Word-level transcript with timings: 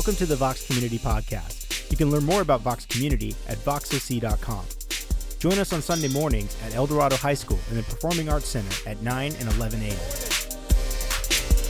Welcome 0.00 0.16
to 0.16 0.24
the 0.24 0.36
Vox 0.36 0.66
Community 0.66 0.98
Podcast. 0.98 1.90
You 1.90 1.96
can 1.98 2.10
learn 2.10 2.24
more 2.24 2.40
about 2.40 2.62
Vox 2.62 2.86
Community 2.86 3.36
at 3.48 3.58
voxoc.com. 3.58 4.64
Join 5.38 5.58
us 5.58 5.74
on 5.74 5.82
Sunday 5.82 6.08
mornings 6.08 6.56
at 6.64 6.74
El 6.74 6.86
Dorado 6.86 7.16
High 7.16 7.34
School 7.34 7.58
in 7.68 7.76
the 7.76 7.82
Performing 7.82 8.30
Arts 8.30 8.48
Center 8.48 8.88
at 8.88 9.02
9 9.02 9.34
and 9.38 9.52
11 9.56 9.82
a.m. 9.82 9.98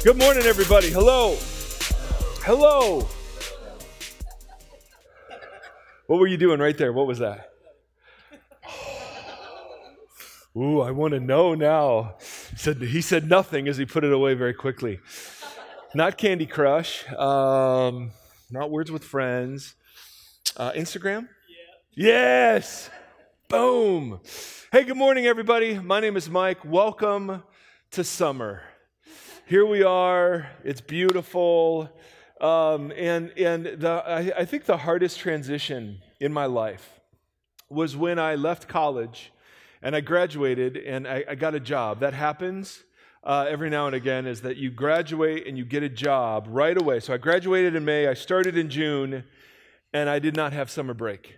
Good 0.05 0.17
morning, 0.17 0.45
everybody. 0.45 0.91
Hello. 0.91 1.37
Hello. 2.45 3.09
What 6.07 6.21
were 6.21 6.29
you 6.29 6.37
doing 6.37 6.61
right 6.61 6.79
there? 6.79 6.93
What 6.93 7.09
was 7.09 7.19
that? 7.19 7.51
Ooh, 10.57 10.83
I 10.83 10.93
want 10.93 11.15
to 11.15 11.21
know 11.21 11.57
now. 11.57 12.15
He 12.53 12.57
said, 12.59 12.81
he 12.81 13.01
said 13.01 13.29
nothing 13.29 13.67
as 13.67 13.77
he 13.77 13.87
put 13.87 14.05
it 14.05 14.13
away 14.13 14.35
very 14.35 14.55
quickly. 14.55 15.01
Not 15.97 16.17
Candy 16.17 16.47
Crush, 16.47 17.11
um, 17.15 18.13
not 18.53 18.71
Words 18.71 18.91
with 18.91 19.05
Friends. 19.05 19.77
Uh, 20.57 20.73
Instagram? 20.73 21.29
Yeah. 21.95 22.09
Yes. 22.09 22.91
Boom. 23.49 24.21
Hey, 24.73 24.83
good 24.83 24.97
morning, 24.97 25.27
everybody. 25.27 25.79
My 25.79 26.01
name 26.01 26.17
is 26.17 26.29
Mike. 26.29 26.65
Welcome 26.65 27.45
to 27.93 28.03
summer. 28.03 28.63
Here 29.47 29.65
we 29.65 29.85
are. 29.85 30.49
It's 30.65 30.81
beautiful. 30.81 31.91
Um, 32.41 32.93
and 32.97 33.31
and 33.39 33.67
the, 33.67 34.03
I, 34.05 34.33
I 34.39 34.45
think 34.45 34.65
the 34.65 34.79
hardest 34.79 35.21
transition 35.21 36.01
in 36.19 36.33
my 36.33 36.47
life 36.47 37.01
was 37.69 37.97
when 37.97 38.19
I 38.19 38.35
left 38.35 38.67
college 38.67 39.33
and 39.81 39.95
I 39.95 40.01
graduated 40.01 40.77
and 40.77 41.07
I, 41.07 41.25
I 41.29 41.35
got 41.37 41.55
a 41.55 41.61
job. 41.61 42.01
That 42.01 42.15
happens 42.15 42.83
uh, 43.23 43.47
every 43.49 43.69
now 43.69 43.87
and 43.87 43.95
again 43.95 44.27
is 44.27 44.41
that 44.43 44.57
you 44.57 44.71
graduate 44.71 45.47
and 45.47 45.59
you 45.59 45.65
get 45.65 45.83
a 45.83 45.89
job 45.89 46.47
right 46.49 46.77
away. 46.77 47.01
So 47.01 47.13
I 47.13 47.19
graduated 47.19 47.75
in 47.75 47.85
May, 47.85 48.09
I 48.09 48.15
started 48.15 48.57
in 48.57 48.71
June, 48.71 49.25
and 49.93 50.09
I 50.09 50.19
did 50.19 50.37
not 50.37 50.53
have 50.53 50.71
summer 50.71 50.95
break. 50.95 51.37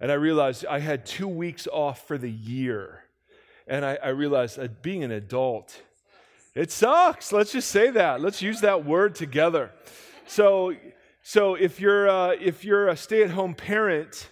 And 0.00 0.10
I 0.10 0.14
realized 0.14 0.64
I 0.66 0.78
had 0.78 1.04
two 1.04 1.28
weeks 1.28 1.66
off 1.66 2.06
for 2.06 2.16
the 2.16 2.30
year. 2.30 3.04
And 3.66 3.84
I, 3.84 3.98
I 4.02 4.08
realized 4.08 4.56
that 4.56 4.82
being 4.82 5.04
an 5.04 5.10
adult, 5.10 5.82
it 6.54 6.70
sucks. 6.70 7.32
Let's 7.32 7.52
just 7.52 7.70
say 7.70 7.90
that. 7.90 8.20
Let's 8.20 8.40
use 8.40 8.60
that 8.62 8.84
word 8.84 9.14
together. 9.14 9.70
So, 10.26 10.74
so 11.22 11.54
if 11.54 11.80
you're 11.80 12.08
uh, 12.08 12.36
if 12.40 12.64
you're 12.64 12.88
a 12.88 12.96
stay-at-home 12.96 13.54
parent, 13.54 14.30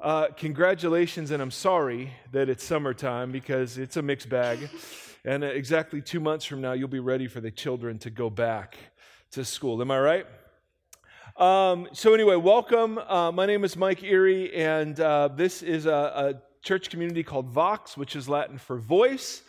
uh, 0.00 0.28
congratulations, 0.36 1.30
and 1.30 1.40
I'm 1.40 1.52
sorry 1.52 2.12
that 2.32 2.48
it's 2.48 2.64
summertime 2.64 3.30
because 3.30 3.78
it's 3.78 3.96
a 3.96 4.02
mixed 4.02 4.28
bag. 4.28 4.68
And 5.24 5.44
exactly 5.44 6.02
two 6.02 6.18
months 6.18 6.44
from 6.44 6.60
now, 6.60 6.72
you'll 6.72 6.88
be 6.88 6.98
ready 6.98 7.28
for 7.28 7.40
the 7.40 7.52
children 7.52 7.96
to 8.00 8.10
go 8.10 8.28
back 8.28 8.76
to 9.30 9.44
school. 9.44 9.80
Am 9.80 9.88
I 9.92 10.00
right? 10.00 10.26
Um, 11.36 11.86
so, 11.92 12.12
anyway, 12.12 12.34
welcome. 12.34 12.98
Uh, 12.98 13.30
my 13.30 13.46
name 13.46 13.62
is 13.62 13.76
Mike 13.76 14.02
Erre, 14.02 14.50
and 14.52 14.98
uh, 14.98 15.28
this 15.28 15.62
is 15.62 15.86
a, 15.86 15.92
a, 15.92 16.42
church 16.60 16.90
community 16.90 17.22
called 17.22 17.46
Vox, 17.46 17.96
which 17.96 18.16
is 18.16 18.28
Latin 18.28 18.58
for 18.58 18.78
voice. 18.78 19.42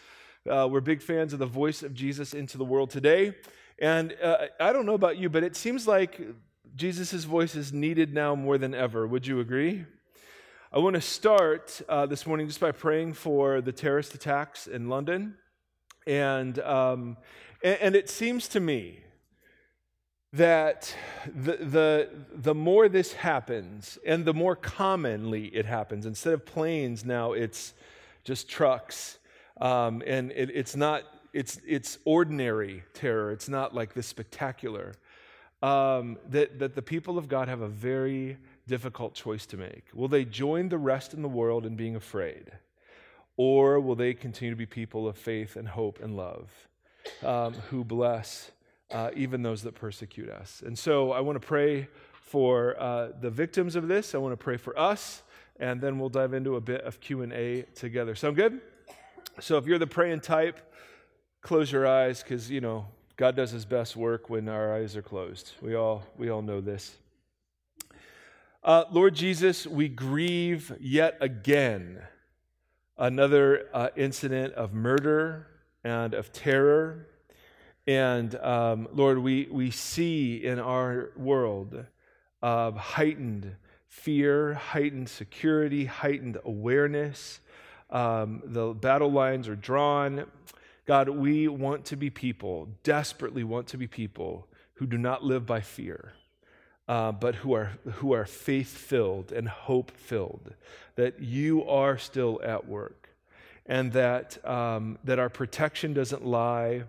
Uh, 0.47 0.67
we're 0.69 0.79
big 0.79 1.01
fans 1.01 1.33
of 1.33 1.39
the 1.39 1.47
voice 1.47 1.81
of 1.81 1.95
Jesus 1.95 2.35
into 2.35 2.59
the 2.59 2.65
world 2.65 2.91
today. 2.91 3.33
And 3.79 4.15
uh, 4.21 4.45
I 4.59 4.73
don't 4.73 4.85
know 4.85 4.93
about 4.93 5.17
you, 5.17 5.27
but 5.27 5.43
it 5.43 5.55
seems 5.55 5.87
like 5.87 6.21
Jesus' 6.75 7.23
voice 7.23 7.55
is 7.55 7.73
needed 7.73 8.13
now 8.13 8.35
more 8.35 8.59
than 8.59 8.75
ever. 8.75 9.07
Would 9.07 9.25
you 9.25 9.39
agree? 9.39 9.85
I 10.71 10.77
want 10.77 10.95
to 10.95 11.01
start 11.01 11.81
uh, 11.89 12.05
this 12.05 12.27
morning 12.27 12.47
just 12.47 12.59
by 12.59 12.71
praying 12.71 13.13
for 13.13 13.59
the 13.59 13.71
terrorist 13.71 14.13
attacks 14.13 14.67
in 14.67 14.87
London. 14.87 15.35
And, 16.05 16.59
um, 16.59 17.17
and, 17.63 17.77
and, 17.81 17.95
it 17.95 18.09
seems 18.09 18.47
to 18.49 18.59
me 18.59 18.99
that 20.33 20.93
the, 21.27 21.57
the, 21.57 22.09
the 22.33 22.55
more 22.55 22.89
this 22.89 23.13
happens, 23.13 23.97
and 24.05 24.25
the 24.25 24.33
more 24.33 24.55
commonly 24.55 25.45
it 25.47 25.65
happens, 25.65 26.05
instead 26.05 26.33
of 26.33 26.45
planes, 26.45 27.05
now 27.05 27.33
it's 27.33 27.73
just 28.23 28.49
trucks. 28.49 29.19
Um, 29.61 30.01
and 30.05 30.31
it, 30.31 30.49
it's 30.53 30.75
not, 30.75 31.03
it's, 31.33 31.59
it's 31.65 31.99
ordinary 32.03 32.83
terror, 32.93 33.31
it's 33.31 33.47
not 33.47 33.75
like 33.75 33.93
this 33.93 34.07
spectacular. 34.07 34.93
Um, 35.61 36.17
that, 36.29 36.59
that 36.59 36.75
the 36.75 36.81
people 36.81 37.17
of 37.17 37.29
God 37.29 37.47
have 37.47 37.61
a 37.61 37.69
very 37.69 38.37
difficult 38.67 39.13
choice 39.13 39.45
to 39.45 39.57
make. 39.57 39.85
Will 39.93 40.09
they 40.09 40.25
join 40.25 40.67
the 40.67 40.77
rest 40.77 41.13
in 41.13 41.21
the 41.21 41.29
world 41.29 41.65
in 41.65 41.75
being 41.75 41.95
afraid? 41.95 42.51
Or 43.37 43.79
will 43.79 43.95
they 43.95 44.13
continue 44.13 44.51
to 44.51 44.57
be 44.57 44.65
people 44.65 45.07
of 45.07 45.17
faith 45.17 45.55
and 45.55 45.67
hope 45.67 45.99
and 46.01 46.15
love 46.15 46.51
um, 47.23 47.53
who 47.69 47.83
bless 47.83 48.51
uh, 48.91 49.09
even 49.15 49.41
those 49.41 49.63
that 49.63 49.73
persecute 49.73 50.29
us? 50.29 50.61
And 50.65 50.77
so 50.77 51.11
I 51.11 51.21
want 51.21 51.41
to 51.41 51.45
pray 51.45 51.87
for 52.21 52.79
uh, 52.79 53.09
the 53.19 53.29
victims 53.29 53.75
of 53.75 53.87
this. 53.87 54.13
I 54.13 54.17
want 54.19 54.33
to 54.33 54.43
pray 54.43 54.57
for 54.57 54.77
us, 54.77 55.23
and 55.59 55.81
then 55.81 55.99
we'll 55.99 56.09
dive 56.09 56.33
into 56.33 56.55
a 56.55 56.61
bit 56.61 56.81
of 56.81 56.99
Q&A 56.99 57.63
together. 57.75 58.15
Sound 58.15 58.35
good? 58.35 58.61
So 59.39 59.57
if 59.57 59.65
you're 59.65 59.79
the 59.79 59.87
praying 59.87 60.21
type, 60.21 60.59
close 61.41 61.71
your 61.71 61.87
eyes 61.87 62.21
because, 62.21 62.51
you 62.51 62.61
know, 62.61 62.85
God 63.15 63.35
does 63.35 63.51
his 63.51 63.65
best 63.65 63.95
work 63.95 64.29
when 64.29 64.47
our 64.47 64.75
eyes 64.75 64.95
are 64.95 65.01
closed. 65.01 65.53
We 65.61 65.75
all, 65.75 66.03
we 66.17 66.29
all 66.29 66.41
know 66.41 66.61
this. 66.61 66.97
Uh, 68.63 68.85
Lord 68.91 69.13
Jesus, 69.13 69.67
we 69.67 69.89
grieve 69.89 70.75
yet 70.79 71.17
again 71.19 72.01
another 72.97 73.67
uh, 73.73 73.89
incident 73.95 74.53
of 74.53 74.73
murder 74.73 75.47
and 75.83 76.13
of 76.13 76.31
terror. 76.31 77.07
And 77.85 78.35
um, 78.35 78.87
Lord, 78.93 79.19
we, 79.19 79.47
we 79.51 79.71
see 79.71 80.43
in 80.43 80.59
our 80.59 81.11
world 81.15 81.85
uh, 82.41 82.71
heightened 82.71 83.55
fear, 83.87 84.53
heightened 84.53 85.09
security, 85.09 85.85
heightened 85.85 86.37
awareness. 86.45 87.39
Um, 87.89 88.41
the 88.45 88.73
battle 88.73 89.11
lines 89.11 89.47
are 89.47 89.55
drawn. 89.55 90.25
God, 90.85 91.09
we 91.09 91.47
want 91.47 91.85
to 91.85 91.95
be 91.95 92.09
people, 92.09 92.69
desperately 92.83 93.43
want 93.43 93.67
to 93.67 93.77
be 93.77 93.87
people 93.87 94.47
who 94.75 94.85
do 94.85 94.97
not 94.97 95.23
live 95.23 95.45
by 95.45 95.61
fear 95.61 96.13
uh, 96.87 97.11
but 97.11 97.35
who 97.35 97.53
are, 97.53 97.71
who 97.93 98.13
are 98.13 98.25
faith 98.25 98.69
filled 98.69 99.31
and 99.31 99.47
hope 99.47 99.91
filled, 99.91 100.53
that 100.95 101.19
you 101.21 101.63
are 101.65 101.97
still 101.97 102.39
at 102.43 102.67
work, 102.67 103.09
and 103.65 103.93
that, 103.93 104.45
um, 104.47 104.97
that 105.03 105.19
our 105.19 105.29
protection 105.29 105.93
doesn't 105.93 106.25
lie 106.25 106.83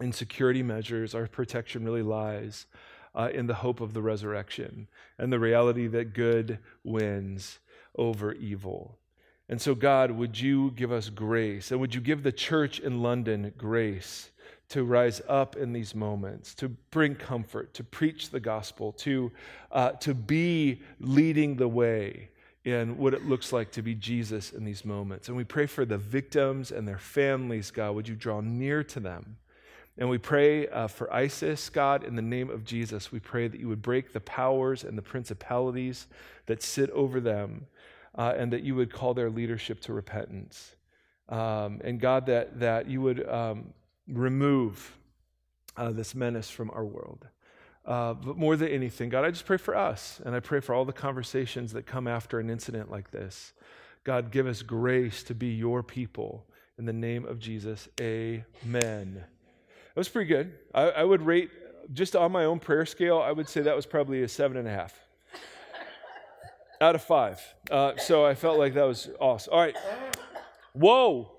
in 0.00 0.12
security 0.12 0.62
measures, 0.62 1.14
our 1.14 1.26
protection 1.26 1.84
really 1.84 2.02
lies 2.02 2.66
uh, 3.14 3.30
in 3.32 3.46
the 3.46 3.54
hope 3.54 3.80
of 3.80 3.94
the 3.94 4.02
resurrection 4.02 4.88
and 5.18 5.32
the 5.32 5.38
reality 5.38 5.86
that 5.86 6.14
good 6.14 6.58
wins 6.82 7.60
over 7.96 8.32
evil. 8.32 8.98
And 9.48 9.60
so, 9.60 9.74
God, 9.74 10.10
would 10.10 10.40
you 10.40 10.72
give 10.72 10.90
us 10.90 11.10
grace? 11.10 11.70
And 11.70 11.80
would 11.80 11.94
you 11.94 12.00
give 12.00 12.22
the 12.22 12.32
church 12.32 12.80
in 12.80 13.02
London 13.02 13.52
grace 13.56 14.30
to 14.74 14.82
rise 14.82 15.22
up 15.28 15.54
in 15.54 15.72
these 15.72 15.94
moments, 15.94 16.52
to 16.52 16.68
bring 16.68 17.14
comfort, 17.14 17.72
to 17.74 17.84
preach 17.84 18.30
the 18.30 18.40
gospel, 18.40 18.90
to, 18.90 19.30
uh, 19.70 19.92
to 19.92 20.12
be 20.12 20.82
leading 20.98 21.54
the 21.54 21.68
way 21.68 22.28
in 22.64 22.98
what 22.98 23.14
it 23.14 23.24
looks 23.24 23.52
like 23.52 23.70
to 23.70 23.82
be 23.82 23.94
Jesus 23.94 24.50
in 24.50 24.64
these 24.64 24.84
moments. 24.84 25.28
And 25.28 25.36
we 25.36 25.44
pray 25.44 25.66
for 25.66 25.84
the 25.84 25.96
victims 25.96 26.72
and 26.72 26.88
their 26.88 26.98
families, 26.98 27.70
God. 27.70 27.94
Would 27.94 28.08
you 28.08 28.16
draw 28.16 28.40
near 28.40 28.82
to 28.82 28.98
them? 28.98 29.36
And 29.96 30.10
we 30.10 30.18
pray 30.18 30.66
uh, 30.66 30.88
for 30.88 31.12
ISIS, 31.14 31.68
God, 31.68 32.02
in 32.02 32.16
the 32.16 32.22
name 32.22 32.50
of 32.50 32.64
Jesus. 32.64 33.12
We 33.12 33.20
pray 33.20 33.46
that 33.46 33.60
you 33.60 33.68
would 33.68 33.80
break 33.80 34.12
the 34.12 34.18
powers 34.18 34.82
and 34.82 34.98
the 34.98 35.02
principalities 35.02 36.08
that 36.46 36.64
sit 36.64 36.90
over 36.90 37.20
them, 37.20 37.68
uh, 38.16 38.34
and 38.36 38.52
that 38.52 38.64
you 38.64 38.74
would 38.74 38.92
call 38.92 39.14
their 39.14 39.30
leadership 39.30 39.80
to 39.82 39.92
repentance. 39.92 40.74
Um, 41.28 41.80
and 41.84 42.00
God, 42.00 42.26
that, 42.26 42.58
that 42.58 42.88
you 42.88 43.00
would 43.02 43.24
um, 43.28 43.72
remove 44.08 44.96
uh, 45.76 45.90
this 45.92 46.14
menace 46.14 46.50
from 46.50 46.70
our 46.70 46.84
world. 46.84 47.26
Uh, 47.84 48.14
but 48.14 48.36
more 48.36 48.56
than 48.56 48.68
anything, 48.68 49.10
God, 49.10 49.24
I 49.24 49.30
just 49.30 49.44
pray 49.44 49.58
for 49.58 49.76
us, 49.76 50.20
and 50.24 50.34
I 50.34 50.40
pray 50.40 50.60
for 50.60 50.74
all 50.74 50.84
the 50.84 50.92
conversations 50.92 51.72
that 51.72 51.84
come 51.86 52.08
after 52.08 52.38
an 52.38 52.48
incident 52.48 52.90
like 52.90 53.10
this. 53.10 53.52
God, 54.04 54.30
give 54.30 54.46
us 54.46 54.62
grace 54.62 55.22
to 55.24 55.34
be 55.34 55.48
your 55.48 55.82
people. 55.82 56.46
In 56.78 56.86
the 56.86 56.92
name 56.92 57.24
of 57.24 57.38
Jesus, 57.38 57.88
amen. 58.00 59.14
That 59.14 59.96
was 59.96 60.08
pretty 60.08 60.28
good. 60.28 60.54
I, 60.74 60.82
I 60.90 61.04
would 61.04 61.22
rate, 61.22 61.50
just 61.92 62.16
on 62.16 62.32
my 62.32 62.46
own 62.46 62.58
prayer 62.58 62.86
scale, 62.86 63.18
I 63.18 63.32
would 63.32 63.48
say 63.48 63.60
that 63.62 63.76
was 63.76 63.86
probably 63.86 64.22
a 64.22 64.28
seven 64.28 64.56
and 64.56 64.66
a 64.66 64.70
half 64.70 64.98
out 66.80 66.94
of 66.94 67.02
five. 67.02 67.40
Uh, 67.70 67.96
so 67.96 68.24
I 68.24 68.34
felt 68.34 68.58
like 68.58 68.74
that 68.74 68.84
was 68.84 69.08
awesome. 69.20 69.52
All 69.54 69.60
right. 69.60 69.76
Whoa. 70.72 71.33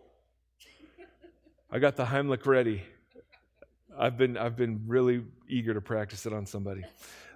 I 1.76 1.80
got 1.80 1.98
the 1.98 2.06
Heimlich 2.06 2.46
ready. 2.46 2.84
I've 4.00 4.18
been, 4.18 4.38
I've 4.38 4.56
been 4.56 4.84
really 4.88 5.26
eager 5.50 5.74
to 5.74 5.82
practice 5.82 6.26
it 6.26 6.32
on 6.32 6.46
somebody. 6.46 6.86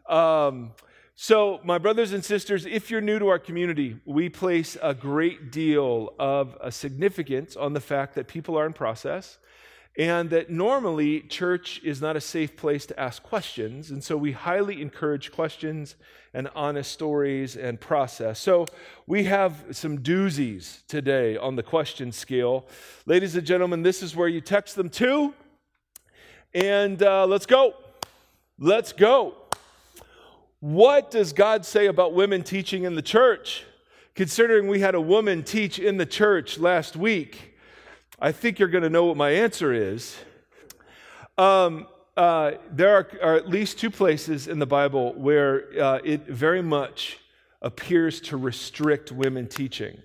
Um, 0.07 0.71
so, 1.13 1.59
my 1.65 1.77
brothers 1.77 2.13
and 2.13 2.23
sisters, 2.23 2.65
if 2.65 2.89
you're 2.89 3.01
new 3.01 3.19
to 3.19 3.27
our 3.27 3.37
community, 3.37 3.99
we 4.05 4.29
place 4.29 4.77
a 4.81 4.93
great 4.93 5.51
deal 5.51 6.13
of 6.17 6.57
a 6.61 6.71
significance 6.71 7.57
on 7.57 7.73
the 7.73 7.81
fact 7.81 8.15
that 8.15 8.29
people 8.29 8.57
are 8.57 8.65
in 8.65 8.71
process 8.71 9.39
and 9.97 10.29
that 10.29 10.49
normally 10.49 11.21
church 11.21 11.81
is 11.83 12.01
not 12.01 12.15
a 12.15 12.21
safe 12.21 12.55
place 12.55 12.85
to 12.85 12.99
ask 12.99 13.21
questions. 13.21 13.91
And 13.91 14.03
so 14.03 14.15
we 14.15 14.31
highly 14.31 14.81
encourage 14.81 15.31
questions 15.31 15.95
and 16.33 16.49
honest 16.55 16.91
stories 16.91 17.55
and 17.57 17.79
process. 17.81 18.39
So 18.39 18.65
we 19.07 19.23
have 19.25 19.65
some 19.71 19.99
doozies 19.99 20.85
today 20.87 21.35
on 21.35 21.55
the 21.55 21.63
question 21.63 22.11
scale. 22.11 22.65
Ladies 23.05 23.35
and 23.35 23.45
gentlemen, 23.45 23.81
this 23.81 24.01
is 24.03 24.15
where 24.15 24.27
you 24.27 24.41
text 24.41 24.75
them 24.75 24.89
to. 24.89 25.33
And 26.53 27.01
uh, 27.03 27.25
let's 27.25 27.45
go. 27.45 27.73
Let's 28.57 28.93
go. 28.93 29.35
What 30.59 31.11
does 31.11 31.33
God 31.33 31.65
say 31.65 31.87
about 31.87 32.13
women 32.13 32.43
teaching 32.43 32.83
in 32.83 32.95
the 32.95 33.01
church? 33.01 33.65
Considering 34.13 34.67
we 34.67 34.81
had 34.81 34.95
a 34.95 35.01
woman 35.01 35.43
teach 35.43 35.79
in 35.79 35.97
the 35.97 36.05
church 36.05 36.59
last 36.59 36.95
week, 36.95 37.55
I 38.21 38.33
think 38.33 38.59
you're 38.59 38.67
going 38.67 38.83
to 38.83 38.89
know 38.89 39.05
what 39.05 39.15
my 39.15 39.29
answer 39.29 39.71
is. 39.71 40.17
Um, 41.37 41.87
uh, 42.17 42.51
there 42.69 42.93
are, 42.93 43.07
are, 43.23 43.35
at 43.35 43.47
least 43.47 43.79
two 43.79 43.89
places 43.89 44.49
in 44.49 44.59
the 44.59 44.65
Bible 44.65 45.13
where 45.13 45.67
uh, 45.81 45.99
it 46.03 46.27
very 46.27 46.61
much 46.61 47.17
appears 47.61 48.19
to 48.19 48.35
restrict 48.35 49.13
women 49.13 49.47
teaching. 49.47 50.01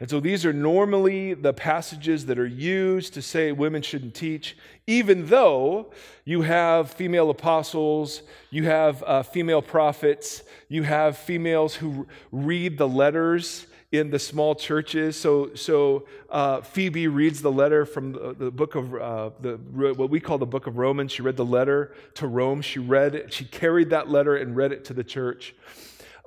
And 0.00 0.10
so 0.10 0.18
these 0.18 0.44
are 0.44 0.52
normally 0.52 1.34
the 1.34 1.52
passages 1.52 2.26
that 2.26 2.36
are 2.36 2.46
used 2.46 3.14
to 3.14 3.22
say 3.22 3.52
women 3.52 3.82
shouldn't 3.82 4.16
teach, 4.16 4.56
even 4.88 5.26
though 5.26 5.92
you 6.24 6.42
have 6.42 6.90
female 6.90 7.30
apostles, 7.30 8.22
you 8.50 8.64
have 8.64 9.04
uh, 9.04 9.22
female 9.22 9.62
prophets, 9.62 10.42
you 10.68 10.82
have 10.82 11.16
females 11.16 11.76
who 11.76 12.08
read 12.32 12.76
the 12.76 12.88
letters 12.88 13.68
in 13.92 14.08
the 14.08 14.18
small 14.18 14.54
churches. 14.54 15.20
So, 15.20 15.54
so 15.54 16.06
uh, 16.30 16.62
Phoebe 16.62 17.08
reads 17.08 17.42
the 17.42 17.52
letter 17.52 17.84
from 17.84 18.12
the, 18.12 18.34
the 18.36 18.50
book 18.50 18.74
of 18.74 18.94
uh, 18.94 19.30
the, 19.40 19.58
what 19.58 20.08
we 20.08 20.18
call 20.18 20.38
the 20.38 20.46
book 20.46 20.66
of 20.66 20.78
Romans. 20.78 21.12
She 21.12 21.20
read 21.20 21.36
the 21.36 21.44
letter 21.44 21.94
to 22.14 22.26
Rome. 22.26 22.62
She 22.62 22.78
read 22.78 23.14
it. 23.14 23.32
She 23.34 23.44
carried 23.44 23.90
that 23.90 24.08
letter 24.10 24.34
and 24.34 24.56
read 24.56 24.72
it 24.72 24.86
to 24.86 24.94
the 24.94 25.04
church. 25.04 25.54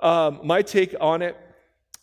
Um, 0.00 0.40
my 0.44 0.62
take 0.62 0.94
on 1.00 1.22
it 1.22 1.36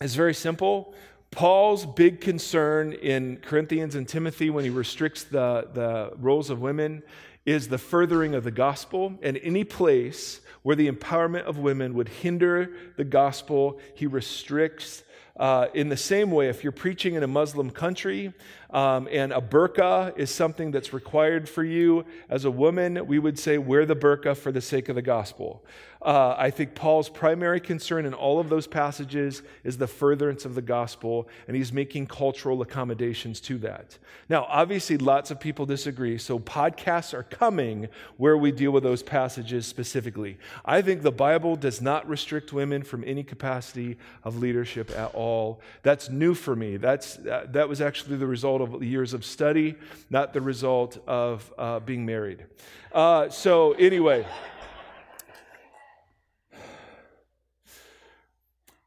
is 0.02 0.16
very 0.16 0.34
simple. 0.34 0.94
Paul's 1.32 1.86
big 1.86 2.20
concern 2.20 2.94
in 2.94 3.38
Corinthians 3.38 3.96
and 3.96 4.08
Timothy 4.08 4.50
when 4.50 4.66
he 4.66 4.70
restricts 4.70 5.24
the, 5.24 5.70
the 5.74 6.12
roles 6.18 6.50
of 6.50 6.60
women 6.60 7.04
is 7.46 7.70
the 7.70 7.78
furthering 7.78 8.36
of 8.36 8.44
the 8.44 8.52
gospel. 8.52 9.14
And 9.22 9.40
any 9.42 9.64
place 9.64 10.42
where 10.64 10.76
the 10.76 10.92
empowerment 10.92 11.44
of 11.44 11.58
women 11.58 11.94
would 11.94 12.10
hinder 12.10 12.72
the 12.98 13.04
gospel, 13.06 13.80
he 13.96 14.08
restricts. 14.08 15.04
Uh, 15.36 15.68
in 15.74 15.90
the 15.90 15.98
same 15.98 16.30
way, 16.30 16.48
if 16.48 16.64
you're 16.64 16.72
preaching 16.72 17.16
in 17.16 17.24
a 17.24 17.28
Muslim 17.28 17.72
country 17.72 18.34
um, 18.74 19.08
and 19.12 19.32
a 19.32 19.40
burqa 19.40 20.18
is 20.18 20.30
something 20.30 20.72
that's 20.72 20.92
required 20.92 21.48
for 21.48 21.64
you 21.64 22.06
as 22.30 22.44
a 22.44 22.52
woman, 22.52 23.06
we 23.08 23.20
would 23.20 23.40
say 23.40 23.58
wear 23.58 23.86
the 23.86 23.96
burqa 23.96 24.36
for 24.36 24.52
the 24.52 24.62
sake 24.62 24.90
of 24.90 24.96
the 24.96 25.02
gospel. 25.02 25.64
Uh, 26.02 26.36
I 26.38 26.50
think 26.50 26.76
Paul's 26.76 27.08
primary 27.08 27.62
concern 27.62 28.06
in 28.06 28.14
all 28.14 28.42
of 28.42 28.50
those 28.50 28.68
passages 28.68 29.42
is 29.64 29.78
the 29.78 29.88
furtherance 29.88 30.44
of 30.44 30.54
the 30.54 30.62
gospel, 30.62 31.30
and 31.48 31.56
he's 31.56 31.72
making 31.72 32.08
cultural 32.08 32.62
accommodations 32.62 33.40
to 33.42 33.58
that. 33.60 33.98
Now, 34.28 34.46
obviously, 34.50 34.98
lots 34.98 35.32
of 35.32 35.40
people 35.40 35.66
disagree, 35.66 36.18
so 36.18 36.40
podcasts 36.40 37.14
are 37.14 37.24
coming 37.24 37.88
where 38.18 38.38
we 38.38 38.52
deal 38.52 38.72
with 38.72 38.84
those 38.84 39.02
passages 39.02 39.66
specifically. 39.66 40.38
I 40.66 40.82
think 40.82 41.04
the 41.04 41.12
Bible 41.12 41.56
does 41.56 41.82
not 41.82 42.08
restrict 42.10 42.52
women 42.52 42.84
from 42.84 43.06
any 43.06 43.24
capacity 43.24 43.98
of 44.26 44.38
leadership 44.40 44.92
at 44.92 45.16
all. 45.16 45.62
That's 45.84 46.10
new 46.10 46.34
for 46.34 46.54
me. 46.54 46.76
That's, 46.76 47.18
uh, 47.20 47.46
that 47.52 47.70
was 47.70 47.80
actually 47.80 48.18
the 48.18 48.28
result 48.28 48.62
of 48.64 48.84
years 48.84 49.14
of 49.14 49.24
study, 49.24 49.76
not 50.10 50.34
the 50.34 50.42
result 50.42 50.98
of 51.08 51.54
uh, 51.58 51.80
being 51.80 52.06
married. 52.06 52.46
Uh, 52.92 53.30
so, 53.30 53.74
anyway. 53.74 54.26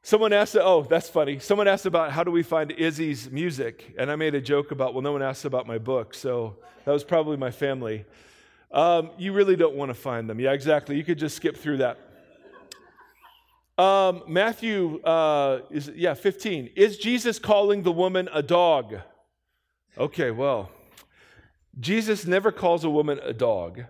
Someone 0.03 0.33
asked, 0.33 0.57
oh, 0.57 0.83
that's 0.83 1.09
funny. 1.09 1.41
Someone 1.41 1.67
asked 1.67 1.85
about 1.85 2.13
how 2.13 2.23
do 2.23 2.31
we 2.31 2.45
find 2.45 2.71
Izzy's 2.71 3.29
music, 3.31 3.93
and 3.99 4.09
I 4.09 4.15
made 4.15 4.37
a 4.37 4.41
joke 4.41 4.71
about, 4.71 4.95
well, 4.95 5.03
no 5.03 5.11
one 5.11 5.23
asked 5.23 5.45
about 5.45 5.67
my 5.67 5.79
book, 5.79 6.15
so 6.15 6.57
that 6.85 6.93
was 6.93 7.03
probably 7.03 7.37
my 7.37 7.51
family. 7.51 8.05
Um, 8.71 9.11
you 9.19 9.33
really 9.33 9.57
don't 9.57 9.75
want 9.75 9.91
to 9.91 9.95
find 9.95 10.31
them. 10.31 10.39
Yeah, 10.39 10.53
exactly. 10.53 10.97
You 10.97 11.03
could 11.03 11.19
just 11.19 11.35
skip 11.35 11.57
through 11.57 11.79
that. 11.79 11.99
Um, 13.79 14.23
Matthew 14.27 15.03
uh, 15.03 15.61
is 15.71 15.91
yeah 15.95 16.15
15. 16.15 16.71
Is 16.77 16.97
Jesus 16.97 17.39
calling 17.39 17.83
the 17.83 17.93
woman 17.93 18.29
a 18.33 18.43
dog? 18.43 18.97
Okay, 19.99 20.31
well, 20.31 20.71
Jesus 21.79 22.27
never 22.27 22.53
calls 22.53 22.85
a 22.85 22.91
woman 22.91 23.19
a 23.23 23.33
dog 23.33 23.85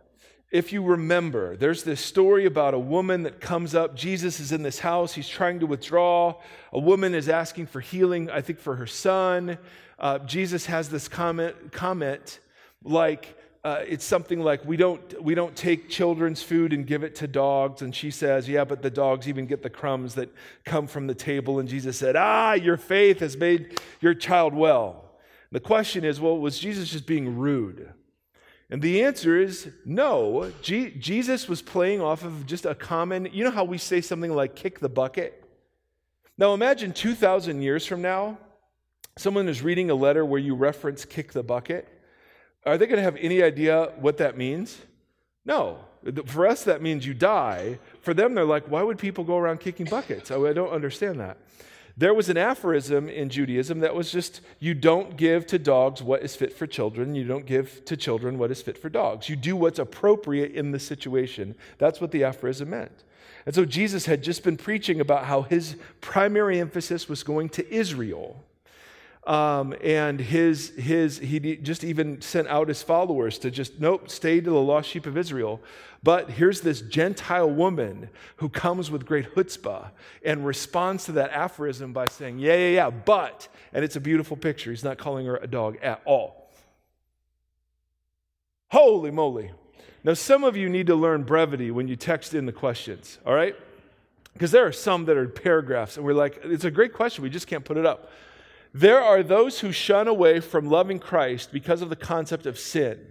if 0.50 0.72
you 0.72 0.82
remember, 0.82 1.56
there's 1.56 1.82
this 1.82 2.00
story 2.00 2.46
about 2.46 2.72
a 2.72 2.78
woman 2.78 3.24
that 3.24 3.40
comes 3.40 3.74
up. 3.74 3.96
Jesus 3.96 4.38
is 4.38 4.52
in 4.52 4.62
this 4.62 4.78
house. 4.78 5.12
He's 5.12 5.28
trying 5.28 5.60
to 5.60 5.66
withdraw. 5.66 6.34
A 6.72 6.78
woman 6.78 7.14
is 7.14 7.28
asking 7.28 7.66
for 7.66 7.80
healing, 7.80 8.30
I 8.30 8.40
think, 8.40 8.60
for 8.60 8.76
her 8.76 8.86
son. 8.86 9.58
Uh, 9.98 10.18
Jesus 10.20 10.66
has 10.66 10.88
this 10.88 11.08
comment, 11.08 11.72
comment 11.72 12.38
like, 12.84 13.36
uh, 13.64 13.82
it's 13.88 14.04
something 14.04 14.40
like 14.40 14.64
we 14.64 14.76
don't 14.76 15.20
we 15.20 15.34
don't 15.34 15.56
take 15.56 15.88
children's 15.88 16.40
food 16.40 16.72
and 16.72 16.86
give 16.86 17.02
it 17.02 17.16
to 17.16 17.26
dogs 17.26 17.82
and 17.82 17.92
she 17.92 18.12
says 18.12 18.48
yeah 18.48 18.62
but 18.62 18.80
the 18.80 18.90
dogs 18.90 19.26
even 19.26 19.44
get 19.44 19.60
the 19.60 19.68
crumbs 19.68 20.14
that 20.14 20.32
come 20.64 20.86
from 20.86 21.08
the 21.08 21.14
table 21.16 21.58
and 21.58 21.68
jesus 21.68 21.96
said 21.96 22.14
ah 22.14 22.52
your 22.52 22.76
faith 22.76 23.18
has 23.18 23.36
made 23.36 23.80
your 24.00 24.14
child 24.14 24.54
well 24.54 25.05
the 25.56 25.60
question 25.60 26.04
is 26.04 26.20
well 26.20 26.38
was 26.38 26.58
jesus 26.58 26.90
just 26.90 27.06
being 27.06 27.26
rude 27.36 27.80
and 28.68 28.82
the 28.82 29.04
answer 29.04 29.40
is 29.40 29.70
no. 29.84 30.52
Jesus 30.60 31.48
was 31.48 31.62
playing 31.62 32.00
off 32.00 32.24
of 32.24 32.46
just 32.46 32.66
a 32.66 32.74
common, 32.74 33.28
you 33.32 33.44
know 33.44 33.50
how 33.50 33.64
we 33.64 33.78
say 33.78 34.00
something 34.00 34.34
like 34.34 34.56
kick 34.56 34.80
the 34.80 34.88
bucket? 34.88 35.44
Now 36.36 36.52
imagine 36.52 36.92
2,000 36.92 37.62
years 37.62 37.86
from 37.86 38.02
now, 38.02 38.38
someone 39.16 39.48
is 39.48 39.62
reading 39.62 39.90
a 39.90 39.94
letter 39.94 40.24
where 40.24 40.40
you 40.40 40.54
reference 40.54 41.04
kick 41.04 41.32
the 41.32 41.44
bucket. 41.44 41.88
Are 42.64 42.76
they 42.76 42.86
going 42.86 42.96
to 42.96 43.04
have 43.04 43.16
any 43.16 43.42
idea 43.42 43.92
what 44.00 44.16
that 44.18 44.36
means? 44.36 44.76
No. 45.44 45.78
For 46.26 46.46
us, 46.46 46.64
that 46.64 46.82
means 46.82 47.06
you 47.06 47.14
die. 47.14 47.78
For 48.00 48.14
them, 48.14 48.34
they're 48.34 48.44
like, 48.44 48.66
why 48.66 48.82
would 48.82 48.98
people 48.98 49.22
go 49.22 49.38
around 49.38 49.60
kicking 49.60 49.86
buckets? 49.86 50.32
Oh, 50.32 50.46
I 50.46 50.52
don't 50.52 50.70
understand 50.70 51.20
that. 51.20 51.38
There 51.98 52.12
was 52.12 52.28
an 52.28 52.36
aphorism 52.36 53.08
in 53.08 53.30
Judaism 53.30 53.80
that 53.80 53.94
was 53.94 54.12
just 54.12 54.42
you 54.58 54.74
don't 54.74 55.16
give 55.16 55.46
to 55.46 55.58
dogs 55.58 56.02
what 56.02 56.22
is 56.22 56.36
fit 56.36 56.52
for 56.52 56.66
children, 56.66 57.14
you 57.14 57.24
don't 57.24 57.46
give 57.46 57.84
to 57.86 57.96
children 57.96 58.36
what 58.36 58.50
is 58.50 58.60
fit 58.60 58.76
for 58.76 58.90
dogs. 58.90 59.30
You 59.30 59.36
do 59.36 59.56
what's 59.56 59.78
appropriate 59.78 60.52
in 60.52 60.72
the 60.72 60.78
situation. 60.78 61.54
That's 61.78 62.00
what 62.00 62.10
the 62.10 62.24
aphorism 62.24 62.70
meant. 62.70 63.04
And 63.46 63.54
so 63.54 63.64
Jesus 63.64 64.06
had 64.06 64.22
just 64.22 64.42
been 64.42 64.56
preaching 64.56 65.00
about 65.00 65.24
how 65.24 65.42
his 65.42 65.76
primary 66.00 66.60
emphasis 66.60 67.08
was 67.08 67.22
going 67.22 67.48
to 67.50 67.74
Israel. 67.74 68.44
Um, 69.26 69.74
and 69.82 70.20
his, 70.20 70.68
his, 70.76 71.18
he 71.18 71.56
just 71.56 71.82
even 71.82 72.20
sent 72.20 72.46
out 72.46 72.68
his 72.68 72.82
followers 72.82 73.38
to 73.40 73.50
just, 73.50 73.80
nope, 73.80 74.08
stay 74.08 74.40
to 74.40 74.50
the 74.50 74.60
lost 74.60 74.88
sheep 74.88 75.04
of 75.04 75.18
Israel. 75.18 75.60
But 76.04 76.30
here's 76.30 76.60
this 76.60 76.80
Gentile 76.80 77.50
woman 77.50 78.08
who 78.36 78.48
comes 78.48 78.88
with 78.88 79.04
great 79.04 79.34
chutzpah 79.34 79.90
and 80.24 80.46
responds 80.46 81.06
to 81.06 81.12
that 81.12 81.32
aphorism 81.32 81.92
by 81.92 82.06
saying, 82.06 82.38
yeah, 82.38 82.54
yeah, 82.54 82.68
yeah, 82.68 82.90
but, 82.90 83.48
and 83.72 83.84
it's 83.84 83.96
a 83.96 84.00
beautiful 84.00 84.36
picture. 84.36 84.70
He's 84.70 84.84
not 84.84 84.96
calling 84.96 85.26
her 85.26 85.36
a 85.38 85.48
dog 85.48 85.78
at 85.82 86.00
all. 86.04 86.52
Holy 88.68 89.10
moly. 89.10 89.50
Now, 90.04 90.14
some 90.14 90.44
of 90.44 90.56
you 90.56 90.68
need 90.68 90.86
to 90.86 90.94
learn 90.94 91.24
brevity 91.24 91.72
when 91.72 91.88
you 91.88 91.96
text 91.96 92.32
in 92.32 92.46
the 92.46 92.52
questions, 92.52 93.18
all 93.26 93.34
right? 93.34 93.56
Because 94.34 94.52
there 94.52 94.64
are 94.64 94.72
some 94.72 95.06
that 95.06 95.16
are 95.16 95.26
paragraphs, 95.26 95.96
and 95.96 96.06
we're 96.06 96.14
like, 96.14 96.38
it's 96.44 96.64
a 96.64 96.70
great 96.70 96.92
question, 96.92 97.24
we 97.24 97.30
just 97.30 97.48
can't 97.48 97.64
put 97.64 97.76
it 97.76 97.84
up. 97.84 98.12
There 98.78 99.02
are 99.02 99.22
those 99.22 99.60
who 99.60 99.72
shun 99.72 100.06
away 100.06 100.38
from 100.40 100.68
loving 100.68 100.98
Christ 100.98 101.50
because 101.50 101.80
of 101.80 101.88
the 101.88 101.96
concept 101.96 102.44
of 102.44 102.58
sin. 102.58 103.06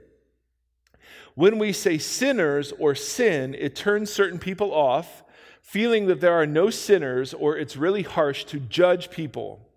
When 1.33 1.57
we 1.57 1.73
say 1.73 1.97
sinners 1.97 2.71
or 2.77 2.93
sin, 2.93 3.55
it 3.55 3.75
turns 3.75 4.13
certain 4.13 4.37
people 4.37 4.71
off, 4.71 5.23
feeling 5.63 6.05
that 6.05 6.21
there 6.21 6.33
are 6.33 6.45
no 6.45 6.69
sinners, 6.69 7.33
or 7.33 7.57
it's 7.57 7.75
really 7.75 8.03
harsh 8.03 8.43
to 8.45 8.59
judge 8.59 9.09
people. 9.09 9.67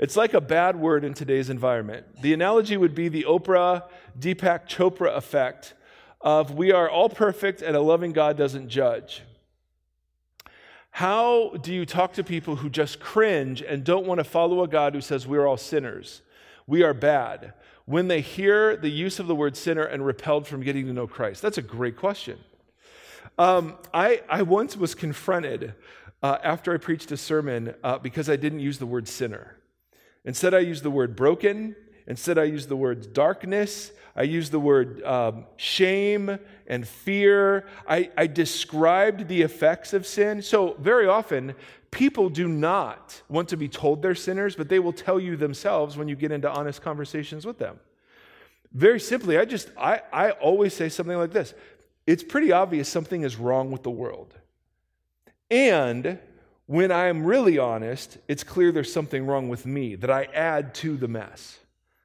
It's 0.00 0.16
like 0.16 0.34
a 0.34 0.40
bad 0.40 0.74
word 0.74 1.04
in 1.04 1.14
today's 1.14 1.50
environment. 1.50 2.20
The 2.20 2.34
analogy 2.34 2.76
would 2.76 2.96
be 2.96 3.08
the 3.08 3.26
Oprah 3.28 3.84
Deepak 4.18 4.66
Chopra 4.68 5.16
effect 5.16 5.74
of 6.20 6.54
we 6.56 6.72
are 6.72 6.90
all 6.90 7.08
perfect 7.08 7.62
and 7.62 7.76
a 7.76 7.80
loving 7.80 8.12
God 8.12 8.36
doesn't 8.36 8.68
judge. 8.68 9.22
How 10.98 11.50
do 11.62 11.72
you 11.72 11.86
talk 11.86 12.14
to 12.14 12.24
people 12.24 12.56
who 12.56 12.68
just 12.68 12.98
cringe 12.98 13.62
and 13.62 13.84
don't 13.84 14.04
want 14.04 14.18
to 14.18 14.24
follow 14.24 14.64
a 14.64 14.66
God 14.66 14.96
who 14.96 15.00
says 15.00 15.28
we're 15.28 15.46
all 15.46 15.56
sinners? 15.56 16.22
We 16.66 16.82
are 16.82 16.92
bad. 16.92 17.52
When 17.84 18.08
they 18.08 18.20
hear 18.20 18.76
the 18.76 18.88
use 18.88 19.20
of 19.20 19.28
the 19.28 19.34
word 19.36 19.56
sinner 19.56 19.84
and 19.84 20.04
repelled 20.04 20.48
from 20.48 20.60
getting 20.60 20.86
to 20.86 20.92
know 20.92 21.06
Christ? 21.06 21.40
That's 21.40 21.56
a 21.56 21.62
great 21.62 21.96
question. 21.96 22.40
Um, 23.38 23.76
I, 23.94 24.22
I 24.28 24.42
once 24.42 24.76
was 24.76 24.96
confronted 24.96 25.74
uh, 26.20 26.38
after 26.42 26.74
I 26.74 26.78
preached 26.78 27.12
a 27.12 27.16
sermon 27.16 27.76
uh, 27.84 27.98
because 27.98 28.28
I 28.28 28.34
didn't 28.34 28.58
use 28.58 28.78
the 28.78 28.86
word 28.86 29.06
sinner. 29.06 29.54
Instead, 30.24 30.52
I 30.52 30.58
used 30.58 30.82
the 30.82 30.90
word 30.90 31.14
broken 31.14 31.76
Instead, 32.08 32.38
I 32.38 32.44
used 32.44 32.70
the 32.70 32.76
words 32.76 33.06
darkness. 33.06 33.92
I 34.18 34.24
use 34.24 34.50
the 34.50 34.58
word 34.58 35.00
um, 35.04 35.44
shame 35.56 36.40
and 36.66 36.86
fear. 36.86 37.68
I, 37.86 38.10
I 38.16 38.26
described 38.26 39.28
the 39.28 39.42
effects 39.42 39.92
of 39.92 40.08
sin. 40.08 40.42
So, 40.42 40.74
very 40.80 41.06
often, 41.06 41.54
people 41.92 42.28
do 42.28 42.48
not 42.48 43.22
want 43.28 43.48
to 43.50 43.56
be 43.56 43.68
told 43.68 44.02
they're 44.02 44.16
sinners, 44.16 44.56
but 44.56 44.68
they 44.68 44.80
will 44.80 44.92
tell 44.92 45.20
you 45.20 45.36
themselves 45.36 45.96
when 45.96 46.08
you 46.08 46.16
get 46.16 46.32
into 46.32 46.50
honest 46.50 46.82
conversations 46.82 47.46
with 47.46 47.58
them. 47.58 47.78
Very 48.72 48.98
simply, 48.98 49.38
I 49.38 49.44
just, 49.44 49.70
I, 49.78 50.02
I 50.12 50.30
always 50.32 50.74
say 50.74 50.88
something 50.88 51.16
like 51.16 51.32
this 51.32 51.54
it's 52.04 52.24
pretty 52.24 52.50
obvious 52.50 52.88
something 52.88 53.22
is 53.22 53.36
wrong 53.36 53.70
with 53.70 53.84
the 53.84 53.90
world. 53.90 54.34
And 55.48 56.18
when 56.66 56.90
I'm 56.90 57.24
really 57.24 57.56
honest, 57.56 58.18
it's 58.26 58.42
clear 58.42 58.72
there's 58.72 58.92
something 58.92 59.26
wrong 59.26 59.48
with 59.48 59.64
me 59.64 59.94
that 59.94 60.10
I 60.10 60.24
add 60.34 60.74
to 60.76 60.96
the 60.96 61.06
mess. 61.06 61.60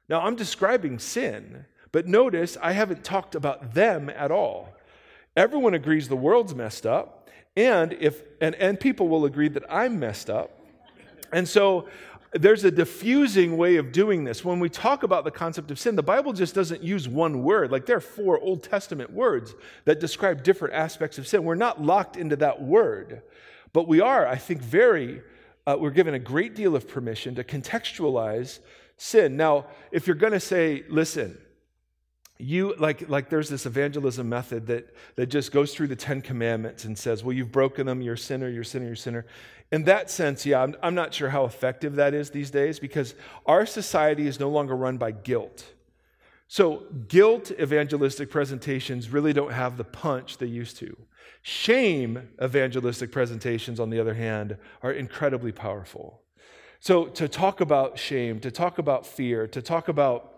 Now, 0.08 0.20
I'm 0.20 0.36
describing 0.36 1.00
sin, 1.00 1.64
but 1.94 2.08
notice 2.08 2.56
I 2.60 2.72
haven't 2.72 3.04
talked 3.04 3.36
about 3.36 3.72
them 3.72 4.10
at 4.10 4.32
all. 4.32 4.74
Everyone 5.36 5.74
agrees 5.74 6.08
the 6.08 6.16
world's 6.16 6.52
messed 6.52 6.86
up, 6.86 7.30
and 7.56 7.92
if 8.00 8.20
and, 8.40 8.56
and 8.56 8.80
people 8.80 9.06
will 9.06 9.24
agree 9.26 9.46
that 9.50 9.62
I'm 9.70 10.00
messed 10.00 10.28
up. 10.28 10.50
And 11.32 11.48
so 11.48 11.86
there's 12.32 12.64
a 12.64 12.70
diffusing 12.72 13.56
way 13.56 13.76
of 13.76 13.92
doing 13.92 14.24
this. 14.24 14.44
When 14.44 14.58
we 14.58 14.68
talk 14.68 15.04
about 15.04 15.22
the 15.22 15.30
concept 15.30 15.70
of 15.70 15.78
sin, 15.78 15.94
the 15.94 16.02
Bible 16.02 16.32
just 16.32 16.52
doesn't 16.52 16.82
use 16.82 17.08
one 17.08 17.44
word. 17.44 17.70
Like 17.70 17.86
there 17.86 17.98
are 17.98 18.00
four 18.00 18.40
Old 18.40 18.64
Testament 18.64 19.12
words 19.12 19.54
that 19.84 20.00
describe 20.00 20.42
different 20.42 20.74
aspects 20.74 21.16
of 21.18 21.28
sin. 21.28 21.44
We're 21.44 21.54
not 21.54 21.80
locked 21.80 22.16
into 22.16 22.34
that 22.36 22.60
word. 22.60 23.22
But 23.72 23.86
we 23.86 24.00
are, 24.00 24.26
I 24.26 24.34
think, 24.34 24.62
very, 24.62 25.22
uh, 25.64 25.76
we're 25.78 25.90
given 25.90 26.14
a 26.14 26.18
great 26.18 26.56
deal 26.56 26.74
of 26.74 26.88
permission 26.88 27.36
to 27.36 27.44
contextualize 27.44 28.58
sin. 28.96 29.36
Now, 29.36 29.66
if 29.92 30.08
you're 30.08 30.16
going 30.16 30.32
to 30.32 30.40
say, 30.40 30.82
listen, 30.88 31.38
you 32.38 32.74
like 32.78 33.08
like 33.08 33.30
there's 33.30 33.48
this 33.48 33.64
evangelism 33.64 34.28
method 34.28 34.66
that 34.66 34.94
that 35.16 35.26
just 35.26 35.52
goes 35.52 35.72
through 35.74 35.86
the 35.86 35.96
10 35.96 36.20
commandments 36.22 36.84
and 36.84 36.98
says 36.98 37.22
well 37.22 37.32
you've 37.32 37.52
broken 37.52 37.86
them 37.86 38.00
you're 38.00 38.14
a 38.14 38.18
sinner 38.18 38.48
you're 38.48 38.62
a 38.62 38.64
sinner 38.64 38.86
you're 38.86 38.94
a 38.94 38.96
sinner. 38.96 39.26
In 39.70 39.84
that 39.84 40.10
sense 40.10 40.44
yeah 40.44 40.62
I'm, 40.62 40.74
I'm 40.82 40.94
not 40.94 41.14
sure 41.14 41.30
how 41.30 41.44
effective 41.44 41.94
that 41.96 42.12
is 42.12 42.30
these 42.30 42.50
days 42.50 42.78
because 42.78 43.14
our 43.46 43.66
society 43.66 44.26
is 44.26 44.40
no 44.40 44.50
longer 44.50 44.76
run 44.76 44.98
by 44.98 45.12
guilt. 45.12 45.72
So 46.48 46.84
guilt 47.08 47.50
evangelistic 47.52 48.30
presentations 48.30 49.10
really 49.10 49.32
don't 49.32 49.52
have 49.52 49.76
the 49.76 49.84
punch 49.84 50.38
they 50.38 50.46
used 50.46 50.76
to. 50.78 50.96
Shame 51.46 52.30
evangelistic 52.42 53.12
presentations, 53.12 53.78
on 53.78 53.90
the 53.90 54.00
other 54.00 54.14
hand, 54.14 54.56
are 54.82 54.92
incredibly 54.92 55.52
powerful. 55.52 56.22
So, 56.80 57.04
to 57.06 57.28
talk 57.28 57.60
about 57.60 57.98
shame, 57.98 58.40
to 58.40 58.50
talk 58.50 58.78
about 58.78 59.06
fear, 59.06 59.46
to 59.48 59.60
talk 59.60 59.88
about 59.88 60.33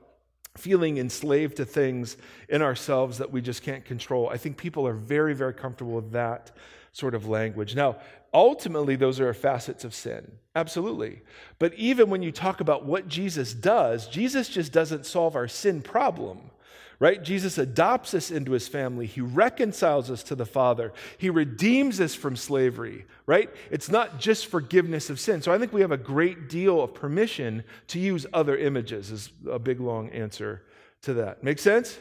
feeling 0.59 0.99
enslaved 0.99 1.57
to 1.57 1.65
things 1.65 2.17
in 2.49 2.63
ourselves 2.63 3.19
that 3.19 3.31
we 3.31 3.41
just 3.41 3.63
can't 3.63 3.85
control, 3.85 4.29
I 4.29 4.37
think 4.37 4.57
people 4.57 4.87
are 4.87 4.95
very, 4.95 5.35
very 5.35 5.55
comfortable 5.55 5.95
with 5.95 6.13
that 6.13 6.53
sort 6.93 7.15
of 7.15 7.29
language. 7.29 7.75
Now, 7.75 7.97
ultimately, 8.33 8.97
those 8.97 9.21
are 9.21 9.33
facets 9.35 9.85
of 9.85 9.95
sin. 9.95 10.33
Absolutely. 10.55 11.23
But 11.59 11.75
even 11.75 12.09
when 12.09 12.23
you 12.23 12.33
talk 12.33 12.61
about 12.61 12.87
what 12.87 13.09
Jesus 13.09 13.53
does, 13.53 14.09
Jesus 14.09 14.49
just 14.49 14.73
doesn't 14.73 15.07
solve 15.07 15.37
our 15.37 15.49
sin 15.49 15.83
problem 15.83 16.51
right? 16.99 17.23
Jesus 17.23 17.59
adopts 17.59 18.15
us 18.15 18.31
into 18.31 18.53
his 18.53 18.69
family. 18.69 19.07
He 19.07 19.21
reconciles 19.21 20.11
us 20.11 20.23
to 20.25 20.35
the 20.35 20.47
Father. 20.47 20.93
He 21.19 21.31
redeems 21.31 22.01
us 22.01 22.15
from 22.15 22.37
slavery, 22.37 23.07
right? 23.27 23.51
It's 23.71 23.91
not 23.91 24.19
just 24.19 24.47
forgiveness 24.47 25.11
of 25.11 25.21
sin. 25.21 25.43
So 25.43 25.53
I 25.53 25.59
think 25.59 25.73
we 25.73 25.83
have 25.83 25.93
a 25.93 25.99
great 25.99 26.49
deal 26.49 26.81
of 26.81 26.95
permission 26.95 27.65
to 27.89 27.99
use 27.99 28.27
other 28.33 28.57
images, 28.57 29.11
is 29.11 29.31
a 29.51 29.59
big 29.59 29.81
long 29.81 30.09
answer 30.11 30.63
to 31.03 31.15
that. 31.15 31.45
Make 31.45 31.59
sense? 31.59 31.99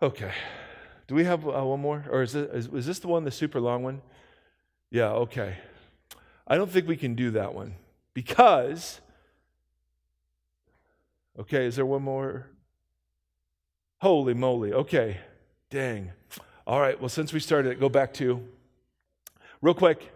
Okay. 0.00 0.32
Do 1.08 1.14
we 1.14 1.24
have 1.24 1.46
uh, 1.46 1.64
one 1.64 1.80
more? 1.80 2.04
Or 2.10 2.22
is 2.22 2.32
this, 2.32 2.66
is, 2.66 2.72
is 2.72 2.86
this 2.86 2.98
the 2.98 3.08
one, 3.08 3.24
the 3.24 3.30
super 3.30 3.60
long 3.60 3.82
one? 3.82 4.02
Yeah, 4.90 5.10
okay. 5.12 5.56
I 6.46 6.56
don't 6.56 6.70
think 6.70 6.86
we 6.86 6.96
can 6.96 7.14
do 7.14 7.32
that 7.32 7.54
one 7.54 7.74
because, 8.14 9.00
okay, 11.38 11.66
is 11.66 11.76
there 11.76 11.86
one 11.86 12.02
more? 12.02 12.46
Holy 14.00 14.34
moly. 14.34 14.72
Okay. 14.72 15.18
Dang. 15.70 16.12
All 16.66 16.80
right. 16.80 16.98
Well, 17.00 17.08
since 17.08 17.32
we 17.32 17.40
started, 17.40 17.80
go 17.80 17.88
back 17.88 18.12
to 18.14 18.42
real 19.62 19.74
quick. 19.74 20.12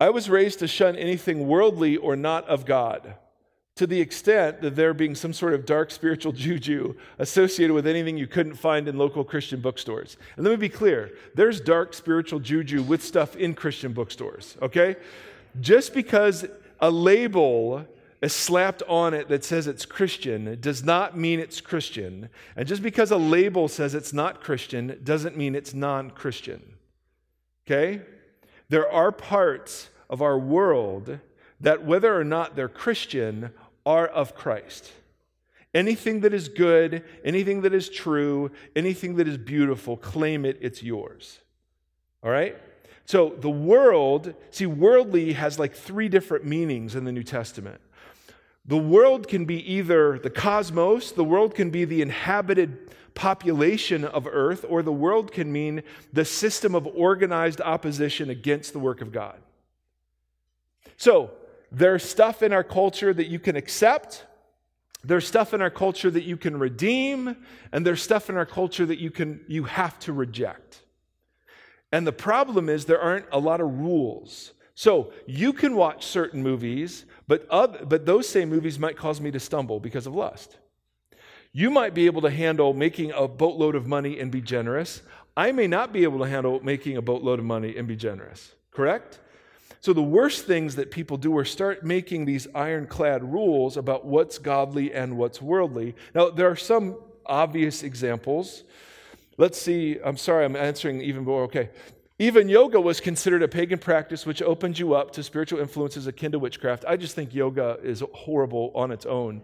I 0.00 0.10
was 0.10 0.30
raised 0.30 0.60
to 0.60 0.68
shun 0.68 0.96
anything 0.96 1.48
worldly 1.48 1.96
or 1.96 2.14
not 2.14 2.46
of 2.48 2.64
God 2.64 3.14
to 3.78 3.86
the 3.86 4.00
extent 4.00 4.60
that 4.60 4.74
there 4.74 4.92
being 4.92 5.14
some 5.14 5.32
sort 5.32 5.54
of 5.54 5.64
dark 5.64 5.92
spiritual 5.92 6.32
juju 6.44 6.94
associated 7.18 7.72
with 7.72 7.86
anything 7.86 8.18
you 8.18 8.26
couldn't 8.26 8.56
find 8.56 8.88
in 8.88 8.98
local 8.98 9.22
Christian 9.22 9.60
bookstores. 9.60 10.16
And 10.36 10.44
let 10.44 10.50
me 10.50 10.56
be 10.56 10.68
clear 10.68 11.12
there's 11.36 11.60
dark 11.60 11.94
spiritual 11.94 12.40
juju 12.40 12.82
with 12.82 13.04
stuff 13.04 13.36
in 13.36 13.54
Christian 13.54 13.92
bookstores, 13.92 14.56
okay? 14.60 14.96
Just 15.60 15.94
because 15.94 16.44
a 16.80 16.90
label 16.90 17.86
is 18.20 18.32
slapped 18.32 18.82
on 18.88 19.14
it 19.14 19.28
that 19.28 19.44
says 19.44 19.66
it's 19.66 19.86
Christian 19.86 20.58
does 20.60 20.82
not 20.82 21.16
mean 21.16 21.38
it's 21.38 21.60
Christian. 21.60 22.28
And 22.56 22.66
just 22.66 22.82
because 22.82 23.10
a 23.10 23.16
label 23.16 23.68
says 23.68 23.94
it's 23.94 24.12
not 24.12 24.40
Christian 24.40 25.00
doesn't 25.04 25.36
mean 25.36 25.54
it's 25.54 25.72
non 25.72 26.10
Christian. 26.10 26.74
Okay? 27.66 28.02
There 28.68 28.90
are 28.90 29.12
parts 29.12 29.90
of 30.10 30.20
our 30.20 30.38
world 30.38 31.20
that, 31.60 31.84
whether 31.84 32.18
or 32.18 32.24
not 32.24 32.56
they're 32.56 32.68
Christian, 32.68 33.50
are 33.86 34.06
of 34.06 34.34
Christ. 34.34 34.92
Anything 35.74 36.20
that 36.20 36.34
is 36.34 36.48
good, 36.48 37.04
anything 37.24 37.60
that 37.62 37.74
is 37.74 37.88
true, 37.88 38.50
anything 38.74 39.16
that 39.16 39.28
is 39.28 39.36
beautiful, 39.36 39.96
claim 39.96 40.44
it, 40.44 40.58
it's 40.60 40.82
yours. 40.82 41.38
All 42.22 42.30
right? 42.30 42.56
So 43.04 43.34
the 43.38 43.50
world, 43.50 44.34
see, 44.50 44.66
worldly 44.66 45.34
has 45.34 45.58
like 45.58 45.74
three 45.74 46.08
different 46.08 46.44
meanings 46.44 46.94
in 46.94 47.04
the 47.04 47.12
New 47.12 47.22
Testament. 47.22 47.80
The 48.68 48.76
world 48.76 49.28
can 49.28 49.46
be 49.46 49.56
either 49.72 50.18
the 50.18 50.30
cosmos, 50.30 51.10
the 51.10 51.24
world 51.24 51.54
can 51.54 51.70
be 51.70 51.86
the 51.86 52.02
inhabited 52.02 52.90
population 53.14 54.04
of 54.04 54.26
earth, 54.30 54.64
or 54.68 54.82
the 54.82 54.92
world 54.92 55.32
can 55.32 55.50
mean 55.50 55.82
the 56.12 56.24
system 56.24 56.74
of 56.74 56.86
organized 56.86 57.62
opposition 57.62 58.28
against 58.30 58.74
the 58.74 58.78
work 58.78 59.00
of 59.00 59.10
God. 59.10 59.40
So, 60.98 61.30
there's 61.72 62.04
stuff 62.04 62.42
in 62.42 62.52
our 62.52 62.64
culture 62.64 63.12
that 63.12 63.26
you 63.26 63.38
can 63.38 63.56
accept, 63.56 64.24
there's 65.02 65.26
stuff 65.26 65.54
in 65.54 65.62
our 65.62 65.70
culture 65.70 66.10
that 66.10 66.24
you 66.24 66.36
can 66.36 66.58
redeem, 66.58 67.36
and 67.72 67.86
there's 67.86 68.02
stuff 68.02 68.28
in 68.28 68.36
our 68.36 68.46
culture 68.46 68.84
that 68.84 68.98
you 68.98 69.10
can 69.10 69.40
you 69.48 69.64
have 69.64 69.98
to 70.00 70.12
reject. 70.12 70.82
And 71.90 72.06
the 72.06 72.12
problem 72.12 72.68
is 72.68 72.84
there 72.84 73.00
aren't 73.00 73.26
a 73.32 73.38
lot 73.38 73.60
of 73.60 73.78
rules. 73.78 74.52
So, 74.78 75.12
you 75.26 75.52
can 75.52 75.74
watch 75.74 76.06
certain 76.06 76.40
movies 76.40 77.04
but, 77.26 77.48
other, 77.50 77.84
but 77.84 78.06
those 78.06 78.28
same 78.28 78.48
movies 78.48 78.78
might 78.78 78.96
cause 78.96 79.20
me 79.20 79.32
to 79.32 79.40
stumble 79.40 79.80
because 79.80 80.06
of 80.06 80.14
lust. 80.14 80.56
You 81.52 81.68
might 81.68 81.94
be 81.94 82.06
able 82.06 82.22
to 82.22 82.30
handle 82.30 82.72
making 82.72 83.10
a 83.10 83.26
boatload 83.26 83.74
of 83.74 83.88
money 83.88 84.20
and 84.20 84.30
be 84.30 84.40
generous. 84.40 85.02
I 85.36 85.50
may 85.50 85.66
not 85.66 85.92
be 85.92 86.04
able 86.04 86.20
to 86.20 86.28
handle 86.30 86.60
making 86.62 86.96
a 86.96 87.02
boatload 87.02 87.40
of 87.40 87.44
money 87.44 87.76
and 87.76 87.88
be 87.88 87.96
generous, 87.96 88.54
correct? 88.70 89.18
So, 89.80 89.92
the 89.92 90.00
worst 90.00 90.46
things 90.46 90.76
that 90.76 90.92
people 90.92 91.16
do 91.16 91.36
are 91.36 91.44
start 91.44 91.82
making 91.82 92.26
these 92.26 92.46
ironclad 92.54 93.24
rules 93.24 93.76
about 93.76 94.04
what's 94.04 94.38
godly 94.38 94.94
and 94.94 95.18
what's 95.18 95.42
worldly. 95.42 95.96
Now, 96.14 96.30
there 96.30 96.48
are 96.48 96.54
some 96.54 96.98
obvious 97.26 97.82
examples. 97.82 98.62
Let's 99.38 99.60
see. 99.60 99.98
I'm 100.04 100.16
sorry, 100.16 100.44
I'm 100.44 100.54
answering 100.54 101.00
even 101.00 101.24
more. 101.24 101.42
Okay. 101.42 101.70
Even 102.20 102.48
yoga 102.48 102.80
was 102.80 103.00
considered 103.00 103.44
a 103.44 103.48
pagan 103.48 103.78
practice 103.78 104.26
which 104.26 104.42
opened 104.42 104.76
you 104.76 104.94
up 104.94 105.12
to 105.12 105.22
spiritual 105.22 105.60
influences 105.60 106.08
akin 106.08 106.32
to 106.32 106.38
witchcraft. 106.40 106.84
I 106.86 106.96
just 106.96 107.14
think 107.14 107.32
yoga 107.32 107.78
is 107.80 108.02
horrible 108.12 108.72
on 108.74 108.90
its 108.90 109.06
own. 109.06 109.42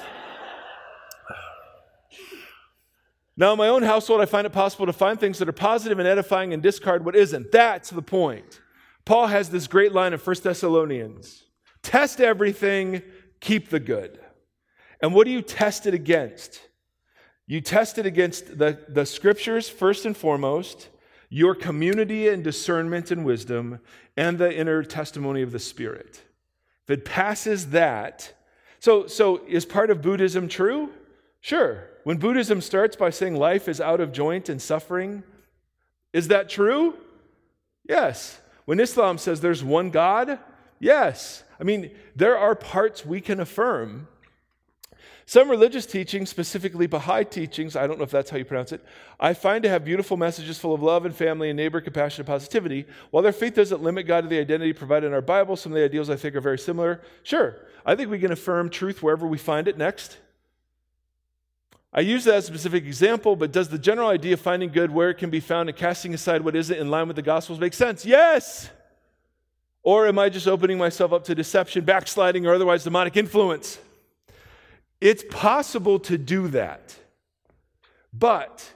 now, 3.36 3.52
in 3.52 3.58
my 3.58 3.68
own 3.68 3.82
household, 3.82 4.22
I 4.22 4.24
find 4.24 4.46
it 4.46 4.54
possible 4.54 4.86
to 4.86 4.92
find 4.94 5.20
things 5.20 5.38
that 5.38 5.50
are 5.50 5.52
positive 5.52 5.98
and 5.98 6.08
edifying 6.08 6.54
and 6.54 6.62
discard 6.62 7.04
what 7.04 7.14
isn't. 7.14 7.52
That's 7.52 7.90
the 7.90 8.00
point. 8.00 8.62
Paul 9.04 9.26
has 9.26 9.50
this 9.50 9.66
great 9.66 9.92
line 9.92 10.14
in 10.14 10.18
1 10.18 10.36
Thessalonians 10.42 11.44
test 11.82 12.20
everything, 12.20 13.02
keep 13.40 13.68
the 13.68 13.80
good. 13.80 14.18
And 15.00 15.14
what 15.14 15.26
do 15.26 15.30
you 15.30 15.42
test 15.42 15.86
it 15.86 15.94
against? 15.94 16.60
You 17.46 17.60
test 17.60 17.98
it 17.98 18.06
against 18.06 18.58
the, 18.58 18.78
the 18.88 19.06
scriptures, 19.06 19.68
first 19.68 20.04
and 20.06 20.16
foremost 20.16 20.88
your 21.28 21.54
community 21.54 22.28
and 22.28 22.42
discernment 22.42 23.10
and 23.10 23.24
wisdom, 23.24 23.80
and 24.16 24.38
the 24.38 24.54
inner 24.54 24.82
testimony 24.82 25.42
of 25.42 25.52
the 25.52 25.58
Spirit. 25.58 26.22
If 26.84 26.90
it 26.90 27.04
passes 27.04 27.70
that, 27.70 28.32
so, 28.80 29.06
so 29.06 29.42
is 29.46 29.64
part 29.64 29.90
of 29.90 30.02
Buddhism 30.02 30.48
true? 30.48 30.90
Sure. 31.40 31.84
When 32.04 32.16
Buddhism 32.16 32.60
starts 32.60 32.96
by 32.96 33.10
saying 33.10 33.36
life 33.36 33.68
is 33.68 33.80
out 33.80 34.00
of 34.00 34.12
joint 34.12 34.48
and 34.48 34.60
suffering, 34.60 35.22
is 36.12 36.28
that 36.28 36.48
true? 36.48 36.94
Yes. 37.88 38.40
When 38.64 38.80
Islam 38.80 39.18
says 39.18 39.40
there's 39.40 39.62
one 39.62 39.90
God, 39.90 40.38
yes. 40.78 41.44
I 41.60 41.64
mean, 41.64 41.90
there 42.16 42.38
are 42.38 42.54
parts 42.54 43.04
we 43.04 43.20
can 43.20 43.40
affirm. 43.40 44.08
Some 45.28 45.50
religious 45.50 45.84
teachings, 45.84 46.30
specifically 46.30 46.86
Baha'i 46.86 47.22
teachings, 47.22 47.76
I 47.76 47.86
don't 47.86 47.98
know 47.98 48.04
if 48.04 48.10
that's 48.10 48.30
how 48.30 48.38
you 48.38 48.46
pronounce 48.46 48.72
it, 48.72 48.82
I 49.20 49.34
find 49.34 49.62
to 49.62 49.68
have 49.68 49.84
beautiful 49.84 50.16
messages 50.16 50.58
full 50.58 50.72
of 50.72 50.82
love 50.82 51.04
and 51.04 51.14
family 51.14 51.50
and 51.50 51.56
neighbor 51.58 51.82
compassion 51.82 52.22
and 52.22 52.26
positivity. 52.26 52.86
While 53.10 53.22
their 53.22 53.32
faith 53.32 53.54
doesn't 53.54 53.82
limit 53.82 54.06
God 54.06 54.22
to 54.22 54.28
the 54.28 54.38
identity 54.38 54.72
provided 54.72 55.08
in 55.08 55.12
our 55.12 55.20
Bible, 55.20 55.54
some 55.54 55.72
of 55.72 55.76
the 55.76 55.84
ideals 55.84 56.08
I 56.08 56.16
think 56.16 56.34
are 56.34 56.40
very 56.40 56.58
similar. 56.58 57.02
Sure, 57.24 57.56
I 57.84 57.94
think 57.94 58.10
we 58.10 58.18
can 58.18 58.32
affirm 58.32 58.70
truth 58.70 59.02
wherever 59.02 59.26
we 59.26 59.36
find 59.36 59.68
it 59.68 59.76
next. 59.76 60.16
I 61.92 62.00
use 62.00 62.24
that 62.24 62.36
as 62.36 62.44
a 62.44 62.46
specific 62.46 62.86
example, 62.86 63.36
but 63.36 63.52
does 63.52 63.68
the 63.68 63.78
general 63.78 64.08
idea 64.08 64.32
of 64.32 64.40
finding 64.40 64.70
good 64.70 64.90
where 64.90 65.10
it 65.10 65.18
can 65.18 65.28
be 65.28 65.40
found 65.40 65.68
and 65.68 65.76
casting 65.76 66.14
aside 66.14 66.40
what 66.40 66.56
isn't 66.56 66.78
in 66.78 66.90
line 66.90 67.06
with 67.06 67.16
the 67.16 67.22
Gospels 67.22 67.60
make 67.60 67.74
sense? 67.74 68.06
Yes! 68.06 68.70
Or 69.82 70.06
am 70.06 70.18
I 70.18 70.30
just 70.30 70.48
opening 70.48 70.78
myself 70.78 71.12
up 71.12 71.24
to 71.24 71.34
deception, 71.34 71.84
backsliding, 71.84 72.46
or 72.46 72.54
otherwise 72.54 72.82
demonic 72.82 73.14
influence? 73.18 73.78
It's 75.00 75.24
possible 75.30 75.98
to 76.00 76.18
do 76.18 76.48
that. 76.48 76.96
But 78.12 78.72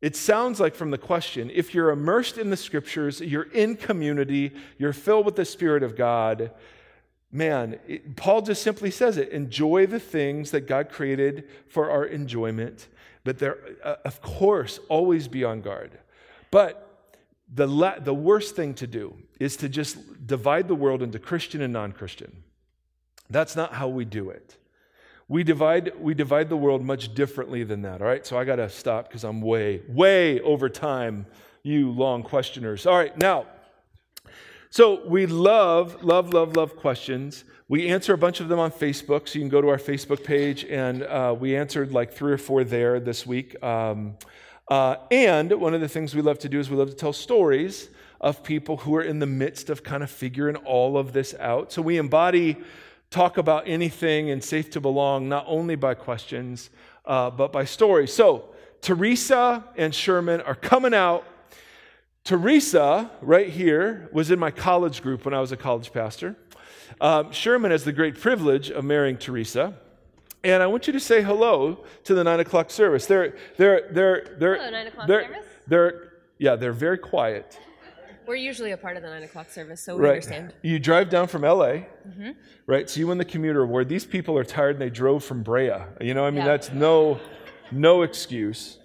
it 0.00 0.16
sounds 0.16 0.60
like 0.60 0.74
from 0.74 0.90
the 0.90 0.98
question 0.98 1.50
if 1.54 1.74
you're 1.74 1.90
immersed 1.90 2.36
in 2.36 2.50
the 2.50 2.56
scriptures, 2.56 3.20
you're 3.20 3.50
in 3.52 3.76
community, 3.76 4.52
you're 4.78 4.92
filled 4.92 5.24
with 5.24 5.36
the 5.36 5.44
Spirit 5.44 5.82
of 5.82 5.96
God, 5.96 6.50
man, 7.30 7.78
it, 7.88 8.16
Paul 8.16 8.42
just 8.42 8.62
simply 8.62 8.90
says 8.90 9.16
it 9.16 9.30
enjoy 9.30 9.86
the 9.86 10.00
things 10.00 10.50
that 10.50 10.62
God 10.62 10.90
created 10.90 11.48
for 11.68 11.90
our 11.90 12.04
enjoyment, 12.04 12.88
but 13.24 13.38
there, 13.38 13.58
uh, 13.82 13.96
of 14.04 14.20
course, 14.20 14.78
always 14.88 15.28
be 15.28 15.44
on 15.44 15.62
guard. 15.62 15.98
But 16.50 17.16
the, 17.52 17.66
la- 17.66 17.98
the 17.98 18.14
worst 18.14 18.54
thing 18.54 18.74
to 18.74 18.86
do 18.86 19.16
is 19.40 19.56
to 19.58 19.68
just 19.68 20.26
divide 20.26 20.68
the 20.68 20.74
world 20.74 21.02
into 21.02 21.18
Christian 21.18 21.62
and 21.62 21.72
non 21.72 21.92
Christian. 21.92 22.42
That's 23.30 23.56
not 23.56 23.72
how 23.72 23.88
we 23.88 24.04
do 24.04 24.30
it. 24.30 24.56
We 25.32 25.44
divide, 25.44 25.92
we 25.98 26.12
divide 26.12 26.50
the 26.50 26.58
world 26.58 26.82
much 26.82 27.14
differently 27.14 27.64
than 27.64 27.80
that, 27.82 28.02
all 28.02 28.06
right? 28.06 28.26
So 28.26 28.36
I 28.36 28.44
got 28.44 28.56
to 28.56 28.68
stop 28.68 29.08
because 29.08 29.24
I'm 29.24 29.40
way, 29.40 29.80
way 29.88 30.40
over 30.40 30.68
time, 30.68 31.24
you 31.62 31.90
long 31.90 32.22
questioners. 32.22 32.84
All 32.84 32.98
right, 32.98 33.16
now, 33.16 33.46
so 34.68 35.02
we 35.06 35.24
love, 35.24 36.04
love, 36.04 36.34
love, 36.34 36.54
love 36.54 36.76
questions. 36.76 37.44
We 37.66 37.88
answer 37.88 38.12
a 38.12 38.18
bunch 38.18 38.40
of 38.40 38.48
them 38.48 38.58
on 38.58 38.70
Facebook, 38.70 39.26
so 39.26 39.38
you 39.38 39.40
can 39.40 39.48
go 39.48 39.62
to 39.62 39.68
our 39.68 39.78
Facebook 39.78 40.22
page, 40.22 40.66
and 40.66 41.02
uh, 41.04 41.34
we 41.40 41.56
answered 41.56 41.92
like 41.92 42.12
three 42.12 42.32
or 42.34 42.38
four 42.38 42.62
there 42.62 43.00
this 43.00 43.26
week. 43.26 43.56
Um, 43.64 44.18
uh, 44.68 44.96
and 45.10 45.50
one 45.52 45.72
of 45.72 45.80
the 45.80 45.88
things 45.88 46.14
we 46.14 46.20
love 46.20 46.40
to 46.40 46.48
do 46.50 46.60
is 46.60 46.68
we 46.68 46.76
love 46.76 46.90
to 46.90 46.96
tell 46.96 47.14
stories 47.14 47.88
of 48.20 48.44
people 48.44 48.76
who 48.76 48.94
are 48.96 49.02
in 49.02 49.18
the 49.18 49.26
midst 49.26 49.70
of 49.70 49.82
kind 49.82 50.02
of 50.02 50.10
figuring 50.10 50.56
all 50.56 50.98
of 50.98 51.14
this 51.14 51.34
out. 51.40 51.72
So 51.72 51.80
we 51.80 51.96
embody 51.96 52.58
talk 53.12 53.38
about 53.38 53.68
anything 53.68 54.30
and 54.30 54.42
safe 54.42 54.70
to 54.70 54.80
belong 54.80 55.28
not 55.28 55.44
only 55.46 55.76
by 55.76 55.94
questions, 55.94 56.70
uh, 57.04 57.30
but 57.30 57.52
by 57.52 57.64
stories. 57.64 58.12
So 58.12 58.46
Teresa 58.80 59.64
and 59.76 59.94
Sherman 59.94 60.40
are 60.40 60.56
coming 60.56 60.94
out 60.94 61.24
Teresa, 62.24 63.10
right 63.20 63.48
here, 63.48 64.08
was 64.12 64.30
in 64.30 64.38
my 64.38 64.52
college 64.52 65.02
group 65.02 65.24
when 65.24 65.34
I 65.34 65.40
was 65.40 65.50
a 65.50 65.56
college 65.56 65.92
pastor. 65.92 66.36
Um, 67.00 67.32
Sherman 67.32 67.72
has 67.72 67.82
the 67.82 67.92
great 67.92 68.20
privilege 68.20 68.70
of 68.70 68.84
marrying 68.84 69.16
Teresa. 69.16 69.74
And 70.44 70.62
I 70.62 70.66
want 70.68 70.86
you 70.86 70.92
to 70.92 71.00
say 71.00 71.22
hello 71.22 71.84
to 72.04 72.14
the 72.14 72.22
nine 72.22 72.38
o'clock 72.38 72.70
service. 72.70 73.06
They're, 73.06 73.34
they're, 73.56 73.88
they're, 73.90 74.36
they're, 74.38 74.56
hello, 74.56 74.70
nine 74.70 74.86
o'clock 74.86 75.06
they're, 75.08 75.24
service. 75.24 75.46
They're, 75.66 76.12
yeah, 76.38 76.54
they're 76.54 76.72
very 76.72 76.98
quiet. 76.98 77.58
We're 78.26 78.36
usually 78.36 78.72
a 78.72 78.76
part 78.76 78.96
of 78.96 79.02
the 79.02 79.08
nine 79.08 79.22
o'clock 79.22 79.50
service, 79.50 79.80
so 79.80 79.96
we 79.96 80.02
right. 80.02 80.10
understand. 80.10 80.52
You 80.62 80.78
drive 80.78 81.10
down 81.10 81.26
from 81.28 81.42
LA, 81.42 81.84
mm-hmm. 82.06 82.30
right? 82.66 82.88
So 82.88 83.00
you 83.00 83.06
win 83.08 83.18
the 83.18 83.24
commuter 83.24 83.62
award. 83.62 83.88
These 83.88 84.04
people 84.04 84.38
are 84.38 84.44
tired 84.44 84.76
and 84.76 84.82
they 84.82 84.90
drove 84.90 85.24
from 85.24 85.42
Brea. 85.42 85.72
You 86.00 86.14
know, 86.14 86.24
I 86.24 86.30
mean, 86.30 86.38
Yeah. 86.38 86.46
that's 86.46 86.72
no, 86.72 87.20
no 87.70 88.02
excuse. 88.02 88.78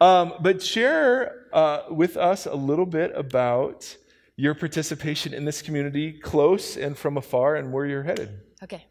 Um, 0.00 0.34
but 0.40 0.62
share 0.62 1.46
uh, 1.52 1.82
with 1.90 2.16
us 2.16 2.46
a 2.46 2.54
little 2.54 2.86
bit 2.86 3.12
about 3.14 3.96
your 4.36 4.54
participation 4.54 5.34
in 5.34 5.44
this 5.44 5.60
community, 5.60 6.12
close 6.12 6.76
and 6.76 6.96
from 6.96 7.16
afar, 7.16 7.56
and 7.56 7.72
where 7.72 7.86
you're 7.86 8.02
headed. 8.02 8.30
Okay. 8.62 8.86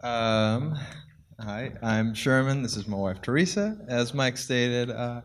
Um, 0.00 0.74
hi, 1.38 1.72
I'm 1.82 2.14
Sherman. 2.14 2.62
This 2.62 2.76
is 2.76 2.86
my 2.86 2.96
wife 2.96 3.20
Teresa, 3.20 3.76
as 3.88 4.14
Mike 4.14 4.36
stated, 4.38 4.90
uh, 4.90 5.20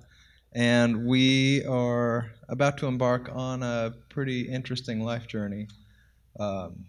and 0.53 1.05
we 1.05 1.63
are 1.65 2.31
about 2.49 2.77
to 2.79 2.87
embark 2.87 3.29
on 3.33 3.63
a 3.63 3.93
pretty 4.09 4.41
interesting 4.41 5.01
life 5.01 5.27
journey. 5.27 5.67
Um, 6.39 6.85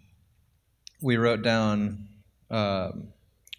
we 1.01 1.17
wrote 1.17 1.41
down 1.41 2.07
um, 2.49 3.09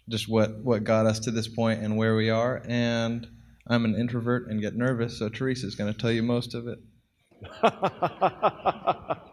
just 0.09 0.27
what 0.27 0.59
what 0.59 0.83
got 0.83 1.05
us 1.05 1.19
to 1.21 1.31
this 1.31 1.47
point 1.47 1.81
and 1.81 1.97
where 1.97 2.15
we 2.15 2.29
are, 2.29 2.61
and 2.67 3.27
I'm 3.67 3.85
an 3.85 3.95
introvert 3.95 4.49
and 4.49 4.61
get 4.61 4.75
nervous, 4.75 5.17
so 5.17 5.29
Teresa's 5.29 5.75
going 5.75 5.91
to 5.91 5.99
tell 5.99 6.11
you 6.11 6.23
most 6.23 6.53
of 6.53 6.67
it. 6.67 6.79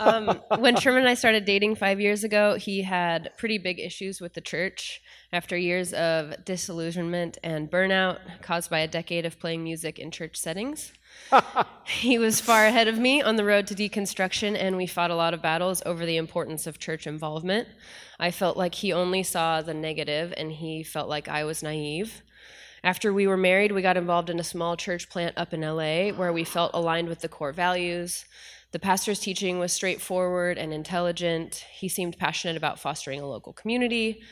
Um, 0.00 0.40
when 0.56 0.76
Sherman 0.76 1.00
and 1.00 1.08
I 1.10 1.14
started 1.14 1.44
dating 1.44 1.74
five 1.74 2.00
years 2.00 2.24
ago, 2.24 2.56
he 2.56 2.80
had 2.80 3.32
pretty 3.36 3.58
big 3.58 3.78
issues 3.78 4.18
with 4.18 4.32
the 4.32 4.40
church 4.40 5.02
after 5.32 5.56
years 5.56 5.92
of 5.92 6.44
disillusionment 6.44 7.38
and 7.42 7.70
burnout 7.70 8.18
caused 8.42 8.68
by 8.68 8.80
a 8.80 8.88
decade 8.88 9.24
of 9.24 9.38
playing 9.38 9.62
music 9.62 9.98
in 9.98 10.10
church 10.10 10.36
settings. 10.36 10.92
he 11.84 12.18
was 12.18 12.40
far 12.40 12.66
ahead 12.66 12.88
of 12.88 12.98
me 12.98 13.22
on 13.22 13.36
the 13.36 13.44
road 13.44 13.66
to 13.68 13.74
deconstruction, 13.74 14.56
and 14.58 14.76
we 14.76 14.86
fought 14.86 15.10
a 15.10 15.14
lot 15.14 15.34
of 15.34 15.42
battles 15.42 15.82
over 15.86 16.04
the 16.04 16.16
importance 16.16 16.66
of 16.66 16.78
church 16.78 17.06
involvement. 17.06 17.68
I 18.18 18.30
felt 18.30 18.56
like 18.56 18.74
he 18.76 18.92
only 18.92 19.22
saw 19.22 19.62
the 19.62 19.74
negative, 19.74 20.34
and 20.36 20.50
he 20.50 20.82
felt 20.82 21.08
like 21.08 21.28
I 21.28 21.44
was 21.44 21.62
naive. 21.62 22.22
After 22.82 23.12
we 23.12 23.26
were 23.26 23.36
married, 23.36 23.72
we 23.72 23.82
got 23.82 23.98
involved 23.98 24.30
in 24.30 24.40
a 24.40 24.44
small 24.44 24.76
church 24.76 25.10
plant 25.10 25.36
up 25.36 25.52
in 25.52 25.60
LA 25.60 26.10
where 26.10 26.32
we 26.32 26.44
felt 26.44 26.70
aligned 26.74 27.08
with 27.08 27.20
the 27.20 27.28
core 27.28 27.52
values. 27.52 28.24
The 28.72 28.78
pastor's 28.78 29.20
teaching 29.20 29.58
was 29.58 29.72
straightforward 29.72 30.56
and 30.56 30.72
intelligent. 30.72 31.66
He 31.72 31.88
seemed 31.88 32.16
passionate 32.16 32.56
about 32.56 32.78
fostering 32.78 33.20
a 33.20 33.26
local 33.26 33.52
community. 33.52 34.22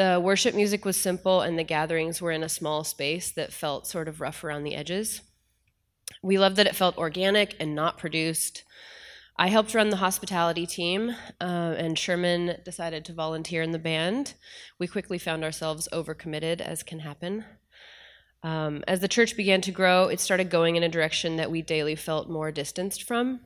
The 0.00 0.18
worship 0.18 0.54
music 0.54 0.86
was 0.86 0.98
simple, 0.98 1.42
and 1.42 1.58
the 1.58 1.62
gatherings 1.62 2.22
were 2.22 2.30
in 2.32 2.42
a 2.42 2.48
small 2.48 2.84
space 2.84 3.30
that 3.32 3.52
felt 3.52 3.86
sort 3.86 4.08
of 4.08 4.18
rough 4.18 4.42
around 4.42 4.64
the 4.64 4.74
edges. 4.74 5.20
We 6.22 6.38
loved 6.38 6.56
that 6.56 6.66
it 6.66 6.74
felt 6.74 6.96
organic 6.96 7.54
and 7.60 7.74
not 7.74 7.98
produced. 7.98 8.64
I 9.36 9.48
helped 9.48 9.74
run 9.74 9.90
the 9.90 9.96
hospitality 9.96 10.64
team, 10.64 11.14
uh, 11.38 11.74
and 11.76 11.98
Sherman 11.98 12.62
decided 12.64 13.04
to 13.04 13.12
volunteer 13.12 13.60
in 13.60 13.72
the 13.72 13.78
band. 13.78 14.32
We 14.78 14.86
quickly 14.86 15.18
found 15.18 15.44
ourselves 15.44 15.86
overcommitted, 15.92 16.62
as 16.62 16.82
can 16.82 17.00
happen. 17.00 17.44
Um, 18.42 18.82
as 18.88 19.00
the 19.00 19.06
church 19.06 19.36
began 19.36 19.60
to 19.60 19.70
grow, 19.70 20.08
it 20.08 20.18
started 20.18 20.48
going 20.48 20.76
in 20.76 20.82
a 20.82 20.88
direction 20.88 21.36
that 21.36 21.50
we 21.50 21.60
daily 21.60 21.94
felt 21.94 22.30
more 22.30 22.50
distanced 22.50 23.02
from. 23.02 23.40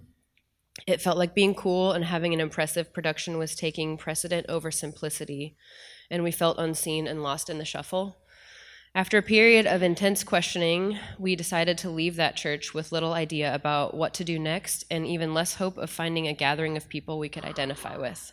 It 0.86 1.00
felt 1.00 1.18
like 1.18 1.34
being 1.34 1.56
cool 1.56 1.90
and 1.90 2.04
having 2.04 2.32
an 2.32 2.38
impressive 2.38 2.92
production 2.92 3.38
was 3.38 3.56
taking 3.56 3.96
precedent 3.96 4.46
over 4.48 4.70
simplicity, 4.70 5.56
and 6.14 6.22
we 6.22 6.30
felt 6.30 6.58
unseen 6.58 7.08
and 7.08 7.24
lost 7.24 7.50
in 7.50 7.58
the 7.58 7.64
shuffle. 7.64 8.16
After 8.94 9.18
a 9.18 9.22
period 9.22 9.66
of 9.66 9.82
intense 9.82 10.22
questioning, 10.22 10.96
we 11.18 11.34
decided 11.34 11.76
to 11.78 11.90
leave 11.90 12.14
that 12.14 12.36
church 12.36 12.72
with 12.72 12.92
little 12.92 13.14
idea 13.14 13.52
about 13.52 13.94
what 13.94 14.14
to 14.14 14.24
do 14.24 14.38
next 14.38 14.84
and 14.88 15.04
even 15.04 15.34
less 15.34 15.56
hope 15.56 15.76
of 15.76 15.90
finding 15.90 16.28
a 16.28 16.32
gathering 16.32 16.76
of 16.76 16.88
people 16.88 17.18
we 17.18 17.28
could 17.28 17.44
identify 17.44 17.96
with. 17.96 18.32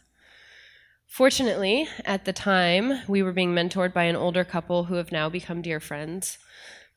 Fortunately, 1.08 1.88
at 2.06 2.26
the 2.26 2.34
time, 2.34 3.02
we 3.08 3.24
were 3.24 3.32
being 3.32 3.56
mentored 3.56 3.94
by 3.94 4.04
an 4.04 4.16
older 4.16 4.44
couple 4.44 4.84
who 4.84 4.96
have 4.96 5.12
now 5.12 5.28
become 5.28 5.64
dear 5.64 5.80
friends. 5.80 6.38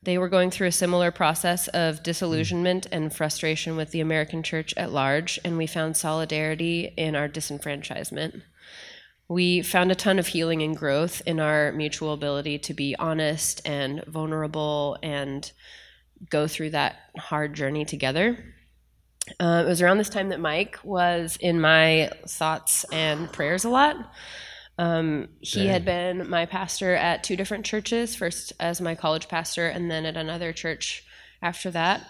They 0.03 0.19
were 0.19 0.29
going 0.29 0.51
through 0.51 0.67
a 0.67 0.71
similar 0.71 1.09
process 1.09 1.67
of 1.69 2.03
disillusionment 2.03 2.85
and 2.91 3.11
frustration 3.11 3.75
with 3.75 3.89
the 3.89 4.01
American 4.01 4.43
church 4.43 4.71
at 4.77 4.91
large, 4.91 5.39
and 5.43 5.57
we 5.57 5.65
found 5.65 5.97
solidarity 5.97 6.93
in 6.95 7.15
our 7.15 7.27
disenfranchisement. 7.27 8.43
We 9.27 9.61
found 9.63 9.91
a 9.91 9.95
ton 9.95 10.19
of 10.19 10.27
healing 10.27 10.61
and 10.61 10.77
growth 10.77 11.21
in 11.25 11.39
our 11.39 11.71
mutual 11.71 12.13
ability 12.13 12.59
to 12.59 12.73
be 12.73 12.95
honest 12.97 13.61
and 13.65 14.03
vulnerable 14.05 14.97
and 15.01 15.51
go 16.29 16.47
through 16.47 16.71
that 16.71 16.97
hard 17.17 17.53
journey 17.53 17.85
together. 17.85 18.37
Uh, 19.39 19.63
it 19.65 19.67
was 19.67 19.81
around 19.81 19.97
this 19.97 20.09
time 20.09 20.29
that 20.29 20.39
Mike 20.39 20.77
was 20.83 21.37
in 21.39 21.59
my 21.59 22.11
thoughts 22.27 22.83
and 22.91 23.31
prayers 23.31 23.65
a 23.65 23.69
lot. 23.69 23.95
Um, 24.77 25.29
he 25.39 25.67
had 25.67 25.85
been 25.85 26.29
my 26.29 26.45
pastor 26.45 26.93
at 26.93 27.23
two 27.23 27.35
different 27.35 27.65
churches, 27.65 28.13
first 28.15 28.53
as 28.59 28.81
my 28.81 28.93
college 28.93 29.29
pastor, 29.29 29.67
and 29.67 29.89
then 29.89 30.05
at 30.05 30.17
another 30.17 30.51
church 30.53 31.03
after 31.41 31.71
that. 31.71 32.07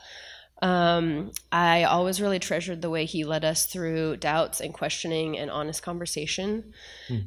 Um, 0.65 1.32
I 1.51 1.84
always 1.84 2.19
really 2.19 2.39
treasured 2.39 2.82
the 2.82 2.89
way 2.89 3.06
he 3.06 3.23
led 3.23 3.45
us 3.45 3.67
through 3.67 4.17
doubts 4.17 4.60
and 4.60 4.73
questioning 4.73 5.38
and 5.38 5.51
honest 5.51 5.84
conversation. 5.84 6.73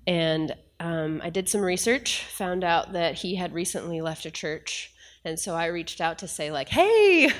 And 0.08 0.56
um, 0.80 1.20
I 1.22 1.30
did 1.30 1.48
some 1.48 1.60
research, 1.60 2.24
found 2.24 2.64
out 2.64 2.94
that 2.94 3.14
he 3.14 3.36
had 3.36 3.54
recently 3.54 4.00
left 4.00 4.26
a 4.26 4.32
church. 4.32 4.92
And 5.24 5.38
so 5.38 5.54
I 5.54 5.66
reached 5.66 6.00
out 6.00 6.18
to 6.18 6.26
say, 6.26 6.50
like, 6.50 6.68
hey, 6.68 7.30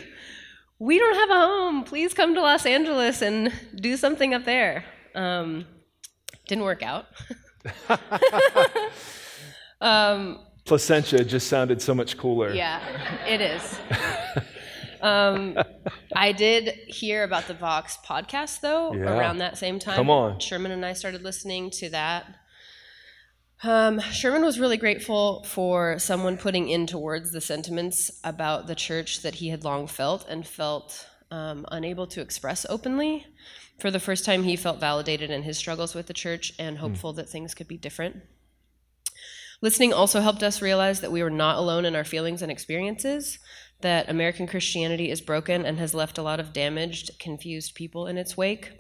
we 0.79 1.01
don't 1.01 1.17
have 1.17 1.31
a 1.31 1.41
home. 1.41 1.83
Please 1.83 2.15
come 2.15 2.33
to 2.37 2.43
Los 2.43 2.65
Angeles 2.65 3.21
and 3.21 3.53
do 3.75 3.97
something 3.97 4.35
up 4.35 4.45
there. 4.45 4.85
Um, 5.17 5.67
Didn't 6.47 6.63
work 6.63 6.85
out. 6.85 7.07
um, 9.81 10.39
Placentia 10.65 11.25
just 11.25 11.49
sounded 11.49 11.83
so 11.83 11.93
much 11.93 12.17
cooler. 12.17 12.53
yeah, 12.53 12.81
it 13.27 13.41
is. 13.41 13.81
Um, 15.01 15.57
I 16.15 16.33
did 16.33 16.69
hear 16.87 17.25
about 17.25 17.47
the 17.47 17.55
Vox 17.55 17.99
podcast 18.05 18.61
though 18.61 18.93
Yeah. 18.93 19.17
around 19.19 19.39
that 19.39 19.59
same 19.59 19.79
time. 19.79 19.97
Come 19.97 20.11
on. 20.11 20.41
Sherman 20.41 20.73
and 20.73 20.85
I 20.85 20.93
started 20.93 21.23
listening 21.23 21.71
to 21.73 21.89
that. 21.91 22.27
Um, 23.65 24.01
Sherman 24.01 24.45
was 24.45 24.61
really 24.61 24.77
grateful 24.77 25.43
for 25.45 25.99
someone 25.99 26.37
putting 26.37 26.69
into 26.69 26.97
words 26.97 27.33
the 27.33 27.41
sentiments 27.41 28.21
about 28.23 28.69
the 28.69 28.77
church 28.77 29.23
that 29.23 29.37
he 29.37 29.49
had 29.49 29.65
long 29.65 29.89
felt 29.89 30.29
and 30.29 30.47
felt 30.47 31.09
um, 31.33 31.67
unable 31.73 32.07
to 32.09 32.21
express 32.21 32.65
openly. 32.69 33.27
For 33.79 33.91
the 33.91 34.01
first 34.01 34.25
time, 34.25 34.45
he 34.45 34.55
felt 34.57 34.81
validated 34.81 35.31
in 35.31 35.43
his 35.43 35.59
struggles 35.59 35.95
with 35.95 36.07
the 36.07 36.15
church 36.15 36.53
and 36.59 36.79
hopeful 36.79 37.13
that 37.15 37.29
things 37.29 37.55
could 37.55 37.69
be 37.69 37.77
different. 37.77 38.17
Listening 39.61 39.93
also 39.93 40.21
helped 40.21 40.43
us 40.45 40.63
realize 40.63 41.01
that 41.01 41.11
we 41.13 41.23
were 41.23 41.31
not 41.31 41.59
alone 41.59 41.85
in 41.85 41.97
our 41.97 42.05
feelings 42.05 42.43
and 42.43 42.51
experiences, 42.53 43.41
that 43.81 44.09
American 44.09 44.47
Christianity 44.47 45.11
is 45.11 45.21
broken 45.21 45.65
and 45.65 45.79
has 45.79 45.95
left 45.95 46.19
a 46.19 46.23
lot 46.23 46.41
of 46.41 46.53
damaged, 46.53 47.19
confused 47.19 47.75
people 47.75 48.07
in 48.07 48.19
its 48.19 48.37
wake. 48.37 48.73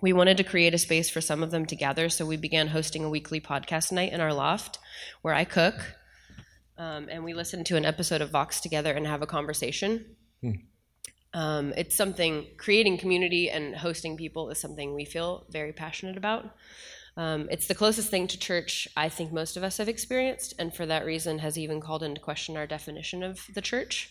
We 0.00 0.12
wanted 0.12 0.36
to 0.38 0.44
create 0.44 0.74
a 0.74 0.78
space 0.78 1.08
for 1.08 1.20
some 1.20 1.42
of 1.42 1.50
them 1.50 1.66
to 1.66 1.76
gather, 1.76 2.08
so 2.08 2.26
we 2.26 2.36
began 2.36 2.68
hosting 2.68 3.04
a 3.04 3.10
weekly 3.10 3.40
podcast 3.40 3.92
night 3.92 4.12
in 4.12 4.20
our 4.20 4.32
loft 4.32 4.78
where 5.22 5.34
I 5.34 5.44
cook. 5.44 5.96
Um, 6.78 7.08
and 7.10 7.24
we 7.24 7.32
listen 7.32 7.64
to 7.64 7.76
an 7.76 7.86
episode 7.86 8.20
of 8.20 8.30
Vox 8.30 8.60
together 8.60 8.92
and 8.92 9.06
have 9.06 9.22
a 9.22 9.26
conversation. 9.26 10.16
Um, 11.32 11.72
it's 11.76 11.96
something, 11.96 12.46
creating 12.56 12.98
community 12.98 13.50
and 13.50 13.74
hosting 13.74 14.16
people 14.16 14.50
is 14.50 14.58
something 14.58 14.94
we 14.94 15.04
feel 15.04 15.46
very 15.50 15.72
passionate 15.72 16.16
about. 16.16 16.54
Um, 17.16 17.48
it's 17.50 17.66
the 17.66 17.74
closest 17.74 18.10
thing 18.10 18.26
to 18.28 18.38
church 18.38 18.86
I 18.96 19.08
think 19.08 19.32
most 19.32 19.56
of 19.56 19.62
us 19.62 19.78
have 19.78 19.88
experienced, 19.88 20.54
and 20.58 20.74
for 20.74 20.84
that 20.86 21.06
reason 21.06 21.38
has 21.38 21.56
even 21.56 21.80
called 21.80 22.02
into 22.02 22.20
question 22.20 22.56
our 22.56 22.66
definition 22.66 23.22
of 23.22 23.46
the 23.54 23.62
church. 23.62 24.10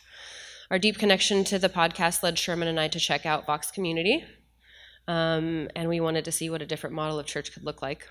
Our 0.71 0.79
deep 0.79 0.97
connection 0.97 1.43
to 1.45 1.59
the 1.59 1.69
podcast 1.69 2.23
led 2.23 2.39
Sherman 2.39 2.67
and 2.67 2.79
I 2.79 2.87
to 2.87 2.99
check 2.99 3.25
out 3.25 3.45
Vox 3.45 3.69
Community, 3.69 4.25
um, 5.07 5.69
and 5.75 5.87
we 5.87 5.99
wanted 5.99 6.25
to 6.25 6.31
see 6.31 6.49
what 6.49 6.63
a 6.63 6.65
different 6.65 6.95
model 6.95 7.19
of 7.19 7.27
church 7.27 7.53
could 7.53 7.63
look 7.63 7.83
like. 7.83 8.07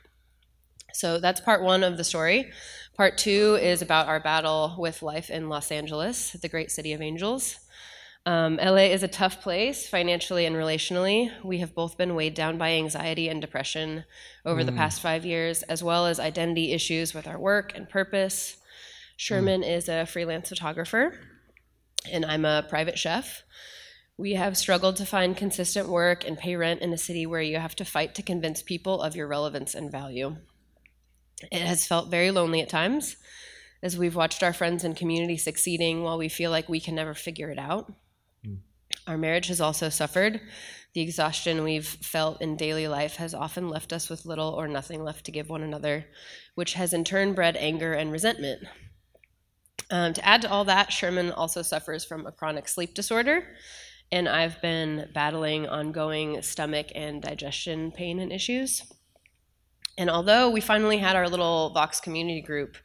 So 0.92 1.18
that's 1.18 1.40
part 1.40 1.60
one 1.60 1.82
of 1.82 1.96
the 1.96 2.04
story. 2.04 2.52
Part 2.96 3.18
two 3.18 3.58
is 3.60 3.82
about 3.82 4.06
our 4.06 4.20
battle 4.20 4.76
with 4.78 5.02
life 5.02 5.28
in 5.28 5.48
Los 5.48 5.72
Angeles, 5.72 6.30
the 6.34 6.48
great 6.48 6.70
city 6.70 6.92
of 6.92 7.02
angels. 7.02 7.56
Um, 8.26 8.56
LA 8.56 8.86
is 8.86 9.02
a 9.02 9.08
tough 9.08 9.42
place 9.42 9.86
financially 9.86 10.46
and 10.46 10.56
relationally. 10.56 11.30
We 11.44 11.58
have 11.58 11.74
both 11.74 11.98
been 11.98 12.14
weighed 12.14 12.32
down 12.34 12.56
by 12.56 12.70
anxiety 12.70 13.28
and 13.28 13.38
depression 13.38 14.04
over 14.46 14.64
the 14.64 14.72
past 14.72 15.02
five 15.02 15.26
years, 15.26 15.62
as 15.64 15.82
well 15.82 16.06
as 16.06 16.18
identity 16.18 16.72
issues 16.72 17.12
with 17.12 17.26
our 17.26 17.38
work 17.38 17.72
and 17.74 17.86
purpose. 17.86 18.56
Sherman 19.16 19.62
is 19.62 19.90
a 19.90 20.06
freelance 20.06 20.48
photographer, 20.48 21.20
and 22.10 22.24
I'm 22.24 22.46
a 22.46 22.64
private 22.66 22.98
chef. 22.98 23.42
We 24.16 24.34
have 24.34 24.56
struggled 24.56 24.96
to 24.96 25.06
find 25.06 25.36
consistent 25.36 25.88
work 25.88 26.26
and 26.26 26.38
pay 26.38 26.56
rent 26.56 26.80
in 26.80 26.94
a 26.94 26.98
city 26.98 27.26
where 27.26 27.42
you 27.42 27.58
have 27.58 27.76
to 27.76 27.84
fight 27.84 28.14
to 28.14 28.22
convince 28.22 28.62
people 28.62 29.02
of 29.02 29.14
your 29.14 29.26
relevance 29.26 29.74
and 29.74 29.92
value. 29.92 30.36
It 31.52 31.60
has 31.60 31.86
felt 31.86 32.10
very 32.10 32.30
lonely 32.30 32.62
at 32.62 32.70
times 32.70 33.16
as 33.82 33.98
we've 33.98 34.16
watched 34.16 34.42
our 34.42 34.54
friends 34.54 34.82
and 34.82 34.96
community 34.96 35.36
succeeding 35.36 36.02
while 36.02 36.16
we 36.16 36.30
feel 36.30 36.50
like 36.50 36.70
we 36.70 36.80
can 36.80 36.94
never 36.94 37.12
figure 37.12 37.50
it 37.50 37.58
out. 37.58 37.92
Our 39.06 39.18
marriage 39.18 39.48
has 39.48 39.60
also 39.60 39.88
suffered. 39.88 40.40
The 40.94 41.02
exhaustion 41.02 41.62
we've 41.62 41.86
felt 41.86 42.40
in 42.40 42.56
daily 42.56 42.88
life 42.88 43.16
has 43.16 43.34
often 43.34 43.68
left 43.68 43.92
us 43.92 44.08
with 44.08 44.24
little 44.24 44.50
or 44.50 44.68
nothing 44.68 45.02
left 45.02 45.26
to 45.26 45.32
give 45.32 45.48
one 45.48 45.62
another, 45.62 46.06
which 46.54 46.74
has 46.74 46.92
in 46.92 47.04
turn 47.04 47.34
bred 47.34 47.56
anger 47.56 47.92
and 47.92 48.12
resentment. 48.12 48.64
Um, 49.90 50.14
to 50.14 50.24
add 50.24 50.42
to 50.42 50.50
all 50.50 50.64
that, 50.64 50.92
Sherman 50.92 51.32
also 51.32 51.62
suffers 51.62 52.04
from 52.04 52.26
a 52.26 52.32
chronic 52.32 52.68
sleep 52.68 52.94
disorder, 52.94 53.44
and 54.10 54.28
I've 54.28 54.62
been 54.62 55.10
battling 55.12 55.66
ongoing 55.68 56.40
stomach 56.42 56.86
and 56.94 57.20
digestion 57.20 57.90
pain 57.90 58.20
and 58.20 58.32
issues. 58.32 58.82
And 59.98 60.08
although 60.08 60.48
we 60.48 60.60
finally 60.60 60.98
had 60.98 61.16
our 61.16 61.28
little 61.28 61.70
Vox 61.70 62.00
community 62.00 62.40
group 62.40 62.76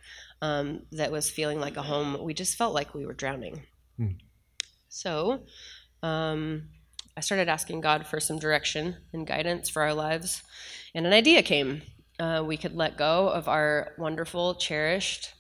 um, 0.42 0.82
that 0.92 1.12
was 1.12 1.30
feeling 1.30 1.60
like 1.60 1.78
a 1.78 1.82
home, 1.82 2.22
we 2.22 2.34
just 2.34 2.58
felt 2.58 2.74
like 2.74 2.94
we 2.94 3.06
were 3.06 3.14
drowning. 3.14 3.64
So 4.90 5.46
um, 6.04 6.70
I 7.18 7.22
started 7.22 7.50
asking 7.50 7.82
God 7.82 8.08
for 8.08 8.20
some 8.20 8.40
direction 8.40 8.96
and 9.14 9.28
guidance 9.28 9.70
for 9.70 9.82
our 9.82 9.94
lives, 9.94 10.42
and 10.96 11.06
an 11.06 11.14
idea 11.14 11.44
came. 11.44 11.82
Uh, 12.20 12.44
we 12.46 12.58
could 12.58 12.76
let 12.76 12.98
go 12.98 13.30
of 13.30 13.48
our 13.48 13.94
wonderful, 13.98 14.56
cherished 14.56 15.34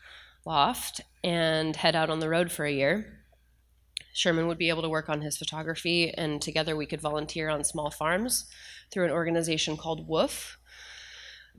loft 0.45 1.01
and 1.23 1.75
head 1.75 1.95
out 1.95 2.09
on 2.09 2.19
the 2.19 2.29
road 2.29 2.51
for 2.51 2.65
a 2.65 2.71
year. 2.71 3.19
Sherman 4.13 4.47
would 4.47 4.57
be 4.57 4.69
able 4.69 4.81
to 4.81 4.89
work 4.89 5.09
on 5.09 5.21
his 5.21 5.37
photography, 5.37 6.13
and 6.13 6.41
together 6.41 6.75
we 6.75 6.85
could 6.85 7.01
volunteer 7.01 7.49
on 7.49 7.63
small 7.63 7.91
farms 7.91 8.45
through 8.91 9.05
an 9.05 9.11
organization 9.11 9.77
called 9.77 10.07
Woof. 10.07 10.57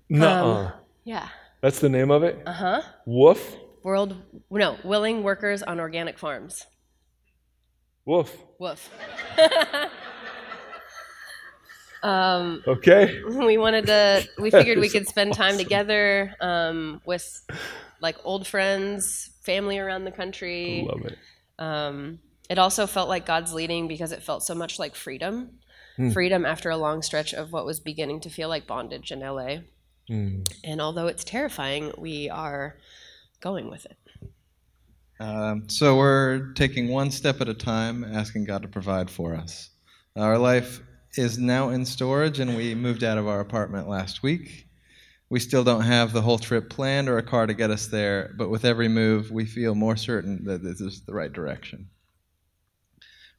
Nuh-uh. 0.09 0.73
Yeah. 1.05 1.29
That's 1.61 1.79
the 1.81 1.89
name 1.89 2.11
of 2.11 2.23
it? 2.23 2.43
Uh 2.47 2.53
huh. 2.53 2.83
Woof? 3.07 3.57
World, 3.83 4.17
no, 4.51 4.77
Willing 4.85 5.23
Workers 5.23 5.63
on 5.63 5.81
Organic 5.81 6.19
Farms. 6.19 6.67
Woof. 8.11 8.37
Woof. 8.59 8.91
um, 12.03 12.61
Okay. 12.67 13.23
we 13.25 13.57
wanted 13.57 13.87
to, 13.87 14.29
we 14.41 14.51
figured 14.61 14.79
we 14.79 14.89
could 14.89 15.07
spend 15.07 15.33
time 15.35 15.57
together 15.57 16.35
um, 16.41 17.01
with 17.05 17.41
like 18.01 18.17
old 18.25 18.49
friends, 18.49 19.31
family 19.43 19.79
around 19.79 20.07
the 20.07 20.11
country. 20.11 20.85
Love 20.91 21.05
it. 21.07 21.19
Um, 21.61 22.19
it 22.49 22.59
also 22.59 22.89
felt 22.89 23.09
like 23.09 23.27
God's 23.27 23.53
leading 23.55 23.87
because 23.87 24.11
it 24.11 24.25
felt 24.25 24.43
so 24.43 24.57
much 24.57 24.79
like 24.81 24.97
freedom. 24.97 25.59
Freedom 26.15 26.47
after 26.47 26.71
a 26.71 26.79
long 26.79 27.03
stretch 27.03 27.35
of 27.35 27.53
what 27.53 27.67
was 27.67 27.79
beginning 27.79 28.21
to 28.21 28.31
feel 28.31 28.49
like 28.49 28.67
bondage 28.67 29.13
in 29.13 29.21
LA. 29.21 29.59
And 30.09 30.81
although 30.81 31.09
it's 31.09 31.23
terrifying, 31.25 31.93
we 31.99 32.31
are 32.31 32.77
going 33.43 33.69
with 33.71 33.85
it. 33.85 33.99
Um, 35.21 35.69
so 35.69 35.99
we're 35.99 36.53
taking 36.55 36.89
one 36.89 37.11
step 37.11 37.43
at 37.43 37.49
a 37.49 37.55
time, 37.55 38.05
asking 38.05 38.45
God 38.45 38.63
to 38.63 38.69
provide 38.69 39.11
for 39.11 39.35
us. 39.35 39.69
Our 40.17 40.39
life 40.39 40.81
is 41.15 41.39
now 41.39 41.69
in 41.69 41.85
storage, 41.85 42.41
and 42.41 42.57
we 42.57 42.75
moved 42.75 43.05
out 43.05 43.19
of 43.19 43.29
our 43.29 43.41
apartment 43.41 43.87
last 43.87 44.23
week. 44.23 44.67
We 45.29 45.39
still 45.39 45.63
don't 45.63 45.83
have 45.83 46.15
the 46.15 46.23
whole 46.23 46.39
trip 46.39 46.71
planned 46.71 47.11
or 47.11 47.19
a 47.19 47.23
car 47.23 47.47
to 47.47 47.53
get 47.53 47.71
us 47.71 47.87
there, 47.89 48.35
but 48.39 48.49
with 48.49 48.65
every 48.65 48.89
move, 48.89 49.31
we 49.31 49.45
feel 49.45 49.75
more 49.75 49.95
certain 49.95 50.45
that 50.47 50.63
this 50.63 50.81
is 50.81 51.03
the 51.03 51.13
right 51.13 51.33
direction. 51.33 51.91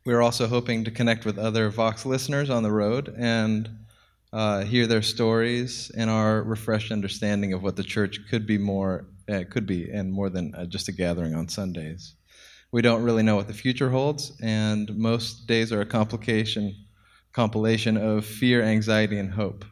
We're 0.05 0.21
also 0.21 0.47
hoping 0.47 0.83
to 0.83 0.91
connect 0.91 1.25
with 1.25 1.39
other 1.39 1.69
Vox 1.69 2.05
listeners 2.05 2.51
on 2.51 2.61
the 2.61 2.71
road 2.71 3.13
and 3.17 3.69
uh, 4.31 4.61
hear 4.61 4.85
their 4.85 5.01
stories 5.01 5.91
and 5.97 6.11
our 6.11 6.43
refreshed 6.43 6.91
understanding 6.91 7.53
of 7.53 7.63
what 7.63 7.75
the 7.75 7.83
church 7.83 8.19
could 8.29 8.45
be 8.45 8.59
more 8.59 9.07
uh, 9.29 9.43
could 9.49 9.65
be 9.65 9.89
and 9.89 10.11
more 10.11 10.29
than 10.29 10.53
uh, 10.55 10.65
just 10.65 10.87
a 10.87 10.91
gathering 10.91 11.35
on 11.35 11.47
Sundays. 11.47 12.15
We 12.71 12.81
don't 12.81 13.03
really 13.03 13.23
know 13.23 13.35
what 13.35 13.47
the 13.47 13.53
future 13.53 13.89
holds, 13.89 14.31
and 14.41 14.95
most 14.95 15.45
days 15.47 15.73
are 15.73 15.81
a 15.81 15.85
complication 15.85 16.75
compilation 17.33 17.97
of 17.97 18.25
fear, 18.25 18.61
anxiety, 18.61 19.17
and 19.17 19.31
hope. 19.31 19.65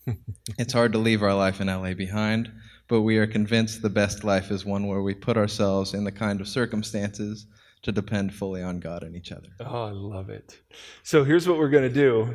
it's 0.58 0.72
hard 0.72 0.92
to 0.92 0.98
leave 0.98 1.22
our 1.22 1.34
life 1.34 1.60
in 1.60 1.68
LA 1.68 1.94
behind, 1.94 2.50
but 2.88 3.02
we 3.02 3.18
are 3.18 3.26
convinced 3.26 3.82
the 3.82 3.90
best 3.90 4.24
life 4.24 4.50
is 4.50 4.64
one 4.64 4.86
where 4.86 5.02
we 5.02 5.14
put 5.14 5.36
ourselves 5.36 5.94
in 5.94 6.04
the 6.04 6.12
kind 6.12 6.40
of 6.40 6.48
circumstances 6.48 7.46
to 7.82 7.92
depend 7.92 8.34
fully 8.34 8.62
on 8.62 8.80
God 8.80 9.04
and 9.04 9.14
each 9.14 9.30
other. 9.30 9.48
Oh, 9.60 9.84
I 9.84 9.92
love 9.92 10.30
it. 10.30 10.58
So 11.04 11.24
here's 11.24 11.48
what 11.48 11.58
we're 11.58 11.68
going 11.68 11.88
to 11.88 11.94
do. 11.94 12.34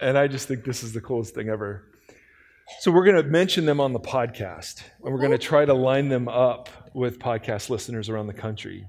And 0.00 0.18
I 0.18 0.28
just 0.28 0.46
think 0.46 0.64
this 0.64 0.82
is 0.82 0.92
the 0.92 1.00
coolest 1.00 1.34
thing 1.34 1.48
ever. 1.48 1.84
So 2.80 2.92
we're 2.92 3.04
going 3.04 3.16
to 3.16 3.28
mention 3.28 3.64
them 3.64 3.80
on 3.80 3.92
the 3.92 3.98
podcast, 3.98 4.82
and 5.02 5.12
we're 5.12 5.20
going 5.20 5.32
to 5.32 5.38
try 5.38 5.64
to 5.64 5.72
line 5.72 6.10
them 6.10 6.28
up 6.28 6.68
with 6.94 7.18
podcast 7.18 7.70
listeners 7.70 8.08
around 8.08 8.26
the 8.26 8.34
country 8.34 8.86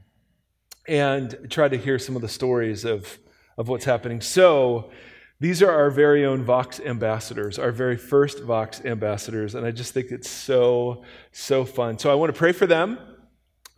and 0.88 1.48
try 1.50 1.70
to 1.70 1.78
hear 1.78 1.98
some 1.98 2.15
of 2.15 2.22
the 2.22 2.28
stories 2.28 2.84
of, 2.84 3.18
of 3.58 3.68
what's 3.70 3.86
happening. 3.86 4.20
So 4.20 4.92
these 5.39 5.63
are 5.63 5.72
our 5.72 5.89
very 5.89 6.26
own 6.26 6.44
Vox 6.44 6.82
ambassadors, 6.82 7.58
our 7.58 7.72
very 7.72 7.96
first 7.96 8.44
Vox 8.44 8.84
ambassadors, 8.84 9.56
and 9.56 9.65
I 9.65 9.72
just 9.72 9.94
think 9.94 10.12
it's 10.12 10.30
so, 10.30 11.04
so 11.32 11.63
fun. 11.63 11.98
So 11.98 12.12
I 12.12 12.15
want 12.15 12.34
to 12.34 12.38
pray 12.38 12.52
for 12.52 12.68
them. 12.68 13.00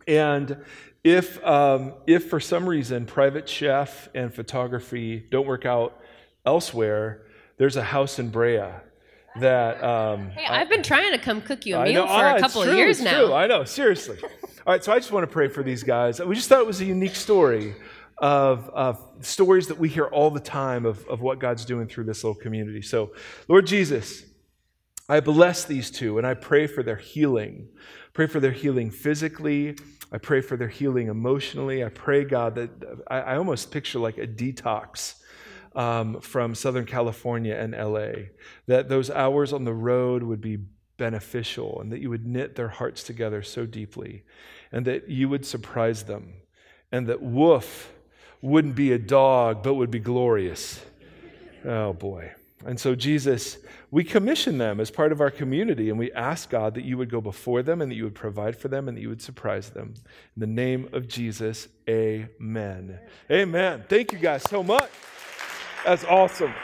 And 0.08 0.64
if, 1.04 1.42
um, 1.46 1.94
if 2.08 2.28
for 2.28 2.40
some 2.40 2.68
reason 2.68 3.06
private 3.06 3.48
chef 3.48 4.08
and 4.16 4.34
photography 4.34 5.24
don't 5.30 5.46
work 5.46 5.64
out 5.64 5.98
elsewhere, 6.44 7.22
there's 7.56 7.76
a 7.76 7.84
house 7.84 8.18
in 8.18 8.30
Brea 8.30 8.72
that. 9.40 9.82
Um, 9.82 10.30
Hey, 10.30 10.46
I've 10.46 10.68
been 10.68 10.82
trying 10.82 11.12
to 11.12 11.18
come 11.18 11.40
cook 11.40 11.66
you 11.66 11.76
a 11.76 11.84
meal 11.84 12.02
know. 12.02 12.06
for 12.06 12.12
Ah, 12.12 12.36
a 12.36 12.40
couple 12.40 12.62
of 12.62 12.74
years 12.76 13.00
now. 13.00 13.24
True. 13.26 13.32
I 13.34 13.46
know, 13.46 13.64
seriously. 13.64 14.18
All 14.66 14.72
right, 14.72 14.82
so 14.84 14.92
I 14.92 14.98
just 14.98 15.10
want 15.10 15.24
to 15.24 15.32
pray 15.32 15.48
for 15.48 15.62
these 15.62 15.82
guys. 15.82 16.20
We 16.20 16.34
just 16.34 16.48
thought 16.48 16.60
it 16.60 16.66
was 16.66 16.80
a 16.80 16.84
unique 16.84 17.16
story 17.16 17.74
of, 18.18 18.68
of 18.70 19.04
stories 19.20 19.66
that 19.68 19.78
we 19.78 19.88
hear 19.88 20.04
all 20.06 20.30
the 20.30 20.38
time 20.40 20.86
of, 20.86 21.04
of 21.08 21.20
what 21.20 21.40
God's 21.40 21.64
doing 21.64 21.88
through 21.88 22.04
this 22.04 22.22
little 22.22 22.40
community. 22.40 22.80
So, 22.82 23.12
Lord 23.48 23.66
Jesus, 23.66 24.22
I 25.08 25.18
bless 25.18 25.64
these 25.64 25.90
two 25.90 26.18
and 26.18 26.26
I 26.26 26.34
pray 26.34 26.68
for 26.68 26.84
their 26.84 26.94
healing. 26.96 27.68
Pray 28.12 28.28
for 28.28 28.38
their 28.38 28.52
healing 28.52 28.92
physically. 28.92 29.76
I 30.12 30.18
pray 30.18 30.40
for 30.42 30.56
their 30.56 30.68
healing 30.68 31.08
emotionally. 31.08 31.82
I 31.82 31.88
pray, 31.88 32.22
God, 32.24 32.54
that 32.54 32.70
I, 33.08 33.18
I 33.20 33.36
almost 33.36 33.72
picture 33.72 33.98
like 33.98 34.18
a 34.18 34.26
detox 34.28 35.14
um, 35.74 36.20
from 36.20 36.54
Southern 36.54 36.86
California 36.86 37.54
and 37.54 37.72
LA, 37.72 38.28
that 38.66 38.88
those 38.88 39.10
hours 39.10 39.52
on 39.52 39.64
the 39.64 39.74
road 39.74 40.22
would 40.22 40.40
be 40.40 40.58
beneficial 40.96 41.80
and 41.80 41.90
that 41.90 42.00
you 42.00 42.10
would 42.10 42.26
knit 42.26 42.54
their 42.54 42.68
hearts 42.68 43.02
together 43.02 43.42
so 43.42 43.66
deeply 43.66 44.22
and 44.70 44.86
that 44.86 45.08
you 45.08 45.28
would 45.28 45.44
surprise 45.44 46.04
them 46.04 46.34
and 46.92 47.06
that 47.06 47.22
woof 47.22 47.92
wouldn't 48.40 48.74
be 48.74 48.92
a 48.92 48.98
dog 48.98 49.62
but 49.62 49.74
would 49.74 49.90
be 49.90 49.98
glorious. 49.98 50.84
Oh 51.64 51.92
boy. 51.92 52.32
And 52.64 52.78
so, 52.78 52.94
Jesus, 52.94 53.58
we 53.90 54.04
commission 54.04 54.58
them 54.58 54.78
as 54.78 54.90
part 54.90 55.10
of 55.10 55.20
our 55.20 55.30
community, 55.30 55.90
and 55.90 55.98
we 55.98 56.12
ask 56.12 56.48
God 56.48 56.74
that 56.74 56.84
you 56.84 56.96
would 56.96 57.10
go 57.10 57.20
before 57.20 57.62
them 57.62 57.82
and 57.82 57.90
that 57.90 57.96
you 57.96 58.04
would 58.04 58.14
provide 58.14 58.56
for 58.56 58.68
them 58.68 58.86
and 58.88 58.96
that 58.96 59.00
you 59.00 59.08
would 59.08 59.22
surprise 59.22 59.70
them. 59.70 59.94
In 60.36 60.40
the 60.40 60.46
name 60.46 60.88
of 60.92 61.08
Jesus, 61.08 61.68
amen. 61.88 63.00
Amen. 63.30 63.84
Thank 63.88 64.12
you 64.12 64.18
guys 64.18 64.42
so 64.48 64.62
much. 64.62 64.90
That's 65.84 66.04
awesome. 66.04 66.54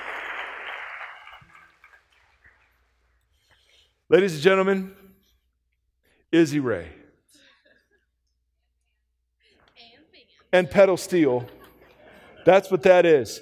Ladies 4.08 4.34
and 4.34 4.42
gentlemen, 4.42 4.94
Izzy 6.30 6.60
Ray. 6.60 6.88
And 10.52 10.70
pedal 10.70 10.96
steel. 10.96 11.46
That's 12.46 12.70
what 12.70 12.82
that 12.84 13.04
is. 13.04 13.40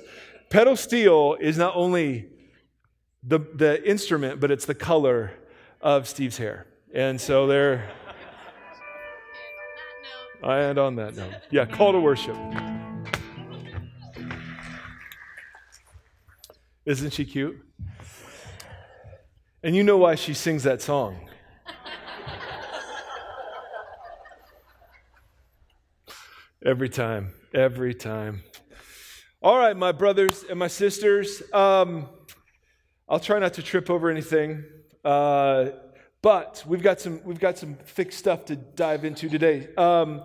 Pedal 0.51 0.77
steel 0.77 1.37
is 1.39 1.59
not 1.59 1.77
only 1.77 2.31
the, 3.23 3.39
the 3.39 3.89
instrument, 3.89 4.41
but 4.41 4.51
it's 4.51 4.65
the 4.65 4.75
color 4.75 5.33
of 5.81 6.09
Steve's 6.09 6.39
hair. 6.39 6.67
And 6.93 7.21
so 7.21 7.47
they're. 7.47 7.89
And 10.43 10.79
on 10.79 10.97
that 10.97 11.17
note, 11.17 11.35
yeah, 11.51 11.65
call 11.67 11.93
to 11.93 12.01
worship. 12.01 12.37
Isn't 16.87 17.13
she 17.15 17.25
cute? 17.25 17.61
And 19.65 19.75
you 19.75 19.83
know 19.83 19.97
why 19.97 20.15
she 20.15 20.35
sings 20.35 20.63
that 20.63 20.81
song. 20.81 21.29
every 26.65 26.89
time, 26.89 27.33
every 27.53 27.93
time. 27.93 28.45
All 29.43 29.59
right, 29.59 29.77
my 29.77 29.91
brothers 29.91 30.45
and 30.49 30.61
my 30.61 30.69
sisters, 30.69 31.43
um, 31.53 32.09
I'll 33.09 33.19
try 33.19 33.41
not 33.41 33.55
to 33.55 33.65
trip 33.65 33.91
over 33.91 34.09
anything, 34.09 34.65
uh, 35.05 35.71
but 36.23 36.63
we've 36.69 36.83
got 36.83 37.01
some 37.01 37.21
we've 37.25 37.41
got 37.41 37.59
some 37.59 37.75
thick 37.75 38.13
stuff 38.13 38.45
to 38.45 38.55
dive 38.55 39.05
into 39.05 39.29
today. 39.29 39.75
Um, 39.77 40.23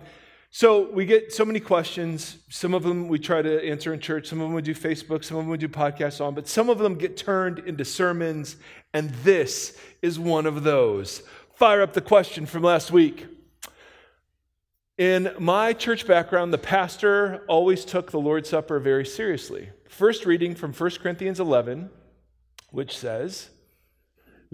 so 0.54 0.90
we 0.90 1.06
get 1.06 1.32
so 1.32 1.46
many 1.46 1.60
questions. 1.60 2.36
Some 2.50 2.74
of 2.74 2.82
them 2.82 3.08
we 3.08 3.18
try 3.18 3.40
to 3.40 3.64
answer 3.66 3.94
in 3.94 4.00
church. 4.00 4.26
Some 4.28 4.38
of 4.42 4.48
them 4.48 4.54
we 4.54 4.60
do 4.60 4.74
Facebook. 4.74 5.24
Some 5.24 5.38
of 5.38 5.44
them 5.44 5.50
we 5.50 5.56
do 5.56 5.66
podcasts 5.66 6.22
on. 6.22 6.34
But 6.34 6.46
some 6.46 6.68
of 6.68 6.76
them 6.76 6.96
get 6.96 7.16
turned 7.16 7.60
into 7.60 7.86
sermons, 7.86 8.56
and 8.92 9.08
this 9.24 9.78
is 10.02 10.18
one 10.18 10.44
of 10.44 10.62
those. 10.62 11.22
Fire 11.54 11.80
up 11.80 11.94
the 11.94 12.02
question 12.02 12.44
from 12.44 12.62
last 12.62 12.92
week. 12.92 13.26
In 14.98 15.34
my 15.38 15.72
church 15.72 16.06
background, 16.06 16.52
the 16.52 16.58
pastor 16.58 17.46
always 17.48 17.86
took 17.86 18.10
the 18.10 18.20
Lord's 18.20 18.50
Supper 18.50 18.78
very 18.78 19.06
seriously. 19.06 19.70
First 19.88 20.26
reading 20.26 20.54
from 20.54 20.74
1 20.74 20.90
Corinthians 21.02 21.40
11, 21.40 21.88
which 22.72 22.98
says, 22.98 23.48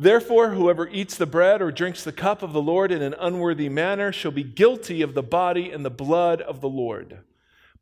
Therefore, 0.00 0.50
whoever 0.50 0.88
eats 0.88 1.16
the 1.16 1.26
bread 1.26 1.60
or 1.60 1.72
drinks 1.72 2.04
the 2.04 2.12
cup 2.12 2.44
of 2.44 2.52
the 2.52 2.62
Lord 2.62 2.92
in 2.92 3.02
an 3.02 3.16
unworthy 3.18 3.68
manner 3.68 4.12
shall 4.12 4.30
be 4.30 4.44
guilty 4.44 5.02
of 5.02 5.14
the 5.14 5.24
body 5.24 5.72
and 5.72 5.84
the 5.84 5.90
blood 5.90 6.40
of 6.40 6.60
the 6.60 6.68
Lord. 6.68 7.18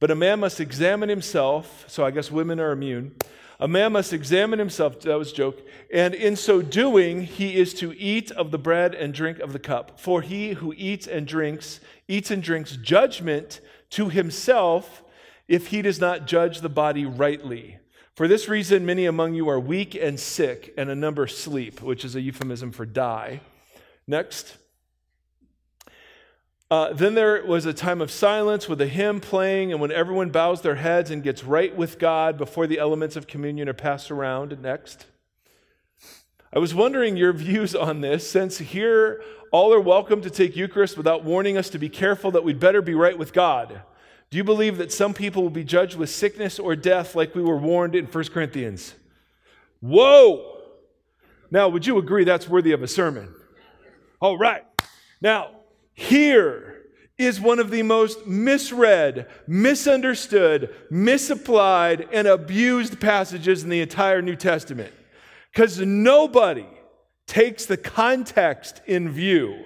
But 0.00 0.10
a 0.10 0.14
man 0.14 0.40
must 0.40 0.58
examine 0.58 1.10
himself, 1.10 1.84
so 1.88 2.06
I 2.06 2.10
guess 2.10 2.30
women 2.30 2.58
are 2.58 2.72
immune. 2.72 3.16
A 3.60 3.68
man 3.68 3.92
must 3.92 4.14
examine 4.14 4.58
himself, 4.58 4.98
that 5.00 5.18
was 5.18 5.30
a 5.30 5.34
joke, 5.34 5.60
and 5.92 6.14
in 6.14 6.36
so 6.36 6.62
doing, 6.62 7.24
he 7.24 7.54
is 7.54 7.74
to 7.74 7.92
eat 7.98 8.30
of 8.30 8.50
the 8.50 8.58
bread 8.58 8.94
and 8.94 9.12
drink 9.12 9.38
of 9.40 9.52
the 9.52 9.58
cup. 9.58 10.00
For 10.00 10.22
he 10.22 10.54
who 10.54 10.72
eats 10.74 11.06
and 11.06 11.26
drinks, 11.26 11.80
eats 12.08 12.30
and 12.30 12.42
drinks 12.42 12.76
judgment 12.76 13.60
to 13.90 14.08
himself 14.08 15.02
if 15.48 15.66
he 15.66 15.82
does 15.82 16.00
not 16.00 16.26
judge 16.26 16.62
the 16.62 16.70
body 16.70 17.04
rightly. 17.04 17.78
For 18.16 18.26
this 18.26 18.48
reason, 18.48 18.86
many 18.86 19.04
among 19.04 19.34
you 19.34 19.46
are 19.50 19.60
weak 19.60 19.94
and 19.94 20.18
sick, 20.18 20.72
and 20.78 20.88
a 20.88 20.94
number 20.94 21.26
sleep, 21.26 21.82
which 21.82 22.02
is 22.02 22.14
a 22.14 22.20
euphemism 22.22 22.72
for 22.72 22.86
die. 22.86 23.40
Next. 24.06 24.56
Uh, 26.70 26.94
then 26.94 27.14
there 27.14 27.44
was 27.44 27.66
a 27.66 27.74
time 27.74 28.00
of 28.00 28.10
silence 28.10 28.70
with 28.70 28.80
a 28.80 28.86
hymn 28.86 29.20
playing, 29.20 29.70
and 29.70 29.82
when 29.82 29.92
everyone 29.92 30.30
bows 30.30 30.62
their 30.62 30.76
heads 30.76 31.10
and 31.10 31.22
gets 31.22 31.44
right 31.44 31.76
with 31.76 31.98
God 31.98 32.38
before 32.38 32.66
the 32.66 32.78
elements 32.78 33.16
of 33.16 33.26
communion 33.26 33.68
are 33.68 33.74
passed 33.74 34.10
around. 34.10 34.62
Next. 34.62 35.04
I 36.54 36.58
was 36.58 36.74
wondering 36.74 37.18
your 37.18 37.34
views 37.34 37.74
on 37.74 38.00
this, 38.00 38.30
since 38.30 38.56
here 38.56 39.22
all 39.52 39.74
are 39.74 39.80
welcome 39.80 40.22
to 40.22 40.30
take 40.30 40.56
Eucharist 40.56 40.96
without 40.96 41.22
warning 41.22 41.58
us 41.58 41.68
to 41.68 41.78
be 41.78 41.90
careful 41.90 42.30
that 42.30 42.44
we'd 42.44 42.60
better 42.60 42.80
be 42.80 42.94
right 42.94 43.18
with 43.18 43.34
God. 43.34 43.82
Do 44.30 44.38
you 44.38 44.44
believe 44.44 44.78
that 44.78 44.92
some 44.92 45.14
people 45.14 45.42
will 45.42 45.50
be 45.50 45.64
judged 45.64 45.96
with 45.96 46.10
sickness 46.10 46.58
or 46.58 46.74
death 46.74 47.14
like 47.14 47.34
we 47.34 47.42
were 47.42 47.56
warned 47.56 47.94
in 47.94 48.06
1 48.06 48.24
Corinthians? 48.24 48.94
Whoa! 49.80 50.62
Now, 51.50 51.68
would 51.68 51.86
you 51.86 51.98
agree 51.98 52.24
that's 52.24 52.48
worthy 52.48 52.72
of 52.72 52.82
a 52.82 52.88
sermon? 52.88 53.32
All 54.20 54.36
right. 54.36 54.64
Now, 55.20 55.50
here 55.94 56.82
is 57.18 57.40
one 57.40 57.58
of 57.58 57.70
the 57.70 57.82
most 57.82 58.26
misread, 58.26 59.26
misunderstood, 59.46 60.74
misapplied, 60.90 62.08
and 62.12 62.26
abused 62.26 63.00
passages 63.00 63.62
in 63.62 63.70
the 63.70 63.80
entire 63.80 64.20
New 64.20 64.36
Testament. 64.36 64.92
Because 65.52 65.78
nobody 65.80 66.66
takes 67.26 67.64
the 67.64 67.76
context 67.76 68.82
in 68.86 69.10
view. 69.10 69.64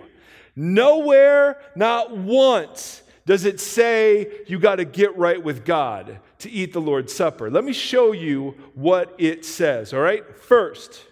Nowhere, 0.55 1.61
not 1.75 2.16
once, 2.16 3.03
does 3.31 3.45
it 3.45 3.61
say 3.61 4.27
you 4.49 4.59
got 4.59 4.77
to 4.77 4.85
get 4.85 5.16
right 5.16 5.40
with 5.40 5.64
God 5.64 6.19
to 6.40 6.51
eat 6.51 6.73
the 6.73 6.81
Lord's 6.81 7.14
Supper? 7.14 7.49
Let 7.49 7.62
me 7.62 7.73
show 7.73 8.11
you 8.11 8.57
what 8.75 9.14
it 9.19 9.45
says, 9.45 9.95
all 9.95 10.01
right? 10.01 10.25
First, 10.37 11.05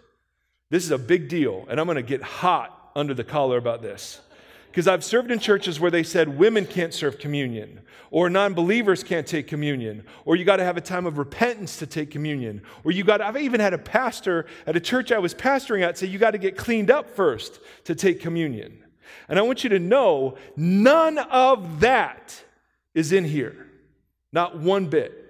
this 0.69 0.83
is 0.83 0.91
a 0.91 0.99
big 0.99 1.29
deal, 1.29 1.65
and 1.71 1.79
I'm 1.79 1.87
going 1.87 1.95
to 1.95 2.03
get 2.03 2.21
hot 2.21 2.91
under 2.97 3.15
the 3.15 3.23
collar 3.23 3.57
about 3.57 3.83
this. 3.83 4.21
Because 4.67 4.89
I've 4.89 5.05
served 5.05 5.31
in 5.31 5.39
churches 5.39 5.79
where 5.79 5.93
they 5.93 6.03
said 6.03 6.37
women 6.37 6.67
can't 6.67 6.93
serve 6.93 7.21
communion, 7.21 7.83
or 8.11 8.29
non 8.29 8.53
believers 8.53 9.05
can't 9.05 9.25
take 9.25 9.47
communion, 9.47 10.03
or 10.25 10.35
you 10.35 10.45
got 10.45 10.57
to 10.57 10.65
have 10.65 10.77
a 10.77 10.81
time 10.81 11.07
of 11.07 11.19
repentance 11.19 11.77
to 11.77 11.87
take 11.87 12.11
communion, 12.11 12.63
or 12.83 12.91
you 12.91 13.05
got, 13.05 13.21
I've 13.21 13.37
even 13.37 13.61
had 13.61 13.75
a 13.75 13.79
pastor 13.79 14.47
at 14.67 14.75
a 14.75 14.81
church 14.81 15.13
I 15.13 15.21
was 15.21 15.37
pastoring 15.37 15.83
at 15.83 15.97
say 15.97 16.09
you 16.09 16.19
got 16.19 16.33
to 16.33 16.39
get 16.39 16.57
cleaned 16.57 16.91
up 16.91 17.09
first 17.15 17.61
to 17.85 17.95
take 17.95 18.21
communion. 18.21 18.83
And 19.29 19.39
I 19.39 19.43
want 19.43 19.65
you 19.65 19.71
to 19.71 19.79
know 19.79 20.37
none 20.57 21.19
of 21.19 21.81
that 21.81 22.43
is 22.95 23.13
in 23.13 23.25
here. 23.25 23.67
Not 24.33 24.59
one 24.59 24.87
bit. 24.87 25.25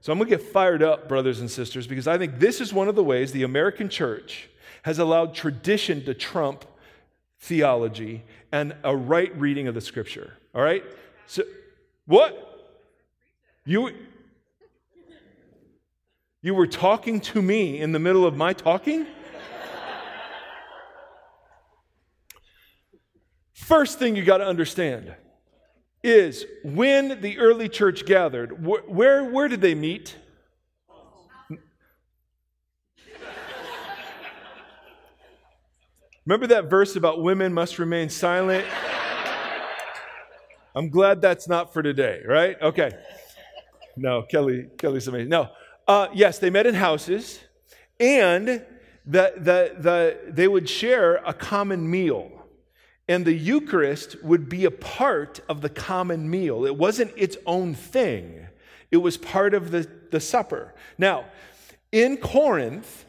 So 0.00 0.12
I'm 0.12 0.18
going 0.18 0.30
to 0.30 0.36
get 0.36 0.46
fired 0.46 0.82
up, 0.82 1.08
brothers 1.08 1.40
and 1.40 1.50
sisters, 1.50 1.86
because 1.86 2.06
I 2.06 2.16
think 2.16 2.38
this 2.38 2.60
is 2.60 2.72
one 2.72 2.88
of 2.88 2.94
the 2.94 3.02
ways 3.02 3.32
the 3.32 3.42
American 3.42 3.88
church 3.88 4.48
has 4.82 5.00
allowed 5.00 5.34
tradition 5.34 6.04
to 6.04 6.14
trump 6.14 6.64
theology 7.40 8.22
and 8.52 8.74
a 8.84 8.96
right 8.96 9.36
reading 9.36 9.66
of 9.66 9.74
the 9.74 9.80
scripture. 9.80 10.34
All 10.54 10.62
right? 10.62 10.84
So, 11.26 11.42
what? 12.06 12.42
You, 13.64 13.90
you 16.40 16.54
were 16.54 16.68
talking 16.68 17.20
to 17.22 17.42
me 17.42 17.80
in 17.80 17.90
the 17.90 17.98
middle 17.98 18.24
of 18.24 18.36
my 18.36 18.52
talking? 18.52 19.06
First 23.56 23.98
thing 23.98 24.14
you 24.16 24.22
got 24.22 24.38
to 24.38 24.46
understand 24.46 25.14
is 26.02 26.44
when 26.62 27.22
the 27.22 27.38
early 27.38 27.70
church 27.70 28.04
gathered, 28.04 28.50
wh- 28.50 28.86
where, 28.88 29.24
where 29.24 29.48
did 29.48 29.62
they 29.62 29.74
meet? 29.74 30.14
Remember 36.26 36.46
that 36.48 36.68
verse 36.68 36.96
about 36.96 37.22
women 37.22 37.54
must 37.54 37.78
remain 37.78 38.10
silent? 38.10 38.66
I'm 40.74 40.90
glad 40.90 41.22
that's 41.22 41.48
not 41.48 41.72
for 41.72 41.82
today, 41.82 42.20
right? 42.26 42.60
Okay. 42.60 42.90
No, 43.96 44.22
Kelly, 44.22 44.68
Kelly's 44.76 45.08
amazing. 45.08 45.30
No, 45.30 45.48
uh, 45.88 46.08
yes, 46.12 46.38
they 46.38 46.50
met 46.50 46.66
in 46.66 46.74
houses, 46.74 47.40
and 47.98 48.46
the, 49.06 49.32
the, 49.38 49.74
the, 49.78 50.18
they 50.28 50.46
would 50.46 50.68
share 50.68 51.22
a 51.24 51.32
common 51.32 51.90
meal. 51.90 52.35
And 53.08 53.24
the 53.24 53.34
Eucharist 53.34 54.22
would 54.22 54.48
be 54.48 54.64
a 54.64 54.70
part 54.70 55.40
of 55.48 55.60
the 55.60 55.68
common 55.68 56.28
meal. 56.28 56.64
It 56.64 56.76
wasn't 56.76 57.12
its 57.16 57.36
own 57.46 57.74
thing, 57.74 58.46
it 58.90 58.98
was 58.98 59.16
part 59.16 59.54
of 59.54 59.70
the, 59.70 59.88
the 60.10 60.20
supper. 60.20 60.74
Now, 60.98 61.24
in 61.92 62.16
Corinth, 62.16 63.04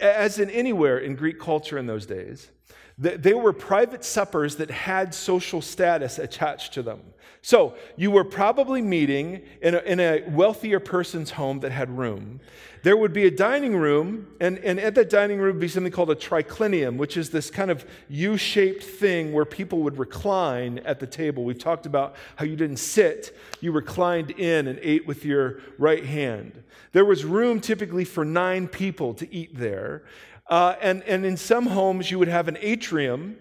as 0.00 0.38
in 0.38 0.50
anywhere 0.50 0.98
in 0.98 1.14
Greek 1.14 1.38
culture 1.38 1.78
in 1.78 1.86
those 1.86 2.06
days, 2.06 2.48
they 2.96 3.34
were 3.34 3.52
private 3.52 4.04
suppers 4.04 4.56
that 4.56 4.70
had 4.70 5.14
social 5.14 5.62
status 5.62 6.18
attached 6.18 6.74
to 6.74 6.82
them. 6.82 7.00
So 7.48 7.76
you 7.96 8.10
were 8.10 8.24
probably 8.24 8.82
meeting 8.82 9.40
in 9.62 9.74
a, 9.74 9.78
in 9.78 10.00
a, 10.00 10.22
wealthier 10.28 10.78
person's 10.78 11.30
home 11.30 11.60
that 11.60 11.72
had 11.72 11.96
room. 11.96 12.40
There 12.82 12.94
would 12.94 13.14
be 13.14 13.24
a 13.24 13.30
dining 13.30 13.74
room, 13.74 14.26
and, 14.38 14.58
and 14.58 14.78
at 14.78 14.94
that 14.96 15.08
dining 15.08 15.38
room 15.38 15.54
would 15.54 15.60
be 15.62 15.68
something 15.68 15.90
called 15.90 16.10
a 16.10 16.14
triclinium, 16.14 16.98
which 16.98 17.16
is 17.16 17.30
this 17.30 17.50
kind 17.50 17.70
of 17.70 17.86
U 18.10 18.36
shaped 18.36 18.84
thing 18.84 19.32
where 19.32 19.46
people 19.46 19.78
would 19.78 19.96
recline 19.96 20.80
at 20.80 21.00
the 21.00 21.06
table. 21.06 21.42
We've 21.42 21.58
talked 21.58 21.86
about 21.86 22.16
how 22.36 22.44
you 22.44 22.54
didn't 22.54 22.76
sit, 22.76 23.34
you 23.62 23.72
reclined 23.72 24.32
in 24.32 24.66
and 24.66 24.78
ate 24.82 25.06
with 25.06 25.24
your 25.24 25.60
right 25.78 26.04
hand. 26.04 26.62
There 26.92 27.06
was 27.06 27.24
room 27.24 27.62
typically 27.62 28.04
for 28.04 28.26
nine 28.26 28.68
people 28.68 29.14
to 29.14 29.34
eat 29.34 29.56
there. 29.56 30.04
Uh, 30.48 30.74
and, 30.82 31.02
and 31.04 31.24
in 31.24 31.38
some 31.38 31.68
homes, 31.68 32.10
you 32.10 32.18
would 32.18 32.28
have 32.28 32.46
an 32.46 32.58
atrium 32.60 33.38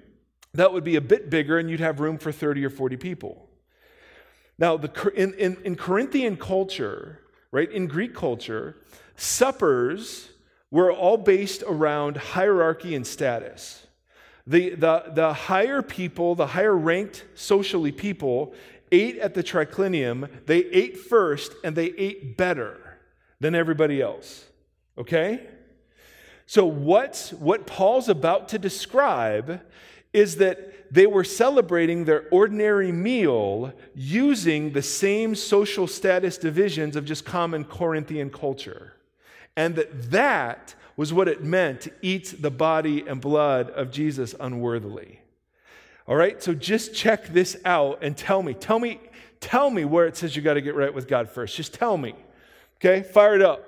that 0.54 0.72
would 0.72 0.86
be 0.86 0.96
a 0.96 1.02
bit 1.02 1.30
bigger, 1.30 1.60
and 1.60 1.70
you'd 1.70 1.82
have 1.82 2.00
room 2.00 2.18
for 2.18 2.32
30 2.32 2.64
or 2.64 2.70
40 2.70 2.96
people. 2.96 3.47
Now, 4.60 4.78
the, 4.78 5.12
in, 5.16 5.34
in, 5.36 5.58
in 5.64 5.76
Corinthian 5.76 6.38
culture, 6.38 7.20
right, 7.52 7.72
in 7.72 7.88
Greek 7.88 8.16
culture, 8.16 8.78
suppers 9.16 10.30
were 10.72 10.92
all 10.92 11.18
based 11.18 11.64
around 11.68 12.18
hierarchy 12.18 12.96
and 12.96 13.06
status. 13.06 13.86
The, 14.46 14.72
the, 14.72 15.04
the 15.14 15.34
higher 15.34 15.82
people, 15.82 16.36
the 16.36 16.48
higher 16.48 16.76
ranked 16.76 17.26
socially 17.36 17.92
people, 17.92 18.54
ate 18.92 19.18
at 19.18 19.34
the 19.34 19.44
triclinium. 19.44 20.30
They 20.46 20.66
ate 20.66 20.98
first 20.98 21.54
and 21.64 21.76
they 21.76 21.88
ate 21.88 22.38
better 22.38 23.00
than 23.40 23.56
everybody 23.56 24.02
else. 24.02 24.46
Okay? 24.98 25.48
So, 26.46 26.66
what's, 26.66 27.34
what 27.34 27.68
Paul's 27.68 28.08
about 28.08 28.48
to 28.50 28.60
describe 28.60 29.62
is 30.14 30.38
that 30.38 30.77
they 30.92 31.08
were 31.08 31.24
celebrating 31.24 32.06
their 32.06 32.28
ordinary 32.32 32.92
meal 32.92 33.74
using 33.94 34.74
the 34.74 34.82
same 34.82 35.36
social 35.36 35.88
status 35.88 36.38
divisions 36.38 36.96
of 36.96 37.06
just 37.06 37.26
common 37.26 37.66
Corinthian 37.66 38.30
culture. 38.30 38.94
And 39.56 39.76
that 39.76 40.12
that 40.12 40.76
was 40.96 41.14
what 41.14 41.28
it 41.28 41.44
meant 41.44 41.82
to 41.82 41.92
eat 42.02 42.42
the 42.42 42.52
body 42.52 43.06
and 43.08 43.22
blood 43.22 43.70
of 43.72 43.92
Jesus 43.92 44.34
unworthily. 44.40 45.22
All 46.08 46.16
right, 46.16 46.42
so 46.42 46.54
just 46.54 46.96
check 46.96 47.28
this 47.28 47.58
out 47.66 48.00
and 48.02 48.16
tell 48.16 48.42
me, 48.42 48.54
tell 48.54 48.80
me, 48.80 49.00
tell 49.40 49.70
me 49.70 49.84
where 49.84 50.08
it 50.08 50.16
says 50.16 50.36
you 50.36 50.42
got 50.42 50.54
to 50.54 50.62
get 50.62 50.76
right 50.76 50.94
with 50.94 51.08
God 51.08 51.30
first. 51.30 51.56
Just 51.56 51.74
tell 51.74 51.98
me. 51.98 52.16
Okay, 52.78 53.04
fire 53.04 53.36
it 53.36 53.42
up. 53.42 53.64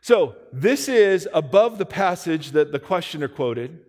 So, 0.00 0.36
this 0.52 0.88
is 0.88 1.28
above 1.32 1.78
the 1.78 1.86
passage 1.86 2.52
that 2.52 2.70
the 2.70 2.78
questioner 2.78 3.26
quoted. 3.26 3.80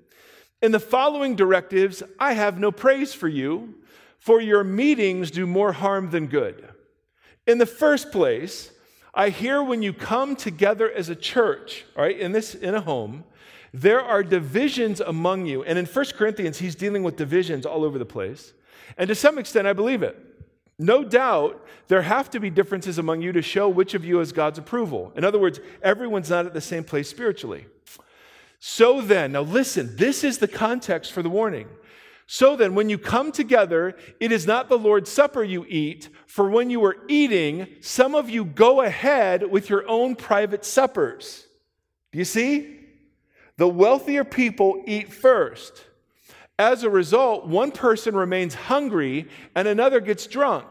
In 0.62 0.72
the 0.72 0.80
following 0.80 1.36
directives, 1.36 2.02
I 2.20 2.34
have 2.34 2.60
no 2.60 2.72
praise 2.72 3.14
for 3.14 3.28
you, 3.28 3.76
for 4.18 4.42
your 4.42 4.64
meetings 4.64 5.30
do 5.30 5.46
more 5.46 5.72
harm 5.72 6.10
than 6.10 6.28
good. 6.28 6.68
In 7.46 7.60
the 7.60 7.66
first 7.66 8.12
place, 8.12 8.72
I 9.14 9.30
hear 9.30 9.62
when 9.62 9.82
you 9.82 9.94
come 9.94 10.36
together 10.36 10.92
as 10.92 11.10
a 11.10 11.16
church, 11.16 11.86
all 11.96 12.04
right, 12.04 12.18
in 12.18 12.32
this 12.32 12.56
in 12.56 12.76
a 12.76 12.82
home, 12.82 13.24
there 13.74 14.02
are 14.02 14.24
divisions 14.24 15.00
among 15.00 15.46
you. 15.46 15.64
And 15.64 15.78
in 15.78 15.86
1 15.86 16.06
Corinthians, 16.16 16.58
he's 16.58 16.76
dealing 16.76 17.04
with 17.04 17.16
divisions 17.16 17.66
all 17.66 17.84
over 17.84 18.00
the 18.00 18.06
place. 18.06 18.54
And 18.98 19.08
to 19.08 19.16
some 19.16 19.38
extent, 19.38 19.68
I 19.68 19.74
believe 19.74 20.02
it. 20.02 20.18
No 20.80 21.04
doubt 21.04 21.66
there 21.88 22.02
have 22.02 22.30
to 22.32 22.40
be 22.40 22.50
differences 22.50 22.98
among 22.98 23.22
you 23.22 23.32
to 23.34 23.42
show 23.42 23.70
which 23.70 23.94
of 23.94 24.06
you 24.06 24.18
has 24.18 24.32
God's 24.32 24.60
approval. 24.60 25.12
In 25.16 25.24
other 25.24 25.40
words, 25.40 25.60
everyone's 25.82 26.30
not 26.30 26.46
at 26.46 26.54
the 26.54 26.62
same 26.62 26.84
place 26.84 27.10
spiritually. 27.10 27.66
So 28.60 29.02
then, 29.02 29.34
now 29.34 29.42
listen, 29.42 29.96
this 29.96 30.24
is 30.24 30.40
the 30.40 30.48
context 30.48 31.12
for 31.12 31.22
the 31.22 31.30
warning. 31.30 31.68
So 32.26 32.58
then, 32.58 32.76
when 32.76 32.90
you 32.90 32.98
come 32.98 33.32
together, 33.32 33.96
it 34.20 34.34
is 34.34 34.46
not 34.46 34.68
the 34.68 34.78
Lord's 34.78 35.10
Supper 35.10 35.44
you 35.44 35.66
eat, 35.70 36.10
for 36.26 36.50
when 36.50 36.70
you 36.70 36.84
are 36.84 36.98
eating, 37.08 37.68
some 37.80 38.16
of 38.16 38.30
you 38.30 38.44
go 38.44 38.82
ahead 38.82 39.50
with 39.50 39.70
your 39.70 39.88
own 39.88 40.16
private 40.16 40.66
suppers. 40.66 41.48
Do 42.12 42.20
you 42.20 42.26
see? 42.26 42.80
The 43.56 43.68
wealthier 43.68 44.24
people 44.24 44.84
eat 44.86 45.12
first. 45.12 45.86
As 46.60 46.84
a 46.84 46.90
result, 46.90 47.48
one 47.48 47.72
person 47.72 48.16
remains 48.16 48.56
hungry 48.56 49.28
and 49.56 49.68
another 49.68 50.00
gets 50.00 50.28
drunk. 50.28 50.66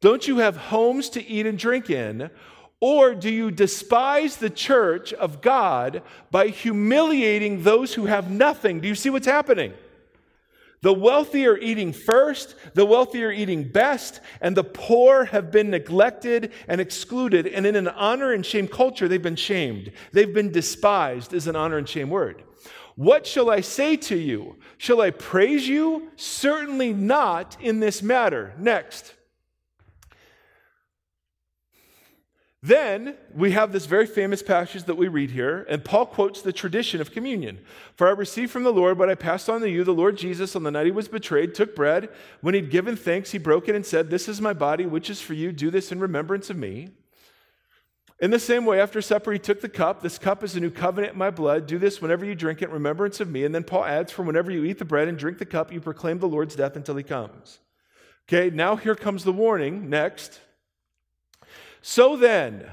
Don't 0.00 0.26
you 0.26 0.38
have 0.38 0.56
homes 0.56 1.08
to 1.10 1.24
eat 1.24 1.46
and 1.46 1.58
drink 1.58 1.88
in? 1.88 2.28
Or 2.82 3.14
do 3.14 3.30
you 3.30 3.52
despise 3.52 4.38
the 4.38 4.50
church 4.50 5.12
of 5.12 5.40
God 5.40 6.02
by 6.32 6.48
humiliating 6.48 7.62
those 7.62 7.94
who 7.94 8.06
have 8.06 8.28
nothing? 8.28 8.80
Do 8.80 8.88
you 8.88 8.96
see 8.96 9.08
what's 9.08 9.24
happening? 9.24 9.72
The 10.80 10.92
wealthy 10.92 11.46
are 11.46 11.56
eating 11.56 11.92
first, 11.92 12.56
the 12.74 12.84
wealthy 12.84 13.22
are 13.22 13.30
eating 13.30 13.68
best, 13.68 14.20
and 14.40 14.56
the 14.56 14.64
poor 14.64 15.26
have 15.26 15.52
been 15.52 15.70
neglected 15.70 16.50
and 16.66 16.80
excluded. 16.80 17.46
And 17.46 17.66
in 17.66 17.76
an 17.76 17.86
honor 17.86 18.32
and 18.32 18.44
shame 18.44 18.66
culture, 18.66 19.06
they've 19.06 19.22
been 19.22 19.36
shamed. 19.36 19.92
They've 20.10 20.34
been 20.34 20.50
despised, 20.50 21.32
is 21.32 21.46
an 21.46 21.54
honor 21.54 21.78
and 21.78 21.88
shame 21.88 22.10
word. 22.10 22.42
What 22.96 23.28
shall 23.28 23.48
I 23.48 23.60
say 23.60 23.96
to 23.96 24.16
you? 24.16 24.56
Shall 24.76 25.00
I 25.00 25.12
praise 25.12 25.68
you? 25.68 26.10
Certainly 26.16 26.94
not 26.94 27.56
in 27.60 27.78
this 27.78 28.02
matter. 28.02 28.54
Next. 28.58 29.14
Then 32.64 33.16
we 33.34 33.50
have 33.50 33.72
this 33.72 33.86
very 33.86 34.06
famous 34.06 34.40
passage 34.40 34.84
that 34.84 34.94
we 34.94 35.08
read 35.08 35.32
here, 35.32 35.66
and 35.68 35.84
Paul 35.84 36.06
quotes 36.06 36.42
the 36.42 36.52
tradition 36.52 37.00
of 37.00 37.10
communion. 37.10 37.58
For 37.96 38.06
I 38.06 38.12
received 38.12 38.52
from 38.52 38.62
the 38.62 38.72
Lord 38.72 39.00
what 39.00 39.10
I 39.10 39.16
passed 39.16 39.50
on 39.50 39.62
to 39.62 39.68
you. 39.68 39.82
The 39.82 39.92
Lord 39.92 40.16
Jesus, 40.16 40.54
on 40.54 40.62
the 40.62 40.70
night 40.70 40.86
he 40.86 40.92
was 40.92 41.08
betrayed, 41.08 41.56
took 41.56 41.74
bread. 41.74 42.08
When 42.40 42.54
he'd 42.54 42.70
given 42.70 42.94
thanks, 42.94 43.32
he 43.32 43.38
broke 43.38 43.68
it 43.68 43.74
and 43.74 43.84
said, 43.84 44.10
This 44.10 44.28
is 44.28 44.40
my 44.40 44.52
body, 44.52 44.86
which 44.86 45.10
is 45.10 45.20
for 45.20 45.34
you. 45.34 45.50
Do 45.50 45.72
this 45.72 45.90
in 45.90 45.98
remembrance 45.98 46.50
of 46.50 46.56
me. 46.56 46.90
In 48.20 48.30
the 48.30 48.38
same 48.38 48.64
way, 48.64 48.80
after 48.80 49.02
supper, 49.02 49.32
he 49.32 49.40
took 49.40 49.60
the 49.60 49.68
cup. 49.68 50.00
This 50.00 50.16
cup 50.16 50.44
is 50.44 50.54
a 50.54 50.60
new 50.60 50.70
covenant 50.70 51.14
in 51.14 51.18
my 51.18 51.30
blood. 51.30 51.66
Do 51.66 51.78
this 51.78 52.00
whenever 52.00 52.24
you 52.24 52.36
drink 52.36 52.62
it 52.62 52.66
in 52.66 52.70
remembrance 52.70 53.18
of 53.18 53.28
me. 53.28 53.44
And 53.44 53.52
then 53.52 53.64
Paul 53.64 53.84
adds, 53.84 54.12
For 54.12 54.22
whenever 54.22 54.52
you 54.52 54.62
eat 54.62 54.78
the 54.78 54.84
bread 54.84 55.08
and 55.08 55.18
drink 55.18 55.38
the 55.38 55.46
cup, 55.46 55.72
you 55.72 55.80
proclaim 55.80 56.20
the 56.20 56.28
Lord's 56.28 56.54
death 56.54 56.76
until 56.76 56.94
he 56.94 57.02
comes. 57.02 57.58
Okay, 58.28 58.54
now 58.54 58.76
here 58.76 58.94
comes 58.94 59.24
the 59.24 59.32
warning. 59.32 59.90
Next. 59.90 60.38
So 61.82 62.16
then, 62.16 62.70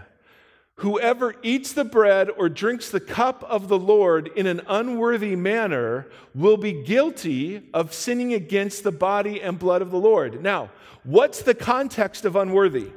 whoever 0.75 1.35
eats 1.41 1.73
the 1.73 1.83
bread 1.83 2.29
or 2.29 2.47
drinks 2.47 2.89
the 2.89 2.99
cup 2.99 3.43
of 3.43 3.67
the 3.67 3.79
Lord 3.79 4.29
in 4.35 4.47
an 4.47 4.61
unworthy 4.67 5.35
manner 5.35 6.07
will 6.33 6.57
be 6.57 6.83
guilty 6.83 7.69
of 7.73 7.93
sinning 7.93 8.33
against 8.33 8.83
the 8.83 8.91
body 8.91 9.41
and 9.41 9.59
blood 9.59 9.81
of 9.81 9.91
the 9.91 9.99
Lord. 9.99 10.41
Now, 10.41 10.69
what's 11.03 11.41
the 11.41 11.55
context 11.55 12.23
of 12.23 12.35
unworthy? 12.35 12.91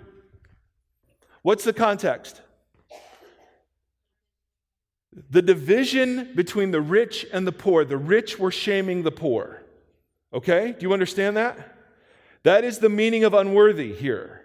What's 1.41 1.65
the 1.65 1.73
context? 1.73 2.41
The 5.31 5.43
division 5.43 6.35
between 6.35 6.71
the 6.71 6.81
rich 6.81 7.27
and 7.33 7.47
the 7.47 7.53
poor. 7.53 7.85
The 7.85 7.97
rich 7.97 8.39
were 8.39 8.53
shaming 8.53 9.03
the 9.03 9.11
poor. 9.11 9.63
Okay? 10.33 10.73
Do 10.73 10.87
you 10.87 10.93
understand 10.93 11.37
that? 11.37 11.77
That 12.45 12.65
is 12.65 12.79
the 12.79 12.89
meaning 12.89 13.25
of 13.25 13.35
unworthy 13.35 13.93
here. 13.93 14.42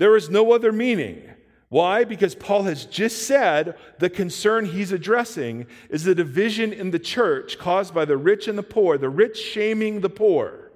There 0.00 0.16
is 0.16 0.30
no 0.30 0.52
other 0.52 0.72
meaning. 0.72 1.28
Why? 1.68 2.04
Because 2.04 2.34
Paul 2.34 2.62
has 2.62 2.86
just 2.86 3.26
said 3.26 3.76
the 3.98 4.08
concern 4.08 4.64
he's 4.64 4.92
addressing 4.92 5.66
is 5.90 6.04
the 6.04 6.14
division 6.14 6.72
in 6.72 6.90
the 6.90 6.98
church 6.98 7.58
caused 7.58 7.92
by 7.92 8.06
the 8.06 8.16
rich 8.16 8.48
and 8.48 8.56
the 8.56 8.62
poor, 8.62 8.96
the 8.96 9.10
rich 9.10 9.36
shaming 9.36 10.00
the 10.00 10.08
poor. 10.08 10.72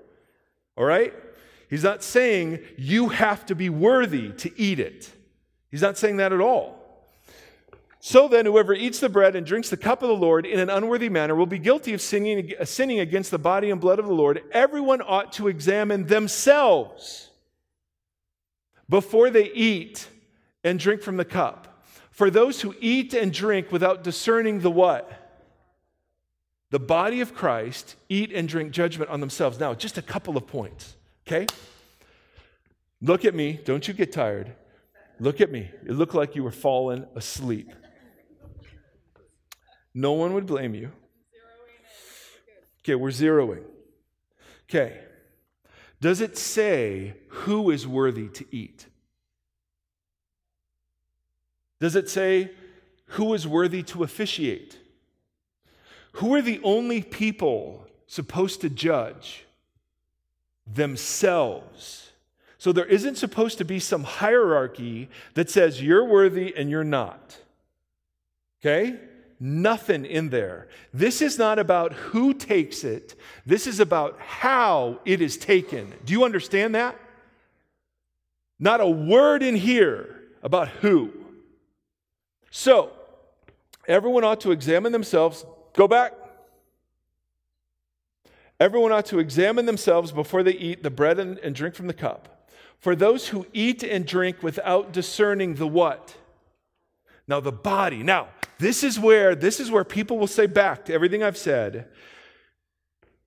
All 0.76 0.84
right? 0.84 1.14
He's 1.70 1.82
not 1.82 2.02
saying 2.02 2.58
you 2.76 3.08
have 3.08 3.46
to 3.46 3.54
be 3.54 3.70
worthy 3.70 4.28
to 4.32 4.60
eat 4.60 4.78
it. 4.78 5.10
He's 5.70 5.80
not 5.80 5.96
saying 5.96 6.18
that 6.18 6.34
at 6.34 6.42
all. 6.42 6.78
So 8.00 8.28
then, 8.28 8.44
whoever 8.44 8.74
eats 8.74 9.00
the 9.00 9.08
bread 9.08 9.37
and 9.37 9.46
drinks 9.46 9.70
the 9.70 9.78
cup 9.78 10.03
of 10.03 10.09
the 10.09 10.14
Lord 10.14 10.44
in 10.44 10.61
an 10.61 10.68
unworthy 10.68 11.09
manner 11.09 11.34
will 11.34 11.46
be 11.46 11.59
guilty 11.59 11.94
of 11.94 12.03
sinning, 12.03 13.01
against 13.01 13.30
the 13.30 13.38
body 13.38 13.70
and 13.70 13.80
blood 13.80 13.99
of 13.99 14.05
the 14.05 14.12
Lord. 14.12 14.42
Everyone 14.53 15.01
ought 15.01 15.32
to 15.32 15.49
examine 15.49 16.09
themselves 16.09 17.30
before 18.89 19.30
they 19.30 19.51
eat 19.53 20.09
and 20.62 20.78
drink 20.78 21.03
from 21.03 21.16
the 21.16 21.24
cup. 21.24 21.85
For 22.11 22.30
those 22.30 22.61
who 22.61 22.74
eat 22.80 23.12
and 23.14 23.32
drink 23.32 23.72
without 23.72 24.05
discerning 24.05 24.61
the 24.61 24.70
what? 24.70 25.11
The 26.70 26.78
body 26.78 27.20
of 27.20 27.35
Christ 27.35 27.97
eat 28.09 28.32
and 28.32 28.49
drink 28.49 28.72
judgment 28.72 29.11
on 29.11 29.20
themselves. 29.20 29.61
Now, 29.61 29.74
just 29.74 29.99
a 29.99 30.03
couple 30.03 30.37
of 30.37 30.47
points, 30.47 30.97
okay? 31.26 31.47
Look 33.01 33.24
at 33.24 33.35
me. 33.35 33.61
Don't 33.64 33.87
you 33.87 33.95
get 33.95 34.12
tired. 34.12 34.55
Look 35.20 35.41
at 35.41 35.51
me. 35.53 35.70
It 35.87 35.93
looked 35.93 36.14
like 36.14 36.35
you 36.35 36.43
were 36.43 36.51
falling 36.51 37.07
asleep. 37.14 37.70
No 39.95 40.12
one 40.12 40.35
would 40.35 40.47
blame 40.47 40.74
you. 40.74 40.91
Okay, 42.80 42.95
we're 42.95 43.11
zeroing. 43.11 43.62
Okay. 44.68 45.01
Does 46.01 46.20
it 46.20 46.36
say 46.36 47.14
who 47.28 47.70
is 47.70 47.86
worthy 47.86 48.28
to 48.28 48.45
eat? 48.51 48.86
Does 51.80 51.97
it 51.97 52.09
say 52.09 52.51
who 53.07 53.34
is 53.34 53.47
worthy 53.47 53.82
to 53.84 54.03
officiate? 54.03 54.78
Who 56.12 56.34
are 56.34 56.42
the 56.42 56.61
only 56.62 57.03
people 57.03 57.86
supposed 58.07 58.61
to 58.61 58.70
judge? 58.70 59.45
Themselves. 60.66 62.12
So 62.59 62.72
there 62.72 62.86
isn't 62.86 63.16
supposed 63.16 63.59
to 63.59 63.64
be 63.64 63.78
some 63.78 64.05
hierarchy 64.05 65.11
that 65.34 65.51
says 65.51 65.82
you're 65.82 66.05
worthy 66.05 66.55
and 66.57 66.70
you're 66.70 66.84
not. 66.84 67.36
Okay? 68.61 68.99
Nothing 69.41 70.05
in 70.05 70.30
there. 70.30 70.68
This 70.93 71.20
is 71.20 71.39
not 71.39 71.59
about 71.59 71.93
who 71.93 72.32
takes 72.35 72.85
it, 72.85 73.14
this 73.45 73.66
is 73.66 73.80
about 73.80 74.18
how 74.20 75.01
it 75.05 75.20
is 75.20 75.37
taken. 75.37 75.93
Do 76.05 76.12
you 76.12 76.24
understand 76.24 76.74
that? 76.74 76.99
Not 78.59 78.80
a 78.80 78.89
word 78.89 79.43
in 79.43 79.57
here 79.57 80.22
about 80.43 80.68
who. 80.68 81.12
So, 82.51 82.93
everyone 83.89 84.24
ought 84.24 84.41
to 84.43 84.53
examine 84.53 84.93
themselves. 84.93 85.45
Go 85.74 85.89
back. 85.89 86.14
Everyone 88.61 88.93
ought 88.93 89.07
to 89.07 89.18
examine 89.18 89.66
themselves 89.66 90.12
before 90.12 90.43
they 90.43 90.53
eat 90.53 90.82
the 90.82 90.91
bread 90.91 91.18
and, 91.18 91.39
and 91.39 91.55
drink 91.55 91.74
from 91.74 91.89
the 91.89 91.95
cup. 91.95 92.49
For 92.78 92.95
those 92.95 93.28
who 93.28 93.47
eat 93.53 93.82
and 93.82 94.07
drink 94.07 94.43
without 94.43 94.93
discerning 94.93 95.57
the 95.57 95.66
what? 95.66 96.14
Now, 97.26 97.41
the 97.41 97.53
body. 97.53 98.03
Now, 98.03 98.28
this 98.64 98.82
is 98.82 98.98
where 98.98 99.34
this 99.34 99.60
is 99.60 99.70
where 99.70 99.84
people 99.84 100.18
will 100.18 100.26
say 100.26 100.46
back 100.46 100.86
to 100.86 100.94
everything 100.94 101.22
I've 101.22 101.36
said. 101.36 101.88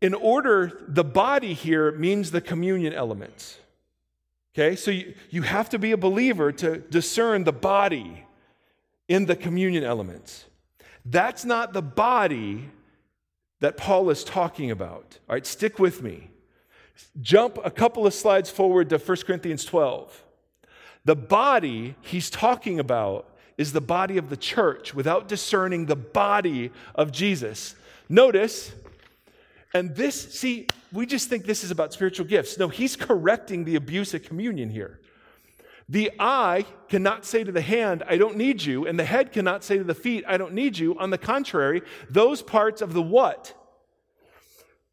In 0.01 0.15
order, 0.15 0.83
the 0.88 1.03
body 1.03 1.53
here 1.53 1.91
means 1.91 2.31
the 2.31 2.41
communion 2.41 2.93
elements. 2.93 3.59
Okay, 4.53 4.75
so 4.75 4.89
you, 4.89 5.13
you 5.29 5.43
have 5.43 5.69
to 5.69 5.77
be 5.77 5.91
a 5.91 5.97
believer 5.97 6.51
to 6.53 6.77
discern 6.77 7.43
the 7.43 7.53
body 7.53 8.25
in 9.07 9.27
the 9.27 9.35
communion 9.35 9.83
elements. 9.83 10.45
That's 11.05 11.45
not 11.45 11.71
the 11.71 11.83
body 11.83 12.71
that 13.59 13.77
Paul 13.77 14.09
is 14.09 14.23
talking 14.23 14.71
about. 14.71 15.19
All 15.29 15.35
right, 15.35 15.45
stick 15.45 15.77
with 15.77 16.01
me. 16.01 16.31
Jump 17.21 17.59
a 17.63 17.69
couple 17.69 18.07
of 18.07 18.13
slides 18.15 18.49
forward 18.49 18.89
to 18.89 18.97
1 18.97 19.17
Corinthians 19.17 19.65
12. 19.65 20.23
The 21.05 21.15
body 21.15 21.95
he's 22.01 22.31
talking 22.31 22.79
about 22.79 23.36
is 23.58 23.74
the 23.74 23.82
body 23.82 24.18
of 24.18 24.30
the 24.30 24.38
church 24.38 24.93
without 24.93 25.28
discerning 25.28 25.86
the 25.86 25.95
body 25.95 26.72
of 26.95 27.12
Jesus. 27.12 27.76
Notice, 28.08 28.72
and 29.74 29.95
this, 29.95 30.34
see, 30.39 30.68
we 30.93 31.05
just 31.05 31.30
think 31.30 31.45
this 31.45 31.64
is 31.64 31.72
about 31.72 31.91
spiritual 31.93 32.26
gifts. 32.26 32.58
No, 32.58 32.68
he's 32.68 32.95
correcting 32.95 33.66
the 33.66 33.76
abuse 33.76 34.14
of 34.14 34.24
communion 34.24 34.70
here. 34.70 34.99
The 35.89 36.12
eye 36.20 36.66
cannot 36.89 37.26
say 37.26 37.43
to 37.43 37.51
the 37.51 37.62
hand, 37.62 38.03
I 38.08 38.18
don't 38.18 38.36
need 38.36 38.62
you, 38.64 38.86
and 38.86 38.99
the 38.99 39.05
head 39.05 39.32
cannot 39.32 39.64
say 39.64 39.78
to 39.78 39.84
the 39.84 39.95
feet, 39.95 40.26
I 40.28 40.38
don't 40.38 40.53
need 40.53 40.78
you. 40.78 40.97
On 40.99 41.10
the 41.10 41.18
contrary, 41.18 41.82
those 42.10 42.41
parts 42.41 42.82
of 42.82 42.93
the 42.93 43.01
what 43.01 43.53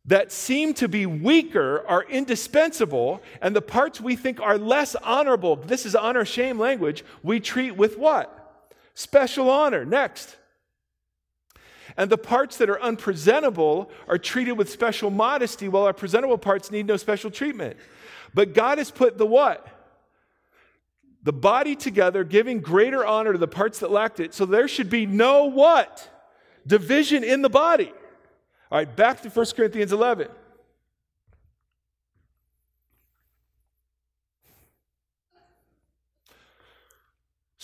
that 0.07 0.31
seem 0.31 0.75
to 0.75 0.87
be 0.87 1.07
weaker 1.07 1.85
are 1.89 2.05
indispensable, 2.05 3.23
and 3.41 3.57
the 3.57 3.63
parts 3.63 4.01
we 4.01 4.15
think 4.15 4.41
are 4.41 4.59
less 4.59 4.95
honorable, 4.97 5.57
this 5.57 5.87
is 5.87 5.97
honor 5.97 6.25
shame 6.25 6.59
language, 6.59 7.05
we 7.23 7.41
treat 7.41 7.75
with 7.77 7.99
what? 7.99 8.44
Special 8.95 9.51
honor. 9.51 9.85
Next. 9.85 10.37
And 11.97 12.11
the 12.11 12.19
parts 12.19 12.57
that 12.57 12.71
are 12.71 12.81
unpresentable 12.81 13.91
are 14.09 14.19
treated 14.19 14.53
with 14.53 14.71
special 14.71 15.11
modesty, 15.11 15.69
while 15.69 15.85
our 15.85 15.93
presentable 15.93 16.39
parts 16.39 16.71
need 16.71 16.87
no 16.87 16.97
special 16.97 17.31
treatment. 17.31 17.77
But 18.33 18.55
God 18.55 18.79
has 18.79 18.91
put 18.91 19.19
the 19.19 19.27
what? 19.27 19.69
the 21.25 21.33
body 21.33 21.75
together, 21.75 22.23
giving 22.23 22.61
greater 22.61 23.05
honor 23.05 23.33
to 23.33 23.39
the 23.39 23.49
parts 23.49 23.81
that 23.81 23.91
lacked 23.91 24.21
it. 24.21 24.35
So 24.35 24.45
there 24.45 24.69
should 24.69 24.91
be 24.91 25.07
no 25.07 25.47
what? 25.47 26.09
Division 26.67 27.25
in 27.25 27.43
the 27.43 27.49
body. 27.49 27.93
All 28.71 28.79
right, 28.79 28.97
back 28.97 29.23
to 29.23 29.31
1 29.31 29.47
Corinthians 29.57 29.93
11. 29.93 30.29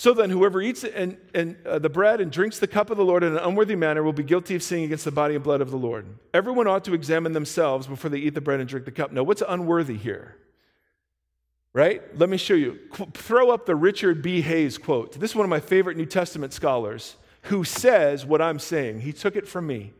So 0.00 0.14
then, 0.14 0.30
whoever 0.30 0.62
eats 0.62 0.82
and, 0.82 1.18
and 1.34 1.56
uh, 1.66 1.78
the 1.78 1.90
bread 1.90 2.22
and 2.22 2.32
drinks 2.32 2.58
the 2.58 2.66
cup 2.66 2.88
of 2.88 2.96
the 2.96 3.04
Lord 3.04 3.22
in 3.22 3.36
an 3.36 3.38
unworthy 3.38 3.76
manner 3.76 4.02
will 4.02 4.14
be 4.14 4.22
guilty 4.22 4.54
of 4.54 4.62
sinning 4.62 4.84
against 4.84 5.04
the 5.04 5.10
body 5.10 5.34
and 5.34 5.44
blood 5.44 5.60
of 5.60 5.70
the 5.70 5.76
Lord. 5.76 6.06
Everyone 6.32 6.66
ought 6.66 6.86
to 6.86 6.94
examine 6.94 7.34
themselves 7.34 7.86
before 7.86 8.08
they 8.08 8.16
eat 8.16 8.32
the 8.32 8.40
bread 8.40 8.60
and 8.60 8.66
drink 8.66 8.86
the 8.86 8.92
cup. 8.92 9.12
Now, 9.12 9.24
what's 9.24 9.42
unworthy 9.46 9.98
here? 9.98 10.36
right? 11.74 12.00
Let 12.18 12.30
me 12.30 12.38
show 12.38 12.54
you. 12.54 12.78
Qu- 12.92 13.10
throw 13.12 13.50
up 13.50 13.66
the 13.66 13.76
Richard 13.76 14.22
B. 14.22 14.40
Hays 14.40 14.78
quote. 14.78 15.20
This 15.20 15.32
is 15.32 15.36
one 15.36 15.44
of 15.44 15.50
my 15.50 15.60
favorite 15.60 15.98
New 15.98 16.06
Testament 16.06 16.54
scholars 16.54 17.16
who 17.42 17.62
says 17.62 18.24
what 18.24 18.40
I'm 18.40 18.58
saying. 18.58 19.00
He 19.00 19.12
took 19.12 19.36
it 19.36 19.46
from 19.46 19.66
me. 19.66 19.92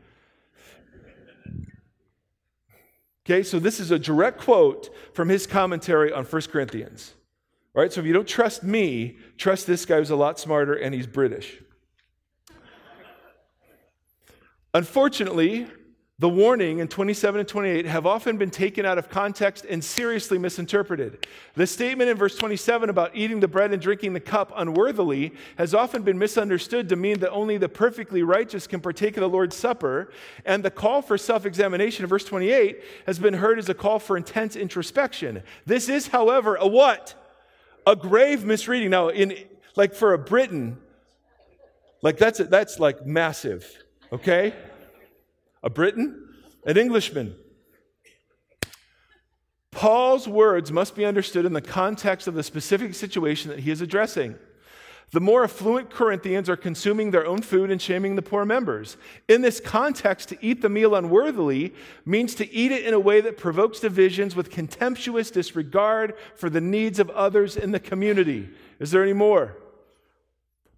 Okay, 3.23 3.43
so 3.43 3.59
this 3.59 3.79
is 3.79 3.91
a 3.91 3.99
direct 3.99 4.41
quote 4.41 4.89
from 5.13 5.29
his 5.29 5.45
commentary 5.45 6.11
on 6.11 6.25
1 6.25 6.41
Corinthians. 6.51 7.13
Right, 7.73 7.91
so 7.91 8.01
if 8.01 8.05
you 8.05 8.13
don't 8.13 8.27
trust 8.27 8.63
me, 8.63 9.17
trust 9.37 9.65
this 9.65 9.85
guy 9.85 9.97
who's 9.97 10.09
a 10.09 10.15
lot 10.15 10.37
smarter 10.37 10.73
and 10.73 10.93
he's 10.93 11.07
British. 11.07 11.57
Unfortunately, 14.73 15.67
the 16.19 16.29
warning 16.29 16.79
in 16.79 16.87
27 16.87 17.39
and 17.39 17.49
28 17.49 17.85
have 17.85 18.05
often 18.05 18.37
been 18.37 18.51
taken 18.51 18.85
out 18.85 18.97
of 18.97 19.09
context 19.09 19.65
and 19.67 19.83
seriously 19.83 20.37
misinterpreted. 20.37 21.25
The 21.55 21.65
statement 21.65 22.11
in 22.11 22.17
verse 22.17 22.35
27 22.35 22.89
about 22.89 23.15
eating 23.15 23.39
the 23.39 23.47
bread 23.47 23.71
and 23.71 23.81
drinking 23.81 24.13
the 24.13 24.19
cup 24.19 24.53
unworthily 24.55 25.33
has 25.57 25.73
often 25.73 26.03
been 26.03 26.19
misunderstood 26.19 26.89
to 26.89 26.95
mean 26.95 27.19
that 27.21 27.31
only 27.31 27.57
the 27.57 27.69
perfectly 27.69 28.21
righteous 28.21 28.67
can 28.67 28.81
partake 28.81 29.17
of 29.17 29.21
the 29.21 29.29
Lord's 29.29 29.55
Supper, 29.55 30.11
and 30.45 30.61
the 30.61 30.69
call 30.69 31.01
for 31.01 31.17
self 31.17 31.45
examination 31.45 32.03
in 32.03 32.09
verse 32.09 32.25
28 32.25 32.83
has 33.07 33.17
been 33.17 33.33
heard 33.33 33.57
as 33.57 33.69
a 33.69 33.73
call 33.73 33.97
for 33.97 34.15
intense 34.15 34.55
introspection. 34.55 35.41
This 35.65 35.89
is, 35.89 36.07
however, 36.07 36.55
a 36.55 36.67
what? 36.67 37.15
A 37.85 37.95
grave 37.95 38.43
misreading. 38.43 38.89
Now, 38.89 39.09
in 39.09 39.35
like 39.75 39.93
for 39.93 40.13
a 40.13 40.17
Briton, 40.17 40.77
like 42.01 42.17
that's, 42.17 42.39
that's 42.39 42.79
like 42.79 43.05
massive, 43.05 43.65
okay? 44.11 44.53
a 45.63 45.69
Briton, 45.69 46.27
an 46.65 46.77
Englishman. 46.77 47.35
Paul's 49.71 50.27
words 50.27 50.71
must 50.71 50.95
be 50.95 51.05
understood 51.05 51.45
in 51.45 51.53
the 51.53 51.61
context 51.61 52.27
of 52.27 52.33
the 52.33 52.43
specific 52.43 52.93
situation 52.93 53.49
that 53.49 53.59
he 53.59 53.71
is 53.71 53.81
addressing. 53.81 54.35
The 55.11 55.19
more 55.19 55.43
affluent 55.43 55.89
Corinthians 55.89 56.49
are 56.49 56.55
consuming 56.55 57.11
their 57.11 57.25
own 57.25 57.41
food 57.41 57.69
and 57.69 57.81
shaming 57.81 58.15
the 58.15 58.21
poor 58.21 58.45
members. 58.45 58.95
In 59.27 59.41
this 59.41 59.59
context, 59.59 60.29
to 60.29 60.37
eat 60.41 60.61
the 60.61 60.69
meal 60.69 60.95
unworthily 60.95 61.73
means 62.05 62.33
to 62.35 62.49
eat 62.49 62.71
it 62.71 62.85
in 62.85 62.93
a 62.93 62.99
way 62.99 63.19
that 63.19 63.37
provokes 63.37 63.81
divisions 63.81 64.37
with 64.37 64.49
contemptuous 64.49 65.29
disregard 65.29 66.13
for 66.35 66.49
the 66.49 66.61
needs 66.61 66.97
of 66.97 67.09
others 67.09 67.57
in 67.57 67.71
the 67.71 67.79
community. 67.79 68.49
Is 68.79 68.91
there 68.91 69.03
any 69.03 69.13
more? 69.13 69.57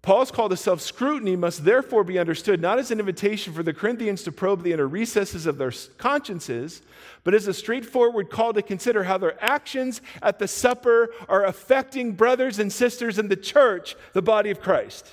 Paul's 0.04 0.30
call 0.30 0.50
to 0.50 0.56
self 0.56 0.82
scrutiny 0.82 1.34
must 1.34 1.64
therefore 1.64 2.04
be 2.04 2.18
understood 2.18 2.60
not 2.60 2.78
as 2.78 2.90
an 2.90 3.00
invitation 3.00 3.54
for 3.54 3.62
the 3.62 3.72
Corinthians 3.72 4.22
to 4.24 4.32
probe 4.32 4.62
the 4.62 4.74
inner 4.74 4.86
recesses 4.86 5.46
of 5.46 5.56
their 5.56 5.72
consciences, 5.96 6.82
but 7.24 7.32
as 7.32 7.48
a 7.48 7.54
straightforward 7.54 8.28
call 8.28 8.52
to 8.52 8.60
consider 8.60 9.04
how 9.04 9.16
their 9.16 9.42
actions 9.42 10.02
at 10.20 10.38
the 10.38 10.46
supper 10.46 11.08
are 11.26 11.46
affecting 11.46 12.12
brothers 12.12 12.58
and 12.58 12.70
sisters 12.70 13.18
in 13.18 13.28
the 13.28 13.36
church, 13.36 13.96
the 14.12 14.20
body 14.20 14.50
of 14.50 14.60
Christ. 14.60 15.10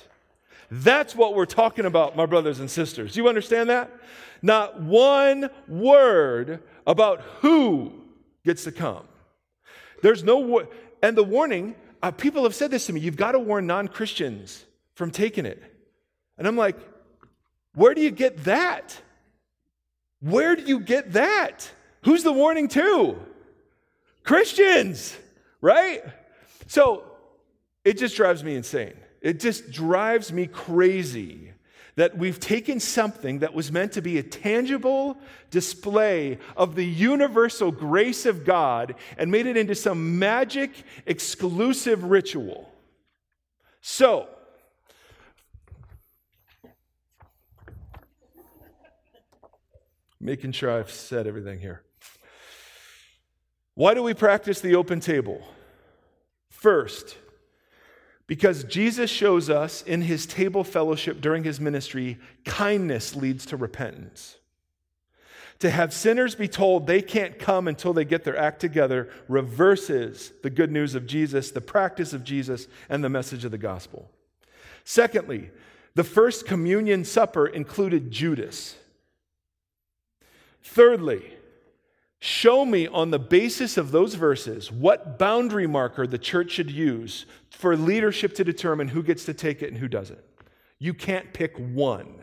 That's 0.70 1.16
what 1.16 1.34
we're 1.34 1.46
talking 1.46 1.86
about, 1.86 2.14
my 2.14 2.26
brothers 2.26 2.60
and 2.60 2.70
sisters. 2.70 3.14
Do 3.14 3.22
you 3.22 3.28
understand 3.28 3.70
that? 3.70 3.90
Not 4.42 4.82
one 4.82 5.48
word 5.68 6.62
about 6.86 7.22
who 7.40 7.94
gets 8.44 8.64
to 8.64 8.72
come. 8.72 9.04
There's 10.02 10.22
no, 10.22 10.66
and 11.02 11.16
the 11.16 11.24
warning, 11.24 11.76
uh, 12.02 12.10
people 12.10 12.42
have 12.42 12.54
said 12.54 12.70
this 12.70 12.84
to 12.86 12.92
me 12.92 13.00
you've 13.00 13.16
got 13.16 13.32
to 13.32 13.38
warn 13.38 13.66
non 13.66 13.88
Christians 13.88 14.66
from 14.94 15.10
taking 15.10 15.46
it. 15.46 15.62
And 16.38 16.46
I'm 16.46 16.56
like, 16.56 16.76
where 17.74 17.94
do 17.94 18.00
you 18.00 18.10
get 18.10 18.44
that? 18.44 19.00
Where 20.20 20.56
do 20.56 20.62
you 20.62 20.80
get 20.80 21.12
that? 21.12 21.70
Who's 22.04 22.22
the 22.22 22.32
warning 22.32 22.68
to? 22.68 23.18
Christians, 24.24 25.16
right? 25.60 26.02
So 26.66 27.04
it 27.84 27.98
just 27.98 28.16
drives 28.16 28.44
me 28.44 28.54
insane. 28.54 28.94
It 29.20 29.40
just 29.40 29.70
drives 29.70 30.32
me 30.32 30.46
crazy 30.46 31.52
that 31.94 32.16
we've 32.16 32.40
taken 32.40 32.80
something 32.80 33.40
that 33.40 33.52
was 33.52 33.70
meant 33.70 33.92
to 33.92 34.02
be 34.02 34.18
a 34.18 34.22
tangible 34.22 35.16
display 35.50 36.38
of 36.56 36.74
the 36.74 36.84
universal 36.84 37.70
grace 37.70 38.24
of 38.24 38.44
God 38.44 38.94
and 39.18 39.30
made 39.30 39.46
it 39.46 39.56
into 39.56 39.74
some 39.74 40.18
magic 40.18 40.70
exclusive 41.04 42.04
ritual. 42.04 42.72
So, 43.82 44.28
making 50.22 50.52
sure 50.52 50.70
I've 50.70 50.90
said 50.90 51.26
everything 51.26 51.58
here. 51.58 51.82
Why 53.74 53.92
do 53.94 54.02
we 54.02 54.14
practice 54.14 54.60
the 54.60 54.76
open 54.76 55.00
table? 55.00 55.42
First, 56.48 57.16
Because 58.32 58.64
Jesus 58.64 59.10
shows 59.10 59.50
us 59.50 59.82
in 59.82 60.00
his 60.00 60.24
table 60.24 60.64
fellowship 60.64 61.20
during 61.20 61.44
his 61.44 61.60
ministry, 61.60 62.18
kindness 62.46 63.14
leads 63.14 63.44
to 63.44 63.56
repentance. 63.56 64.38
To 65.58 65.68
have 65.68 65.92
sinners 65.92 66.34
be 66.34 66.48
told 66.48 66.86
they 66.86 67.02
can't 67.02 67.38
come 67.38 67.68
until 67.68 67.92
they 67.92 68.04
get 68.04 68.24
their 68.24 68.36
act 68.36 68.58
together 68.60 69.10
reverses 69.28 70.32
the 70.42 70.50
good 70.50 70.72
news 70.72 70.94
of 70.94 71.06
Jesus, 71.06 71.50
the 71.50 71.60
practice 71.60 72.12
of 72.12 72.24
Jesus, 72.24 72.68
and 72.88 73.04
the 73.04 73.08
message 73.08 73.44
of 73.44 73.50
the 73.50 73.58
gospel. 73.58 74.10
Secondly, 74.82 75.50
the 75.94 76.02
first 76.02 76.46
communion 76.46 77.04
supper 77.04 77.46
included 77.46 78.10
Judas. 78.10 78.76
Thirdly, 80.62 81.34
show 82.20 82.64
me 82.64 82.86
on 82.86 83.10
the 83.10 83.18
basis 83.18 83.76
of 83.76 83.90
those 83.90 84.14
verses 84.14 84.70
what 84.70 85.18
boundary 85.18 85.66
marker 85.66 86.06
the 86.06 86.18
church 86.18 86.52
should 86.52 86.70
use 86.70 87.26
for 87.50 87.76
leadership 87.76 88.34
to 88.36 88.44
determine 88.44 88.88
who 88.88 89.02
gets 89.02 89.24
to 89.24 89.34
take 89.34 89.62
it 89.62 89.68
and 89.68 89.78
who 89.78 89.88
doesn't. 89.88 90.20
You 90.78 90.94
can't 90.94 91.32
pick 91.32 91.56
one. 91.56 92.20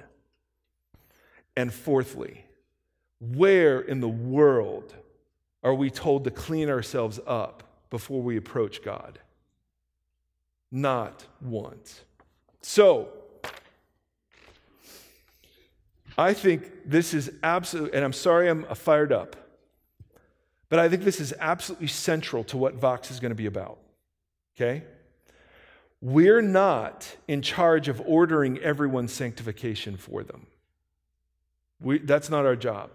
And 1.56 1.74
fourthly, 1.74 2.46
where 3.20 3.82
in 3.82 4.00
the 4.00 4.08
world 4.08 4.94
are 5.64 5.74
we 5.74 5.90
told 5.90 6.24
to 6.24 6.32
clean 6.32 6.70
ourselves 6.70 7.20
up 7.28 7.64
before 7.90 8.22
we 8.22 8.38
approach 8.38 8.82
God? 8.82 9.20
Not 10.72 11.26
once. 11.42 12.02
So, 12.62 13.10
I 16.20 16.34
think 16.34 16.70
this 16.86 17.14
is 17.14 17.32
absolutely, 17.44 17.94
and 17.94 18.04
I'm 18.04 18.12
sorry 18.12 18.50
I'm 18.50 18.64
fired 18.76 19.14
up, 19.14 19.38
but 20.68 20.78
I 20.78 20.90
think 20.90 21.06
this 21.06 21.22
is 21.22 21.34
absolutely 21.40 21.88
central 21.88 22.44
to 22.46 22.58
what 22.58 22.76
Vox 22.76 23.10
is 23.10 23.22
going 23.22 23.30
to 23.30 23.36
be 23.36 23.46
about. 23.46 23.78
Okay? 24.58 24.84
We're 26.02 26.42
not 26.42 27.16
in 27.30 27.42
charge 27.42 27.88
of 27.88 28.02
ordering 28.06 28.58
everyone's 28.58 29.14
sanctification 29.14 29.96
for 29.96 30.24
them. 30.24 30.48
We, 31.80 32.00
that's 32.00 32.30
not 32.30 32.46
our 32.46 32.58
job. 32.58 32.90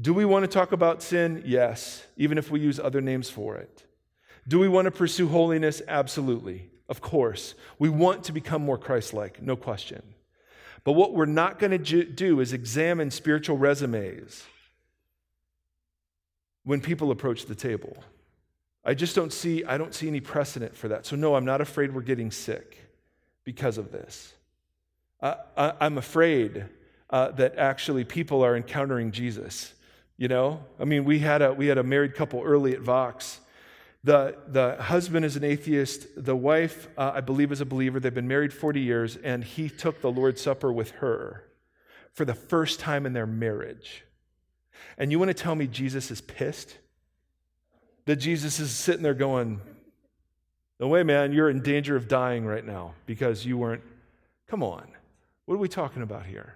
Do 0.00 0.12
we 0.12 0.24
want 0.24 0.42
to 0.42 0.48
talk 0.48 0.72
about 0.72 1.04
sin? 1.04 1.44
Yes, 1.46 2.04
even 2.16 2.36
if 2.36 2.50
we 2.50 2.58
use 2.58 2.80
other 2.80 3.00
names 3.00 3.30
for 3.30 3.54
it. 3.54 3.84
Do 4.48 4.58
we 4.58 4.66
want 4.66 4.86
to 4.86 4.90
pursue 4.90 5.28
holiness? 5.28 5.82
Absolutely. 5.86 6.68
Of 6.88 7.00
course. 7.00 7.54
We 7.78 7.88
want 7.88 8.24
to 8.24 8.32
become 8.32 8.62
more 8.62 8.78
Christ 8.78 9.14
like, 9.14 9.40
no 9.40 9.54
question. 9.54 10.02
But 10.88 10.94
what 10.94 11.12
we're 11.12 11.26
not 11.26 11.58
going 11.58 11.72
to 11.84 12.04
do 12.04 12.40
is 12.40 12.54
examine 12.54 13.10
spiritual 13.10 13.58
resumes 13.58 14.42
when 16.64 16.80
people 16.80 17.10
approach 17.10 17.44
the 17.44 17.54
table. 17.54 17.94
I 18.86 18.94
just 18.94 19.14
don't 19.14 19.30
see 19.30 19.62
I 19.66 19.76
don't 19.76 19.94
see 19.94 20.08
any 20.08 20.20
precedent 20.20 20.74
for 20.74 20.88
that. 20.88 21.04
So 21.04 21.14
no, 21.14 21.34
I'm 21.34 21.44
not 21.44 21.60
afraid 21.60 21.94
we're 21.94 22.00
getting 22.00 22.30
sick 22.30 22.78
because 23.44 23.76
of 23.76 23.92
this. 23.92 24.32
I, 25.20 25.74
am 25.78 25.98
afraid 25.98 26.64
uh, 27.10 27.32
that 27.32 27.58
actually 27.58 28.04
people 28.04 28.42
are 28.42 28.56
encountering 28.56 29.12
Jesus. 29.12 29.74
You 30.16 30.28
know, 30.28 30.64
I 30.80 30.86
mean, 30.86 31.04
we 31.04 31.18
had 31.18 31.42
a 31.42 31.52
we 31.52 31.66
had 31.66 31.76
a 31.76 31.82
married 31.82 32.14
couple 32.14 32.42
early 32.42 32.72
at 32.72 32.80
Vox 32.80 33.40
the, 34.04 34.36
the 34.46 34.76
husband 34.80 35.24
is 35.24 35.36
an 35.36 35.44
atheist. 35.44 36.06
The 36.16 36.36
wife, 36.36 36.88
uh, 36.96 37.12
I 37.14 37.20
believe, 37.20 37.50
is 37.50 37.60
a 37.60 37.66
believer. 37.66 37.98
They've 37.98 38.14
been 38.14 38.28
married 38.28 38.52
40 38.52 38.80
years, 38.80 39.16
and 39.16 39.42
he 39.42 39.68
took 39.68 40.00
the 40.00 40.10
Lord's 40.10 40.40
Supper 40.40 40.72
with 40.72 40.92
her 40.92 41.44
for 42.12 42.24
the 42.24 42.34
first 42.34 42.80
time 42.80 43.06
in 43.06 43.12
their 43.12 43.26
marriage. 43.26 44.04
And 44.96 45.10
you 45.10 45.18
want 45.18 45.28
to 45.28 45.34
tell 45.34 45.54
me 45.54 45.66
Jesus 45.66 46.10
is 46.10 46.20
pissed? 46.20 46.76
That 48.06 48.16
Jesus 48.16 48.58
is 48.58 48.70
sitting 48.70 49.02
there 49.02 49.14
going, 49.14 49.60
No 50.80 50.88
way, 50.88 51.02
man, 51.02 51.32
you're 51.32 51.50
in 51.50 51.60
danger 51.60 51.94
of 51.94 52.08
dying 52.08 52.46
right 52.46 52.64
now 52.64 52.94
because 53.06 53.44
you 53.44 53.58
weren't. 53.58 53.82
Come 54.48 54.62
on. 54.62 54.88
What 55.44 55.56
are 55.56 55.58
we 55.58 55.68
talking 55.68 56.02
about 56.02 56.24
here? 56.24 56.54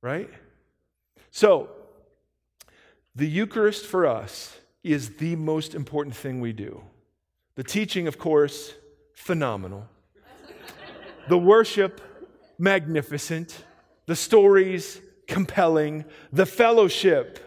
Right? 0.00 0.30
So, 1.30 1.70
the 3.14 3.26
Eucharist 3.26 3.86
for 3.86 4.06
us 4.06 4.56
is 4.82 5.16
the 5.16 5.36
most 5.36 5.74
important 5.74 6.14
thing 6.16 6.40
we 6.40 6.52
do. 6.52 6.82
The 7.54 7.62
teaching, 7.62 8.06
of 8.06 8.18
course, 8.18 8.74
phenomenal. 9.14 9.88
the 11.28 11.38
worship, 11.38 12.00
magnificent. 12.58 13.64
The 14.06 14.16
stories, 14.16 15.00
compelling. 15.28 16.04
The 16.32 16.46
fellowship, 16.46 17.38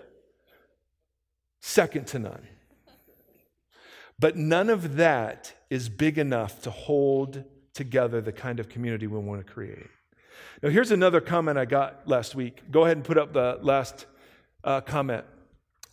second 1.62 2.08
to 2.08 2.20
none. 2.20 2.48
But 4.18 4.38
none 4.38 4.70
of 4.70 4.96
that 4.96 5.54
is 5.70 5.90
big 5.90 6.18
enough 6.18 6.62
to 6.62 6.72
hold 6.72 7.44
together 7.74 8.22
the 8.22 8.32
kind 8.32 8.60
of 8.60 8.70
community 8.70 9.08
we 9.08 9.20
want 9.20 9.46
to 9.46 9.52
create. 9.52 9.88
Now, 10.64 10.70
here's 10.70 10.92
another 10.92 11.20
comment 11.20 11.58
I 11.58 11.66
got 11.66 12.08
last 12.08 12.34
week. 12.34 12.72
Go 12.72 12.86
ahead 12.86 12.96
and 12.96 13.06
put 13.06 13.18
up 13.18 13.34
the 13.34 13.60
last 13.62 14.06
uh, 14.64 14.80
comment. 14.82 15.26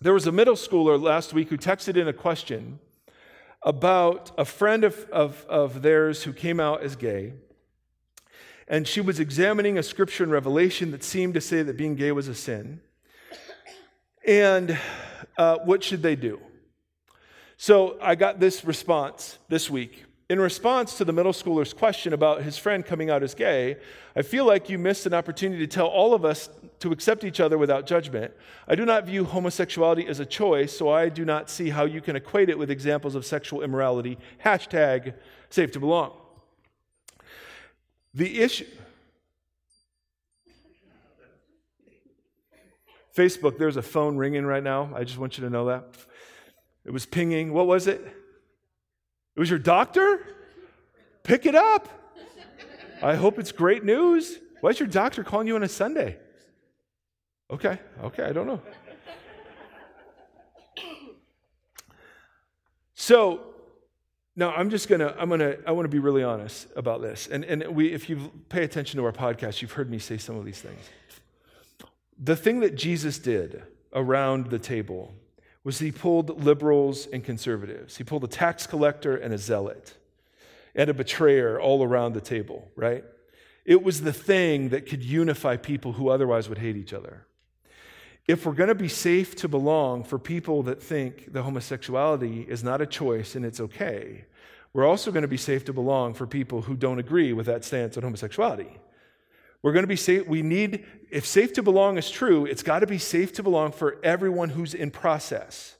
There 0.02 0.14
was 0.14 0.26
a 0.26 0.32
middle 0.32 0.56
schooler 0.56 1.00
last 1.00 1.32
week 1.32 1.48
who 1.48 1.56
texted 1.56 1.96
in 1.96 2.08
a 2.08 2.12
question 2.12 2.80
about 3.62 4.32
a 4.36 4.44
friend 4.44 4.82
of, 4.82 5.08
of, 5.12 5.46
of 5.48 5.82
theirs 5.82 6.24
who 6.24 6.32
came 6.32 6.58
out 6.58 6.82
as 6.82 6.96
gay. 6.96 7.34
And 8.66 8.88
she 8.88 9.00
was 9.00 9.20
examining 9.20 9.78
a 9.78 9.82
scripture 9.84 10.24
in 10.24 10.30
Revelation 10.30 10.90
that 10.90 11.04
seemed 11.04 11.34
to 11.34 11.40
say 11.40 11.62
that 11.62 11.76
being 11.76 11.94
gay 11.94 12.10
was 12.10 12.26
a 12.26 12.34
sin. 12.34 12.80
And 14.26 14.76
uh, 15.38 15.58
what 15.58 15.84
should 15.84 16.02
they 16.02 16.16
do? 16.16 16.40
So 17.56 17.96
I 18.02 18.16
got 18.16 18.40
this 18.40 18.64
response 18.64 19.38
this 19.48 19.70
week. 19.70 20.02
In 20.32 20.40
response 20.40 20.96
to 20.96 21.04
the 21.04 21.12
middle 21.12 21.34
schooler's 21.34 21.74
question 21.74 22.14
about 22.14 22.42
his 22.42 22.56
friend 22.56 22.86
coming 22.86 23.10
out 23.10 23.22
as 23.22 23.34
gay, 23.34 23.76
I 24.16 24.22
feel 24.22 24.46
like 24.46 24.70
you 24.70 24.78
missed 24.78 25.04
an 25.04 25.12
opportunity 25.12 25.60
to 25.60 25.66
tell 25.66 25.88
all 25.88 26.14
of 26.14 26.24
us 26.24 26.48
to 26.78 26.90
accept 26.90 27.22
each 27.22 27.38
other 27.38 27.58
without 27.58 27.84
judgment. 27.86 28.32
I 28.66 28.74
do 28.74 28.86
not 28.86 29.04
view 29.04 29.24
homosexuality 29.24 30.06
as 30.06 30.20
a 30.20 30.24
choice, 30.24 30.74
so 30.74 30.88
I 30.88 31.10
do 31.10 31.26
not 31.26 31.50
see 31.50 31.68
how 31.68 31.84
you 31.84 32.00
can 32.00 32.16
equate 32.16 32.48
it 32.48 32.58
with 32.58 32.70
examples 32.70 33.14
of 33.14 33.26
sexual 33.26 33.60
immorality. 33.60 34.16
Hashtag 34.42 35.12
safe 35.50 35.70
to 35.72 35.80
belong. 35.80 36.14
The 38.14 38.40
issue. 38.40 38.64
Facebook, 43.14 43.58
there's 43.58 43.76
a 43.76 43.82
phone 43.82 44.16
ringing 44.16 44.46
right 44.46 44.62
now. 44.62 44.94
I 44.94 45.04
just 45.04 45.18
want 45.18 45.36
you 45.36 45.44
to 45.44 45.50
know 45.50 45.66
that. 45.66 45.84
It 46.86 46.90
was 46.90 47.04
pinging. 47.04 47.52
What 47.52 47.66
was 47.66 47.86
it? 47.86 48.21
It 49.34 49.40
was 49.40 49.48
your 49.48 49.58
doctor? 49.58 50.26
Pick 51.22 51.46
it 51.46 51.54
up. 51.54 51.88
I 53.02 53.16
hope 53.16 53.38
it's 53.38 53.52
great 53.52 53.84
news. 53.84 54.38
Why 54.60 54.70
is 54.70 54.78
your 54.78 54.88
doctor 54.88 55.24
calling 55.24 55.46
you 55.46 55.56
on 55.56 55.62
a 55.62 55.68
Sunday? 55.68 56.18
Okay, 57.50 57.78
okay, 58.04 58.24
I 58.24 58.32
don't 58.32 58.46
know. 58.46 58.62
So 62.94 63.40
now 64.36 64.52
I'm 64.52 64.70
just 64.70 64.88
gonna, 64.88 65.14
I'm 65.18 65.28
gonna, 65.28 65.56
I 65.66 65.72
wanna 65.72 65.88
be 65.88 65.98
really 65.98 66.22
honest 66.22 66.68
about 66.76 67.02
this. 67.02 67.26
And, 67.26 67.44
and 67.44 67.66
we, 67.74 67.92
if 67.92 68.08
you 68.08 68.30
pay 68.48 68.62
attention 68.62 68.98
to 68.98 69.04
our 69.04 69.12
podcast, 69.12 69.60
you've 69.60 69.72
heard 69.72 69.90
me 69.90 69.98
say 69.98 70.18
some 70.18 70.36
of 70.36 70.44
these 70.44 70.60
things. 70.60 70.80
The 72.16 72.36
thing 72.36 72.60
that 72.60 72.76
Jesus 72.76 73.18
did 73.18 73.64
around 73.92 74.50
the 74.50 74.58
table 74.58 75.12
was 75.64 75.78
he 75.78 75.92
pulled 75.92 76.44
liberals 76.44 77.06
and 77.12 77.22
conservatives. 77.22 77.96
He 77.96 78.04
pulled 78.04 78.24
a 78.24 78.28
tax 78.28 78.66
collector 78.66 79.16
and 79.16 79.32
a 79.32 79.38
zealot 79.38 79.94
and 80.74 80.90
a 80.90 80.94
betrayer 80.94 81.60
all 81.60 81.84
around 81.84 82.14
the 82.14 82.20
table, 82.20 82.70
right? 82.74 83.04
It 83.64 83.82
was 83.82 84.00
the 84.00 84.12
thing 84.12 84.70
that 84.70 84.86
could 84.86 85.04
unify 85.04 85.56
people 85.56 85.92
who 85.92 86.08
otherwise 86.08 86.48
would 86.48 86.58
hate 86.58 86.76
each 86.76 86.92
other. 86.92 87.26
If 88.26 88.46
we're 88.46 88.52
going 88.52 88.68
to 88.68 88.74
be 88.74 88.88
safe 88.88 89.36
to 89.36 89.48
belong 89.48 90.04
for 90.04 90.18
people 90.18 90.62
that 90.64 90.82
think 90.82 91.32
that 91.32 91.42
homosexuality 91.42 92.42
is 92.42 92.62
not 92.62 92.80
a 92.80 92.86
choice 92.86 93.34
and 93.34 93.44
it's 93.44 93.60
okay, 93.60 94.24
we're 94.72 94.86
also 94.86 95.10
going 95.10 95.22
to 95.22 95.28
be 95.28 95.36
safe 95.36 95.64
to 95.66 95.72
belong 95.72 96.14
for 96.14 96.26
people 96.26 96.62
who 96.62 96.74
don't 96.74 96.98
agree 96.98 97.32
with 97.32 97.46
that 97.46 97.64
stance 97.64 97.96
on 97.96 98.02
homosexuality. 98.02 98.78
We're 99.62 99.72
going 99.72 99.84
to 99.84 99.88
be 99.88 99.96
safe. 99.96 100.26
We 100.26 100.42
need, 100.42 100.84
if 101.10 101.24
safe 101.24 101.52
to 101.54 101.62
belong 101.62 101.96
is 101.96 102.10
true, 102.10 102.46
it's 102.46 102.62
got 102.62 102.80
to 102.80 102.86
be 102.86 102.98
safe 102.98 103.32
to 103.34 103.42
belong 103.42 103.72
for 103.72 103.98
everyone 104.02 104.50
who's 104.50 104.74
in 104.74 104.90
process. 104.90 105.76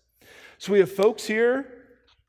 So 0.59 0.73
we 0.73 0.79
have 0.79 0.93
folks 0.93 1.25
here 1.25 1.67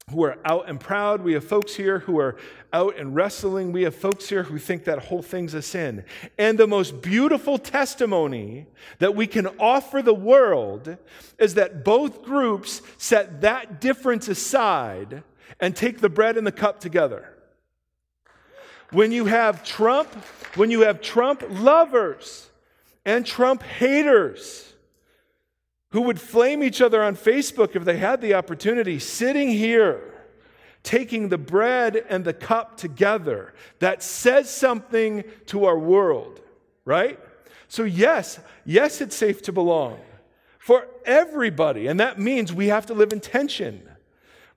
who 0.09 0.23
are 0.23 0.37
out 0.43 0.67
and 0.67 0.79
proud. 0.79 1.21
We 1.21 1.33
have 1.33 1.43
folks 1.43 1.75
here 1.75 1.99
who 1.99 2.19
are 2.19 2.35
out 2.73 2.97
and 2.97 3.15
wrestling. 3.15 3.71
We 3.71 3.83
have 3.83 3.95
folks 3.95 4.27
here 4.27 4.43
who 4.43 4.57
think 4.57 4.83
that 4.85 4.99
whole 4.99 5.21
thing's 5.21 5.53
a 5.53 5.61
sin. 5.61 6.03
And 6.37 6.57
the 6.57 6.67
most 6.67 7.01
beautiful 7.01 7.57
testimony 7.57 8.65
that 8.99 9.15
we 9.15 9.27
can 9.27 9.47
offer 9.59 10.01
the 10.01 10.13
world 10.13 10.97
is 11.37 11.53
that 11.53 11.85
both 11.85 12.23
groups 12.23 12.81
set 12.97 13.41
that 13.41 13.79
difference 13.79 14.27
aside 14.27 15.23
and 15.59 15.75
take 15.75 15.99
the 15.99 16.09
bread 16.09 16.35
and 16.35 16.45
the 16.45 16.51
cup 16.51 16.79
together. 16.79 17.32
When 18.93 19.11
you 19.11 19.25
have 19.25 19.63
Trump, 19.63 20.07
when 20.55 20.71
you 20.71 20.81
have 20.81 21.01
Trump 21.01 21.43
lovers 21.49 22.49
and 23.03 23.25
Trump 23.25 23.63
haters 23.63 24.71
who 25.89 26.01
would 26.03 26.21
flame 26.21 26.63
each 26.63 26.81
other 26.81 27.03
on 27.03 27.15
Facebook 27.15 27.75
if 27.75 27.85
they 27.85 27.97
had 27.97 28.21
the 28.21 28.35
opportunity, 28.35 28.99
sitting 28.99 29.49
here 29.49 30.13
taking 30.83 31.29
the 31.29 31.37
bread 31.37 32.05
and 32.09 32.23
the 32.23 32.33
cup 32.33 32.77
together. 32.77 33.53
That 33.79 34.03
says 34.03 34.49
something 34.49 35.23
to 35.47 35.65
our 35.65 35.79
world, 35.79 36.41
right? 36.85 37.19
So, 37.67 37.83
yes, 37.83 38.39
yes, 38.65 39.01
it's 39.01 39.15
safe 39.15 39.41
to 39.43 39.51
belong 39.51 39.99
for 40.59 40.87
everybody. 41.05 41.87
And 41.87 41.99
that 41.99 42.19
means 42.19 42.53
we 42.53 42.67
have 42.67 42.85
to 42.87 42.93
live 42.93 43.13
in 43.13 43.19
tension 43.19 43.89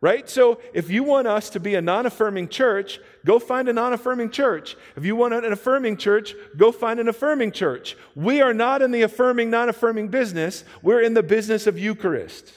right? 0.06 0.30
So 0.30 0.60
if 0.72 0.88
you 0.88 1.02
want 1.02 1.26
us 1.26 1.50
to 1.50 1.58
be 1.58 1.74
a 1.74 1.82
non 1.82 2.06
affirming 2.06 2.48
church, 2.48 3.00
go 3.24 3.40
find 3.40 3.68
a 3.68 3.72
non 3.72 3.92
affirming 3.92 4.30
church. 4.30 4.76
If 4.94 5.04
you 5.04 5.16
want 5.16 5.34
an 5.34 5.52
affirming 5.52 5.96
church, 5.96 6.32
go 6.56 6.70
find 6.70 7.00
an 7.00 7.08
affirming 7.08 7.50
church. 7.50 7.96
We 8.14 8.40
are 8.40 8.54
not 8.54 8.82
in 8.82 8.92
the 8.92 9.02
affirming, 9.02 9.50
non 9.50 9.68
affirming 9.68 10.06
business, 10.06 10.62
we're 10.80 11.00
in 11.00 11.14
the 11.14 11.24
business 11.24 11.66
of 11.66 11.76
Eucharist. 11.76 12.52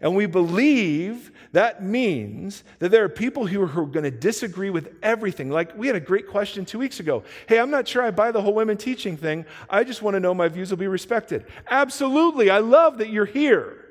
And 0.00 0.16
we 0.16 0.26
believe 0.26 1.30
that 1.52 1.84
means 1.84 2.64
that 2.80 2.90
there 2.90 3.04
are 3.04 3.08
people 3.08 3.46
who 3.46 3.62
are, 3.62 3.82
are 3.82 3.86
going 3.86 4.02
to 4.02 4.10
disagree 4.10 4.70
with 4.70 4.92
everything. 5.00 5.50
Like 5.50 5.78
we 5.78 5.86
had 5.86 5.94
a 5.94 6.00
great 6.00 6.26
question 6.26 6.64
two 6.64 6.80
weeks 6.80 6.98
ago. 6.98 7.22
Hey, 7.46 7.60
I'm 7.60 7.70
not 7.70 7.86
sure 7.86 8.02
I 8.02 8.10
buy 8.10 8.32
the 8.32 8.42
whole 8.42 8.54
women 8.54 8.76
teaching 8.76 9.16
thing. 9.16 9.46
I 9.70 9.84
just 9.84 10.02
want 10.02 10.14
to 10.14 10.20
know 10.20 10.34
my 10.34 10.48
views 10.48 10.70
will 10.70 10.78
be 10.78 10.88
respected. 10.88 11.46
Absolutely. 11.70 12.50
I 12.50 12.58
love 12.58 12.98
that 12.98 13.10
you're 13.10 13.24
here. 13.24 13.84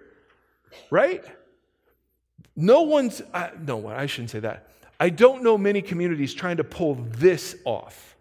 Right? 0.92 1.24
No 2.60 2.82
one's, 2.82 3.22
no, 3.62 3.78
one, 3.78 3.96
I 3.96 4.08
shouldn't 4.08 4.32
say 4.32 4.40
that. 4.40 4.68
I 5.00 5.10
don't 5.10 5.44
know 5.44 5.60
many 5.60 5.84
communities 5.84 6.34
trying 6.34 6.58
to 6.58 6.64
pull 6.64 6.96
this 6.96 7.56
off. 7.66 8.16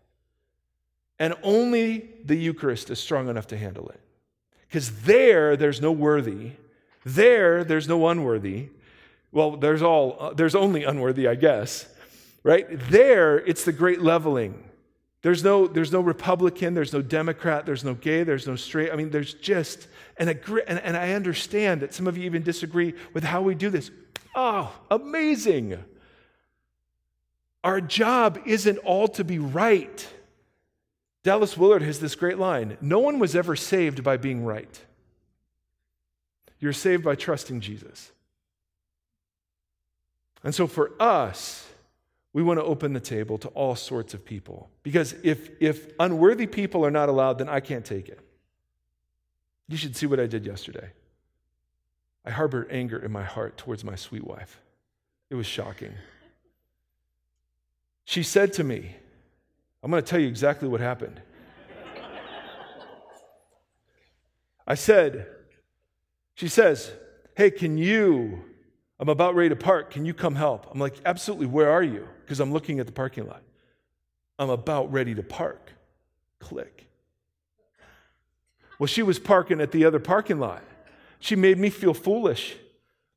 And 1.18 1.34
only 1.42 2.10
the 2.22 2.36
Eucharist 2.36 2.90
is 2.90 3.00
strong 3.00 3.28
enough 3.28 3.46
to 3.48 3.56
handle 3.56 3.88
it. 3.88 4.00
Because 4.68 5.02
there, 5.02 5.56
there's 5.56 5.80
no 5.80 5.90
worthy. 5.90 6.52
There, 7.04 7.64
there's 7.64 7.88
no 7.88 8.08
unworthy. 8.08 8.68
Well, 9.32 9.56
there's 9.56 9.80
all, 9.80 10.16
uh, 10.20 10.34
there's 10.34 10.54
only 10.54 10.84
unworthy, 10.84 11.26
I 11.26 11.34
guess. 11.34 11.88
Right? 12.42 12.66
There, 12.90 13.38
it's 13.38 13.64
the 13.64 13.72
great 13.72 14.02
leveling. 14.02 14.62
There's 15.26 15.42
no, 15.42 15.66
there's 15.66 15.90
no 15.90 16.02
Republican, 16.02 16.74
there's 16.74 16.92
no 16.92 17.02
Democrat, 17.02 17.66
there's 17.66 17.82
no 17.82 17.94
gay, 17.94 18.22
there's 18.22 18.46
no 18.46 18.54
straight. 18.54 18.92
I 18.92 18.94
mean, 18.94 19.10
there's 19.10 19.34
just, 19.34 19.88
and, 20.18 20.30
and 20.30 20.96
I 20.96 21.14
understand 21.14 21.80
that 21.82 21.92
some 21.92 22.06
of 22.06 22.16
you 22.16 22.22
even 22.26 22.44
disagree 22.44 22.94
with 23.12 23.24
how 23.24 23.42
we 23.42 23.56
do 23.56 23.68
this. 23.68 23.90
Oh, 24.36 24.72
amazing. 24.88 25.82
Our 27.64 27.80
job 27.80 28.38
isn't 28.46 28.78
all 28.78 29.08
to 29.08 29.24
be 29.24 29.40
right. 29.40 30.06
Dallas 31.24 31.56
Willard 31.56 31.82
has 31.82 31.98
this 31.98 32.14
great 32.14 32.38
line 32.38 32.78
No 32.80 33.00
one 33.00 33.18
was 33.18 33.34
ever 33.34 33.56
saved 33.56 34.04
by 34.04 34.16
being 34.16 34.44
right. 34.44 34.80
You're 36.60 36.72
saved 36.72 37.02
by 37.02 37.16
trusting 37.16 37.62
Jesus. 37.62 38.12
And 40.44 40.54
so 40.54 40.68
for 40.68 40.92
us, 41.00 41.66
we 42.36 42.42
want 42.42 42.60
to 42.60 42.64
open 42.64 42.92
the 42.92 43.00
table 43.00 43.38
to 43.38 43.48
all 43.48 43.74
sorts 43.74 44.12
of 44.12 44.22
people. 44.22 44.68
Because 44.82 45.14
if, 45.22 45.48
if 45.58 45.90
unworthy 45.98 46.46
people 46.46 46.84
are 46.84 46.90
not 46.90 47.08
allowed, 47.08 47.38
then 47.38 47.48
I 47.48 47.60
can't 47.60 47.82
take 47.82 48.10
it. 48.10 48.20
You 49.68 49.78
should 49.78 49.96
see 49.96 50.04
what 50.04 50.20
I 50.20 50.26
did 50.26 50.44
yesterday. 50.44 50.90
I 52.26 52.30
harbored 52.30 52.68
anger 52.70 52.98
in 52.98 53.10
my 53.10 53.22
heart 53.22 53.56
towards 53.56 53.84
my 53.84 53.94
sweet 53.94 54.22
wife. 54.22 54.60
It 55.30 55.34
was 55.34 55.46
shocking. 55.46 55.94
She 58.04 58.22
said 58.22 58.52
to 58.52 58.64
me, 58.64 58.96
I'm 59.82 59.90
going 59.90 60.02
to 60.02 60.06
tell 60.06 60.20
you 60.20 60.28
exactly 60.28 60.68
what 60.68 60.82
happened. 60.82 61.22
I 64.66 64.74
said, 64.74 65.26
she 66.34 66.48
says, 66.48 66.92
Hey, 67.34 67.50
can 67.50 67.78
you? 67.78 68.44
I'm 68.98 69.08
about 69.08 69.34
ready 69.34 69.50
to 69.50 69.56
park. 69.56 69.90
Can 69.90 70.06
you 70.06 70.14
come 70.14 70.34
help? 70.34 70.68
I'm 70.70 70.78
like, 70.78 70.94
Absolutely. 71.04 71.46
Where 71.46 71.70
are 71.70 71.82
you? 71.82 72.08
Because 72.24 72.40
I'm 72.40 72.52
looking 72.52 72.80
at 72.80 72.86
the 72.86 72.92
parking 72.92 73.26
lot. 73.26 73.42
I'm 74.38 74.50
about 74.50 74.92
ready 74.92 75.14
to 75.14 75.22
park. 75.22 75.72
Click. 76.40 76.86
Well, 78.78 78.86
she 78.86 79.02
was 79.02 79.18
parking 79.18 79.60
at 79.60 79.72
the 79.72 79.84
other 79.84 79.98
parking 79.98 80.38
lot. 80.38 80.62
She 81.18 81.34
made 81.34 81.58
me 81.58 81.70
feel 81.70 81.94
foolish, 81.94 82.56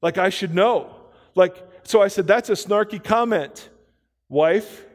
like 0.01 0.17
I 0.17 0.29
should 0.29 0.55
know. 0.55 0.95
Like, 1.35 1.57
so 1.83 2.01
I 2.01 2.07
said, 2.07 2.27
That's 2.27 2.49
a 2.49 2.53
snarky 2.53 3.03
comment, 3.03 3.69
wife. 4.29 4.85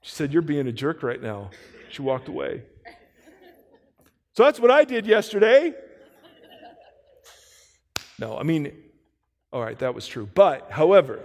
She 0.00 0.12
said, 0.12 0.32
You're 0.32 0.42
being 0.42 0.66
a 0.66 0.72
jerk 0.72 1.02
right 1.02 1.20
now. 1.20 1.50
She 1.90 2.02
walked 2.02 2.28
away. 2.28 2.62
So 4.32 4.44
that's 4.44 4.60
what 4.60 4.70
I 4.70 4.84
did 4.84 5.06
yesterday. 5.06 5.74
No, 8.18 8.36
I 8.36 8.42
mean, 8.42 8.72
all 9.52 9.62
right, 9.62 9.78
that 9.78 9.94
was 9.94 10.06
true. 10.06 10.28
But, 10.34 10.70
however, 10.70 11.20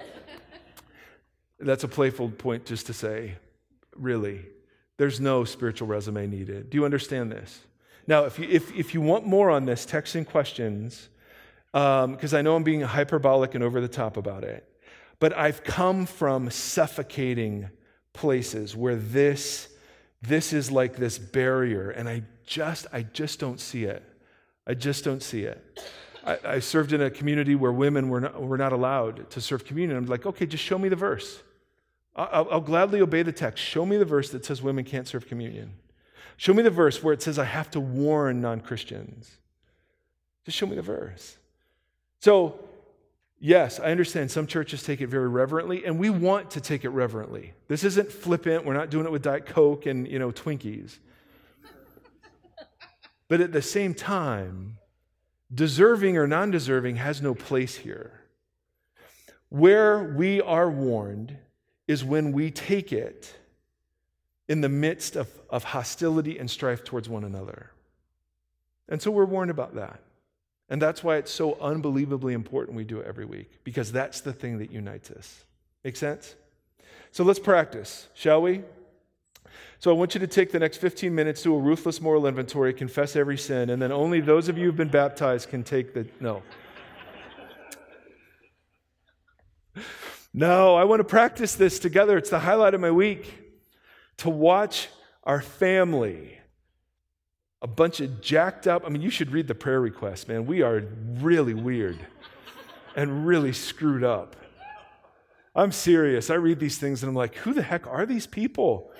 that's 1.59 1.83
a 1.83 1.87
playful 1.87 2.29
point 2.29 2.65
just 2.65 2.87
to 2.87 2.93
say, 2.93 3.35
really, 3.95 4.45
there's 4.97 5.19
no 5.19 5.43
spiritual 5.43 5.87
resume 5.87 6.27
needed. 6.27 6.69
Do 6.69 6.77
you 6.77 6.85
understand 6.85 7.31
this? 7.31 7.61
Now, 8.07 8.25
if 8.25 8.37
you, 8.39 8.47
if, 8.49 8.73
if 8.75 8.93
you 8.93 9.01
want 9.01 9.25
more 9.25 9.49
on 9.49 9.65
this, 9.65 9.85
text 9.85 10.15
in 10.15 10.25
questions, 10.25 11.09
because 11.71 12.33
um, 12.33 12.37
I 12.37 12.41
know 12.41 12.55
I'm 12.55 12.63
being 12.63 12.81
hyperbolic 12.81 13.55
and 13.55 13.63
over 13.63 13.79
the 13.79 13.87
top 13.87 14.17
about 14.17 14.43
it. 14.43 14.67
But 15.19 15.37
I've 15.37 15.63
come 15.63 16.05
from 16.05 16.49
suffocating 16.49 17.69
places 18.13 18.75
where 18.75 18.95
this, 18.95 19.69
this 20.21 20.51
is 20.51 20.71
like 20.71 20.97
this 20.97 21.17
barrier, 21.17 21.91
and 21.91 22.09
I 22.09 22.23
just, 22.45 22.87
I 22.91 23.03
just 23.03 23.39
don't 23.39 23.59
see 23.59 23.85
it. 23.85 24.03
I 24.67 24.73
just 24.73 25.03
don't 25.03 25.23
see 25.23 25.43
it. 25.43 25.79
I, 26.25 26.37
I 26.45 26.59
served 26.59 26.93
in 26.93 27.01
a 27.01 27.09
community 27.09 27.55
where 27.55 27.71
women 27.71 28.09
were 28.09 28.21
not, 28.21 28.41
were 28.41 28.57
not 28.57 28.73
allowed 28.73 29.29
to 29.31 29.41
serve 29.41 29.65
communion. 29.65 29.97
I'm 29.97 30.05
like, 30.05 30.25
okay, 30.25 30.45
just 30.45 30.63
show 30.63 30.77
me 30.77 30.89
the 30.89 30.95
verse. 30.95 31.41
I'll, 32.15 32.47
I'll 32.51 32.61
gladly 32.61 33.01
obey 33.01 33.23
the 33.23 33.31
text. 33.31 33.63
Show 33.63 33.85
me 33.85 33.97
the 33.97 34.05
verse 34.05 34.29
that 34.31 34.45
says 34.45 34.61
women 34.61 34.83
can't 34.83 35.07
serve 35.07 35.27
communion. 35.27 35.73
Show 36.37 36.53
me 36.53 36.63
the 36.63 36.69
verse 36.69 37.01
where 37.03 37.13
it 37.13 37.21
says 37.21 37.39
I 37.39 37.45
have 37.45 37.71
to 37.71 37.79
warn 37.79 38.41
non 38.41 38.61
Christians. 38.61 39.37
Just 40.45 40.57
show 40.57 40.65
me 40.65 40.75
the 40.75 40.81
verse. 40.81 41.37
So, 42.19 42.59
yes, 43.39 43.79
I 43.79 43.91
understand 43.91 44.31
some 44.31 44.47
churches 44.47 44.83
take 44.83 45.01
it 45.01 45.07
very 45.07 45.29
reverently, 45.29 45.85
and 45.85 45.99
we 45.99 46.09
want 46.09 46.51
to 46.51 46.61
take 46.61 46.83
it 46.83 46.89
reverently. 46.89 47.53
This 47.67 47.83
isn't 47.83 48.11
flippant. 48.11 48.65
We're 48.65 48.73
not 48.73 48.89
doing 48.89 49.05
it 49.05 49.11
with 49.11 49.21
Diet 49.21 49.45
Coke 49.45 49.85
and, 49.85 50.07
you 50.07 50.19
know, 50.19 50.31
Twinkies. 50.31 50.97
but 53.27 53.39
at 53.39 53.51
the 53.51 53.61
same 53.61 53.93
time, 53.93 54.77
deserving 55.53 56.17
or 56.17 56.27
non 56.27 56.51
deserving 56.51 56.97
has 56.97 57.21
no 57.21 57.33
place 57.33 57.75
here. 57.75 58.21
Where 59.49 60.03
we 60.03 60.41
are 60.41 60.69
warned 60.69 61.37
is 61.87 62.03
when 62.03 62.31
we 62.31 62.51
take 62.51 62.93
it 62.93 63.35
in 64.47 64.61
the 64.61 64.69
midst 64.69 65.15
of, 65.15 65.29
of 65.49 65.63
hostility 65.63 66.39
and 66.39 66.49
strife 66.49 66.83
towards 66.83 67.09
one 67.09 67.23
another. 67.23 67.71
And 68.87 69.01
so 69.01 69.11
we're 69.11 69.25
warned 69.25 69.51
about 69.51 69.75
that. 69.75 69.99
And 70.69 70.81
that's 70.81 71.03
why 71.03 71.17
it's 71.17 71.31
so 71.31 71.57
unbelievably 71.59 72.33
important 72.33 72.77
we 72.77 72.85
do 72.85 72.99
it 72.99 73.05
every 73.05 73.25
week, 73.25 73.59
because 73.65 73.91
that's 73.91 74.21
the 74.21 74.31
thing 74.31 74.59
that 74.59 74.71
unites 74.71 75.11
us. 75.11 75.43
Make 75.83 75.97
sense? 75.97 76.35
So 77.11 77.25
let's 77.25 77.39
practice, 77.39 78.07
shall 78.13 78.41
we? 78.41 78.61
So 79.79 79.91
I 79.91 79.93
want 79.93 80.13
you 80.13 80.19
to 80.19 80.27
take 80.27 80.51
the 80.51 80.59
next 80.59 80.77
15 80.77 81.13
minutes, 81.13 81.41
do 81.43 81.55
a 81.55 81.59
ruthless 81.59 82.01
moral 82.01 82.27
inventory, 82.27 82.73
confess 82.73 83.15
every 83.15 83.37
sin, 83.37 83.69
and 83.69 83.81
then 83.81 83.91
only 83.91 84.21
those 84.21 84.47
of 84.47 84.57
you 84.57 84.65
who've 84.65 84.75
been 84.75 84.89
baptized 84.89 85.49
can 85.49 85.63
take 85.63 85.93
the. 85.93 86.07
No. 86.19 86.43
No, 90.33 90.75
I 90.75 90.85
want 90.85 91.01
to 91.01 91.03
practice 91.03 91.55
this 91.55 91.77
together. 91.77 92.17
It's 92.17 92.29
the 92.29 92.39
highlight 92.39 92.73
of 92.73 92.79
my 92.79 92.91
week 92.91 93.41
to 94.17 94.29
watch 94.29 94.87
our 95.23 95.41
family, 95.41 96.37
a 97.61 97.67
bunch 97.67 97.99
of 97.99 98.21
jacked 98.21 98.67
up, 98.67 98.83
I 98.85 98.89
mean, 98.89 99.01
you 99.01 99.09
should 99.09 99.31
read 99.31 99.47
the 99.47 99.55
prayer 99.55 99.81
requests, 99.81 100.27
man. 100.27 100.45
We 100.45 100.61
are 100.61 100.83
really 101.19 101.53
weird 101.53 101.99
and 102.95 103.25
really 103.25 103.53
screwed 103.53 104.03
up. 104.03 104.35
I'm 105.55 105.71
serious. 105.71 106.29
I 106.29 106.35
read 106.35 106.59
these 106.59 106.77
things 106.77 107.03
and 107.03 107.09
I'm 107.09 107.15
like, 107.15 107.35
who 107.35 107.53
the 107.53 107.61
heck 107.61 107.85
are 107.87 108.05
these 108.05 108.25
people? 108.25 108.91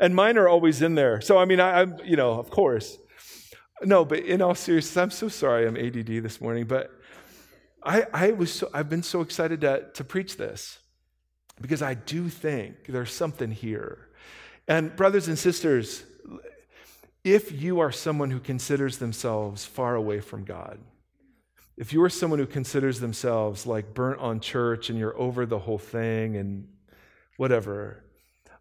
And 0.00 0.14
mine 0.14 0.36
are 0.38 0.48
always 0.48 0.82
in 0.82 0.94
there. 0.94 1.20
So, 1.20 1.38
I 1.38 1.44
mean, 1.44 1.60
I, 1.60 1.82
am 1.82 1.96
you 2.04 2.16
know, 2.16 2.32
of 2.32 2.50
course. 2.50 2.98
No, 3.82 4.04
but 4.04 4.20
in 4.20 4.42
all 4.42 4.54
seriousness, 4.54 4.96
I'm 4.96 5.10
so 5.10 5.28
sorry 5.28 5.66
I'm 5.66 5.76
ADD 5.76 6.22
this 6.22 6.40
morning, 6.40 6.66
but 6.66 6.90
I, 7.82 8.06
I 8.12 8.30
was 8.32 8.52
so, 8.52 8.70
I've 8.72 8.88
been 8.88 9.02
so 9.02 9.20
excited 9.20 9.60
to, 9.60 9.86
to 9.94 10.04
preach 10.04 10.36
this 10.36 10.78
because 11.60 11.82
I 11.82 11.94
do 11.94 12.28
think 12.28 12.86
there's 12.88 13.12
something 13.12 13.50
here. 13.50 14.08
And, 14.68 14.94
brothers 14.96 15.28
and 15.28 15.38
sisters, 15.38 16.04
if 17.22 17.52
you 17.52 17.80
are 17.80 17.92
someone 17.92 18.30
who 18.30 18.40
considers 18.40 18.98
themselves 18.98 19.64
far 19.64 19.94
away 19.94 20.20
from 20.20 20.44
God, 20.44 20.78
if 21.76 21.92
you 21.92 22.02
are 22.02 22.08
someone 22.08 22.38
who 22.38 22.46
considers 22.46 23.00
themselves 23.00 23.66
like 23.66 23.94
burnt 23.94 24.20
on 24.20 24.40
church 24.40 24.88
and 24.88 24.98
you're 24.98 25.16
over 25.18 25.44
the 25.44 25.58
whole 25.58 25.78
thing 25.78 26.36
and 26.36 26.68
whatever, 27.36 28.02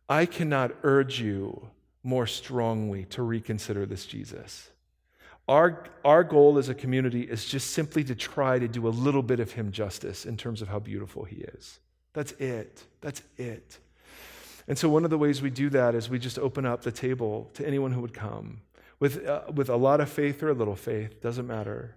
I 0.08 0.26
cannot 0.26 0.72
urge 0.84 1.20
you 1.20 1.70
more 2.03 2.28
strongly 2.28 3.06
to 3.06 3.24
reconsider 3.24 3.86
this 3.86 4.06
Jesus. 4.06 4.70
Our, 5.47 5.86
our 6.03 6.24
goal 6.24 6.58
as 6.58 6.70
a 6.70 6.76
community 6.76 7.22
is 7.22 7.45
just 7.45 7.72
simply 7.72 8.03
to 8.06 8.16
try 8.16 8.58
to 8.58 8.68
do 8.68 8.88
a 8.88 8.89
little 8.89 9.22
bit 9.22 9.39
of 9.39 9.51
him 9.51 9.72
justice 9.72 10.26
in 10.26 10.38
terms 10.38 10.62
of 10.62 10.68
how 10.68 10.80
beautiful 10.80 11.24
he 11.24 11.38
is. 11.38 11.80
That's 12.14 12.32
it. 12.34 12.84
That's 13.01 13.22
it. 13.38 13.78
And 14.68 14.78
so, 14.78 14.89
one 14.89 15.03
of 15.03 15.12
the 15.12 15.18
ways 15.18 15.43
we 15.43 15.51
do 15.51 15.70
that 15.70 15.93
is 15.93 16.10
we 16.10 16.18
just 16.18 16.39
open 16.39 16.66
up 16.66 16.82
the 16.82 16.91
table 16.91 17.51
to 17.53 17.68
anyone 17.68 17.91
who 17.91 18.01
would 18.01 18.14
come 18.14 18.62
with, 18.99 19.28
uh, 19.28 19.41
with 19.53 19.70
a 19.70 19.76
lot 19.76 20.01
of 20.01 20.10
faith 20.10 20.41
or 20.41 20.49
a 20.49 20.53
little 20.53 20.76
faith, 20.76 21.22
doesn't 21.22 21.45
matter. 21.45 21.95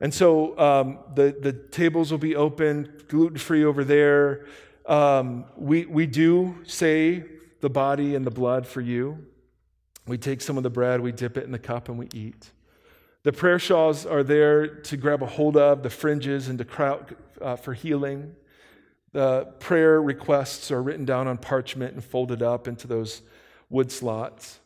And 0.00 0.12
so, 0.12 0.58
um, 0.58 0.98
the, 1.14 1.36
the 1.38 1.52
tables 1.52 2.10
will 2.10 2.18
be 2.18 2.34
open, 2.34 3.02
gluten 3.06 3.38
free 3.38 3.64
over 3.64 3.84
there. 3.84 4.46
Um, 4.88 5.44
we, 5.56 5.84
we 5.84 6.06
do 6.06 6.56
say 6.66 7.22
the 7.60 7.70
body 7.70 8.14
and 8.14 8.26
the 8.26 8.30
blood 8.30 8.66
for 8.66 8.80
you. 8.80 9.24
We 10.06 10.18
take 10.18 10.40
some 10.40 10.56
of 10.56 10.62
the 10.62 10.70
bread, 10.70 11.00
we 11.00 11.12
dip 11.12 11.36
it 11.36 11.44
in 11.44 11.52
the 11.52 11.58
cup, 11.58 11.88
and 11.88 11.98
we 11.98 12.08
eat. 12.14 12.50
The 13.24 13.32
prayer 13.32 13.58
shawls 13.58 14.06
are 14.06 14.22
there 14.22 14.66
to 14.66 14.96
grab 14.96 15.22
a 15.22 15.26
hold 15.26 15.56
of, 15.56 15.82
the 15.82 15.90
fringes, 15.90 16.48
and 16.48 16.58
to 16.58 16.64
cry 16.64 16.88
out 16.88 17.12
uh, 17.42 17.56
for 17.56 17.74
healing. 17.74 18.34
The 19.12 19.52
prayer 19.58 20.00
requests 20.00 20.70
are 20.70 20.82
written 20.82 21.04
down 21.04 21.28
on 21.28 21.36
parchment 21.36 21.94
and 21.94 22.02
folded 22.02 22.42
up 22.42 22.66
into 22.66 22.86
those 22.86 23.22
wood 23.68 23.92
slots. 23.92 24.60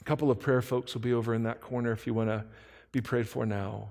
A 0.00 0.04
couple 0.04 0.30
of 0.30 0.40
prayer 0.40 0.62
folks 0.62 0.94
will 0.94 1.00
be 1.02 1.12
over 1.12 1.34
in 1.34 1.44
that 1.44 1.60
corner 1.60 1.92
if 1.92 2.06
you 2.06 2.14
want 2.14 2.28
to 2.28 2.44
be 2.90 3.00
prayed 3.00 3.28
for 3.28 3.46
now. 3.46 3.90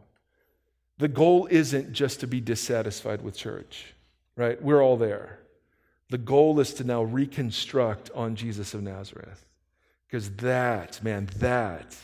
The 0.98 1.08
goal 1.08 1.48
isn't 1.50 1.94
just 1.94 2.20
to 2.20 2.28
be 2.28 2.42
dissatisfied 2.42 3.22
with 3.22 3.36
church, 3.36 3.94
right? 4.42 4.62
We're 4.62 4.84
all 4.84 4.98
there. 4.98 5.38
The 6.10 6.18
goal 6.18 6.60
is 6.60 6.74
to 6.76 6.84
now 6.84 7.04
reconstruct 7.04 8.10
on 8.16 8.36
Jesus 8.36 8.74
of 8.74 8.82
Nazareth. 8.82 9.46
Because 10.08 10.32
that, 10.38 11.02
man, 11.04 11.30
that, 11.38 11.96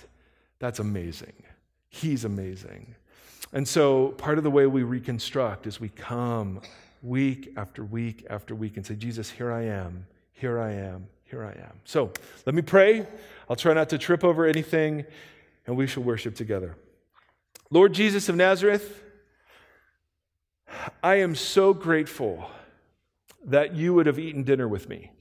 that's 0.60 0.78
amazing. 0.78 1.34
He's 1.90 2.24
amazing. 2.24 2.96
And 3.52 3.68
so 3.68 4.10
part 4.10 4.38
of 4.38 4.44
the 4.44 4.52
way 4.52 4.68
we 4.68 4.84
reconstruct 4.84 5.66
is 5.66 5.82
we 5.82 5.90
come 5.90 6.62
week 7.02 7.54
after 7.58 7.84
week 7.84 8.26
after 8.30 8.54
week 8.54 8.78
and 8.78 8.86
say, 8.86 8.96
Jesus, 8.96 9.32
here 9.32 9.52
I 9.52 9.64
am, 9.64 10.06
here 10.32 10.60
I 10.60 10.74
am, 10.74 11.08
here 11.24 11.44
I 11.44 11.52
am. 11.52 11.80
So 11.86 12.12
let 12.46 12.54
me 12.54 12.62
pray. 12.62 13.08
I'll 13.50 13.56
try 13.56 13.74
not 13.74 13.90
to 13.90 13.98
trip 13.98 14.24
over 14.24 14.46
anything, 14.46 15.06
and 15.66 15.76
we 15.76 15.88
shall 15.88 16.04
worship 16.04 16.36
together. 16.36 16.76
Lord 17.72 17.94
Jesus 17.94 18.30
of 18.30 18.36
Nazareth, 18.36 19.04
I 21.02 21.16
am 21.16 21.36
so 21.36 21.74
grateful 21.74 22.50
that 23.46 23.76
you 23.76 23.94
would 23.94 24.06
have 24.06 24.20
eaten 24.20 24.44
dinner 24.44 24.68
with 24.68 24.90
me 24.90 25.12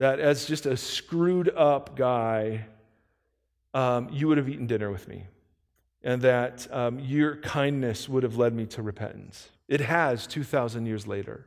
that 0.00 0.18
as 0.18 0.46
just 0.46 0.66
a 0.66 0.76
screwed 0.76 1.50
up 1.50 1.94
guy, 1.94 2.64
um, 3.74 4.08
you 4.10 4.26
would 4.28 4.38
have 4.38 4.48
eaten 4.48 4.66
dinner 4.66 4.90
with 4.90 5.06
me, 5.06 5.26
and 6.02 6.22
that 6.22 6.66
um, 6.72 6.98
your 6.98 7.36
kindness 7.36 8.08
would 8.08 8.22
have 8.22 8.36
led 8.36 8.54
me 8.54 8.66
to 8.66 8.82
repentance. 8.82 9.50
It 9.68 9.80
has 9.82 10.26
2,000 10.26 10.86
years 10.86 11.06
later. 11.06 11.46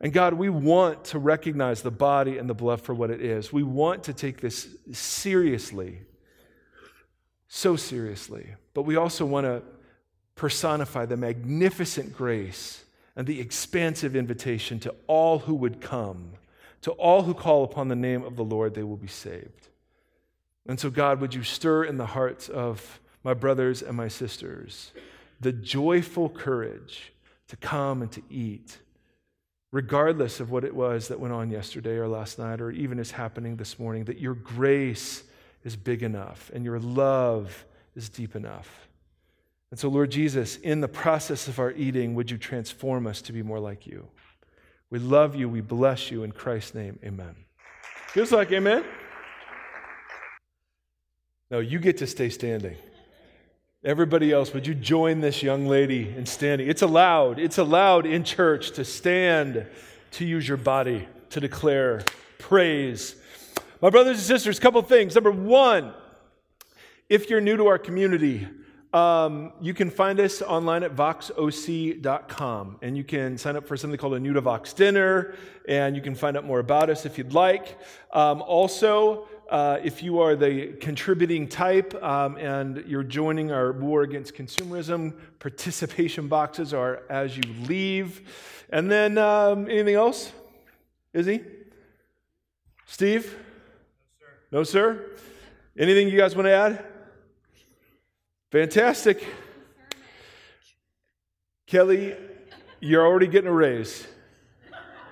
And 0.00 0.12
God, 0.12 0.34
we 0.34 0.50
want 0.50 1.06
to 1.06 1.18
recognize 1.18 1.80
the 1.80 1.90
body 1.90 2.36
and 2.36 2.48
the 2.48 2.54
blood 2.54 2.82
for 2.82 2.94
what 2.94 3.10
it 3.10 3.22
is. 3.22 3.50
We 3.50 3.62
want 3.62 4.04
to 4.04 4.12
take 4.12 4.42
this 4.42 4.68
seriously, 4.92 6.02
so 7.48 7.74
seriously, 7.74 8.54
but 8.74 8.82
we 8.82 8.96
also 8.96 9.24
want 9.24 9.46
to 9.46 9.62
personify 10.36 11.06
the 11.06 11.16
magnificent 11.16 12.12
grace 12.12 12.84
and 13.16 13.26
the 13.26 13.40
expansive 13.40 14.14
invitation 14.14 14.78
to 14.78 14.94
all 15.08 15.40
who 15.40 15.54
would 15.54 15.80
come 15.80 16.32
to 16.86 16.92
all 16.92 17.24
who 17.24 17.34
call 17.34 17.64
upon 17.64 17.88
the 17.88 17.96
name 17.96 18.22
of 18.22 18.36
the 18.36 18.44
Lord, 18.44 18.74
they 18.74 18.84
will 18.84 18.96
be 18.96 19.08
saved. 19.08 19.70
And 20.68 20.78
so, 20.78 20.88
God, 20.88 21.20
would 21.20 21.34
you 21.34 21.42
stir 21.42 21.82
in 21.82 21.96
the 21.96 22.06
hearts 22.06 22.48
of 22.48 23.00
my 23.24 23.34
brothers 23.34 23.82
and 23.82 23.96
my 23.96 24.06
sisters 24.06 24.92
the 25.40 25.52
joyful 25.52 26.28
courage 26.28 27.12
to 27.48 27.56
come 27.56 28.02
and 28.02 28.12
to 28.12 28.22
eat, 28.30 28.78
regardless 29.72 30.38
of 30.38 30.52
what 30.52 30.62
it 30.62 30.76
was 30.76 31.08
that 31.08 31.18
went 31.18 31.34
on 31.34 31.50
yesterday 31.50 31.96
or 31.96 32.06
last 32.06 32.38
night 32.38 32.60
or 32.60 32.70
even 32.70 33.00
is 33.00 33.10
happening 33.10 33.56
this 33.56 33.80
morning, 33.80 34.04
that 34.04 34.20
your 34.20 34.34
grace 34.34 35.24
is 35.64 35.74
big 35.74 36.04
enough 36.04 36.52
and 36.54 36.64
your 36.64 36.78
love 36.78 37.66
is 37.96 38.08
deep 38.08 38.36
enough. 38.36 38.85
And 39.70 39.80
so, 39.80 39.88
Lord 39.88 40.10
Jesus, 40.10 40.56
in 40.56 40.80
the 40.80 40.88
process 40.88 41.48
of 41.48 41.58
our 41.58 41.72
eating, 41.72 42.14
would 42.14 42.30
you 42.30 42.38
transform 42.38 43.06
us 43.06 43.20
to 43.22 43.32
be 43.32 43.42
more 43.42 43.58
like 43.58 43.86
you? 43.86 44.08
We 44.90 44.98
love 44.98 45.34
you. 45.34 45.48
We 45.48 45.60
bless 45.60 46.10
you. 46.10 46.22
In 46.22 46.32
Christ's 46.32 46.74
name, 46.74 46.98
amen. 47.04 47.34
Feels 48.08 48.32
like 48.32 48.52
amen? 48.52 48.84
No, 51.50 51.58
you 51.58 51.78
get 51.78 51.98
to 51.98 52.06
stay 52.06 52.28
standing. 52.28 52.76
Everybody 53.84 54.32
else, 54.32 54.52
would 54.52 54.66
you 54.66 54.74
join 54.74 55.20
this 55.20 55.42
young 55.42 55.66
lady 55.66 56.08
in 56.16 56.26
standing? 56.26 56.68
It's 56.68 56.82
allowed. 56.82 57.38
It's 57.38 57.58
allowed 57.58 58.06
in 58.06 58.24
church 58.24 58.72
to 58.72 58.84
stand, 58.84 59.66
to 60.12 60.24
use 60.24 60.46
your 60.46 60.56
body, 60.56 61.06
to 61.30 61.40
declare 61.40 62.02
praise. 62.38 63.16
My 63.80 63.90
brothers 63.90 64.16
and 64.16 64.26
sisters, 64.26 64.58
a 64.58 64.60
couple 64.60 64.80
things. 64.82 65.14
Number 65.14 65.30
one, 65.30 65.92
if 67.08 67.30
you're 67.30 67.40
new 67.40 67.56
to 67.56 67.66
our 67.66 67.78
community, 67.78 68.48
um, 68.96 69.52
you 69.60 69.74
can 69.74 69.90
find 69.90 70.18
us 70.20 70.40
online 70.40 70.82
at 70.82 70.96
voxoc.com, 70.96 72.78
and 72.80 72.96
you 72.96 73.04
can 73.04 73.36
sign 73.36 73.54
up 73.54 73.68
for 73.68 73.76
something 73.76 73.98
called 73.98 74.14
a 74.14 74.20
New 74.20 74.32
to 74.32 74.40
Vox 74.40 74.72
dinner, 74.72 75.34
and 75.68 75.94
you 75.94 76.00
can 76.00 76.14
find 76.14 76.34
out 76.34 76.44
more 76.46 76.60
about 76.60 76.88
us 76.88 77.04
if 77.04 77.18
you'd 77.18 77.34
like. 77.34 77.78
Um, 78.12 78.40
also, 78.40 79.28
uh, 79.50 79.80
if 79.84 80.02
you 80.02 80.20
are 80.20 80.34
the 80.34 80.68
contributing 80.80 81.46
type 81.46 81.94
um, 82.02 82.38
and 82.38 82.84
you're 82.86 83.02
joining 83.02 83.52
our 83.52 83.70
war 83.72 84.00
against 84.00 84.34
consumerism, 84.34 85.12
participation 85.40 86.26
boxes 86.26 86.72
are 86.72 87.02
as 87.10 87.36
you 87.36 87.42
leave. 87.66 88.22
And 88.70 88.90
then 88.90 89.18
um, 89.18 89.68
anything 89.68 89.94
else? 89.94 90.32
Izzy? 91.12 91.44
Steve? 92.86 93.36
No, 94.50 94.62
sir. 94.62 94.94
No, 94.94 94.94
sir? 94.96 95.10
Anything 95.78 96.08
you 96.08 96.16
guys 96.16 96.34
want 96.34 96.46
to 96.46 96.52
add? 96.52 96.95
Fantastic. 98.52 99.26
Kelly, 101.66 102.14
you're 102.78 103.04
already 103.04 103.26
getting 103.26 103.48
a 103.48 103.52
raise. 103.52 104.06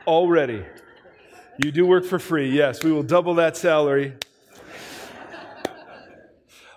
Already. 0.07 0.65
You 1.59 1.73
do 1.73 1.85
work 1.85 2.05
for 2.05 2.21
free. 2.21 2.51
Yes, 2.51 2.85
we 2.85 2.93
will 2.93 3.03
double 3.03 3.35
that 3.35 3.57
salary. 3.57 4.15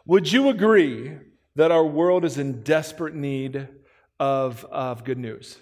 Would 0.07 0.31
you 0.31 0.49
agree 0.49 1.17
that 1.55 1.71
our 1.71 1.85
world 1.85 2.25
is 2.25 2.39
in 2.39 2.63
desperate 2.63 3.13
need 3.13 3.67
of, 4.19 4.65
of 4.65 5.03
good 5.03 5.19
news? 5.19 5.59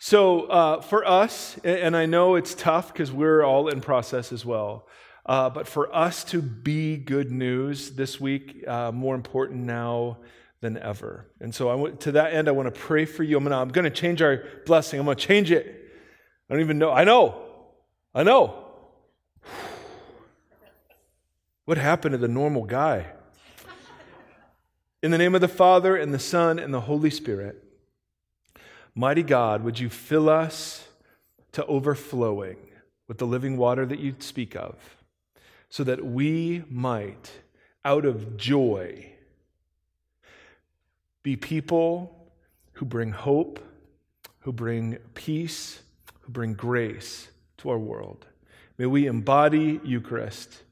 So, 0.00 0.46
uh, 0.46 0.80
for 0.80 1.06
us, 1.06 1.58
and 1.62 1.96
I 1.96 2.06
know 2.06 2.34
it's 2.34 2.54
tough 2.54 2.92
because 2.92 3.12
we're 3.12 3.44
all 3.44 3.68
in 3.68 3.80
process 3.80 4.32
as 4.32 4.44
well, 4.44 4.88
uh, 5.30 5.48
but 5.48 5.68
for 5.68 5.94
us 5.94 6.24
to 6.24 6.42
be 6.42 6.96
good 6.96 7.30
news 7.30 7.90
this 7.92 8.20
week, 8.20 8.66
uh, 8.66 8.90
more 8.90 9.14
important 9.14 9.60
now 9.60 10.18
than 10.60 10.76
ever. 10.76 11.24
And 11.38 11.54
so, 11.54 11.86
to 11.86 12.10
that 12.10 12.32
end, 12.32 12.48
I 12.48 12.50
want 12.50 12.66
to 12.66 12.80
pray 12.80 13.04
for 13.04 13.22
you. 13.22 13.36
I'm 13.36 13.44
going 13.44 13.52
to 13.52 13.58
I'm 13.58 13.68
going 13.68 13.84
to 13.84 13.92
change 13.92 14.22
our 14.22 14.42
blessing. 14.66 14.98
I'm 14.98 15.04
going 15.04 15.16
to 15.16 15.24
change 15.24 15.52
it. 15.52 15.88
I 16.48 16.54
don't 16.54 16.60
even 16.62 16.78
know. 16.78 16.90
I 16.90 17.04
know. 17.04 17.42
I 18.12 18.24
know. 18.24 18.64
What 21.64 21.78
happened 21.78 22.14
to 22.14 22.18
the 22.18 22.26
normal 22.26 22.64
guy? 22.64 23.06
In 25.04 25.12
the 25.12 25.18
name 25.18 25.36
of 25.36 25.40
the 25.40 25.46
Father, 25.46 25.94
and 25.94 26.12
the 26.12 26.18
Son, 26.18 26.58
and 26.58 26.74
the 26.74 26.80
Holy 26.80 27.10
Spirit, 27.10 27.62
mighty 28.96 29.22
God, 29.22 29.62
would 29.62 29.78
you 29.78 29.88
fill 29.90 30.28
us 30.28 30.88
to 31.52 31.64
overflowing 31.66 32.56
with 33.06 33.18
the 33.18 33.26
living 33.28 33.56
water 33.56 33.86
that 33.86 34.00
you 34.00 34.16
speak 34.18 34.56
of? 34.56 34.99
So 35.70 35.84
that 35.84 36.04
we 36.04 36.64
might, 36.68 37.30
out 37.84 38.04
of 38.04 38.36
joy, 38.36 39.12
be 41.22 41.36
people 41.36 42.28
who 42.72 42.84
bring 42.84 43.12
hope, 43.12 43.60
who 44.40 44.52
bring 44.52 44.96
peace, 45.14 45.80
who 46.20 46.32
bring 46.32 46.54
grace 46.54 47.28
to 47.58 47.70
our 47.70 47.78
world. 47.78 48.26
May 48.78 48.86
we 48.86 49.06
embody 49.06 49.80
Eucharist 49.84 50.62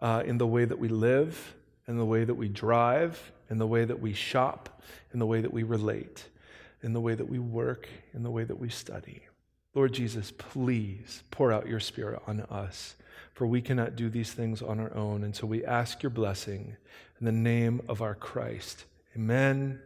uh, 0.00 0.22
in 0.24 0.38
the 0.38 0.46
way 0.46 0.64
that 0.64 0.78
we 0.78 0.88
live, 0.88 1.54
in 1.86 1.96
the 1.96 2.04
way 2.04 2.24
that 2.24 2.34
we 2.34 2.48
drive, 2.48 3.32
in 3.50 3.58
the 3.58 3.66
way 3.66 3.84
that 3.84 4.00
we 4.00 4.12
shop, 4.12 4.82
in 5.12 5.18
the 5.18 5.26
way 5.26 5.40
that 5.40 5.52
we 5.52 5.62
relate, 5.62 6.24
in 6.82 6.92
the 6.92 7.00
way 7.00 7.14
that 7.14 7.28
we 7.28 7.38
work, 7.38 7.88
in 8.14 8.22
the 8.22 8.30
way 8.30 8.44
that 8.44 8.58
we 8.58 8.68
study. 8.68 9.22
Lord 9.74 9.92
Jesus, 9.92 10.32
please 10.36 11.22
pour 11.30 11.52
out 11.52 11.68
your 11.68 11.80
Spirit 11.80 12.22
on 12.26 12.40
us 12.40 12.96
for 13.38 13.46
we 13.46 13.62
cannot 13.62 13.94
do 13.94 14.10
these 14.10 14.32
things 14.32 14.60
on 14.62 14.80
our 14.80 14.92
own. 14.96 15.22
And 15.22 15.34
so 15.34 15.46
we 15.46 15.64
ask 15.64 16.02
your 16.02 16.10
blessing 16.10 16.76
in 17.20 17.24
the 17.24 17.30
name 17.30 17.80
of 17.88 18.02
our 18.02 18.16
Christ. 18.16 18.84
Amen 19.14 19.78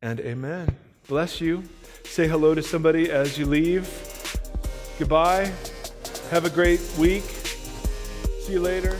and 0.00 0.18
amen. 0.20 0.74
Bless 1.06 1.38
you. 1.38 1.64
Say 2.04 2.26
hello 2.26 2.54
to 2.54 2.62
somebody 2.62 3.10
as 3.10 3.38
you 3.38 3.44
leave. 3.44 3.86
Goodbye. 4.98 5.52
Have 6.30 6.46
a 6.46 6.50
great 6.50 6.80
week. 6.98 7.24
See 7.24 8.54
you 8.54 8.60
later. 8.60 8.92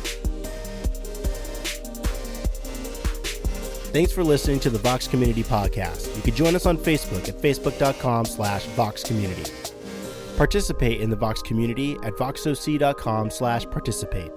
Thanks 3.95 4.13
for 4.13 4.23
listening 4.23 4.61
to 4.61 4.69
the 4.69 4.79
Vox 4.79 5.09
Community 5.09 5.43
Podcast. 5.43 6.15
You 6.15 6.21
can 6.21 6.35
join 6.35 6.55
us 6.55 6.67
on 6.67 6.77
Facebook 6.77 7.27
at 7.27 7.41
facebook.com 7.41 8.27
slash 8.27 8.67
Vox 8.67 9.03
Community. 9.03 9.51
Participate 10.37 11.01
in 11.01 11.09
the 11.09 11.17
Vox 11.17 11.41
community 11.41 11.95
at 12.03 12.15
voxoc.com 12.15 13.31
slash 13.31 13.69
participate. 13.71 14.33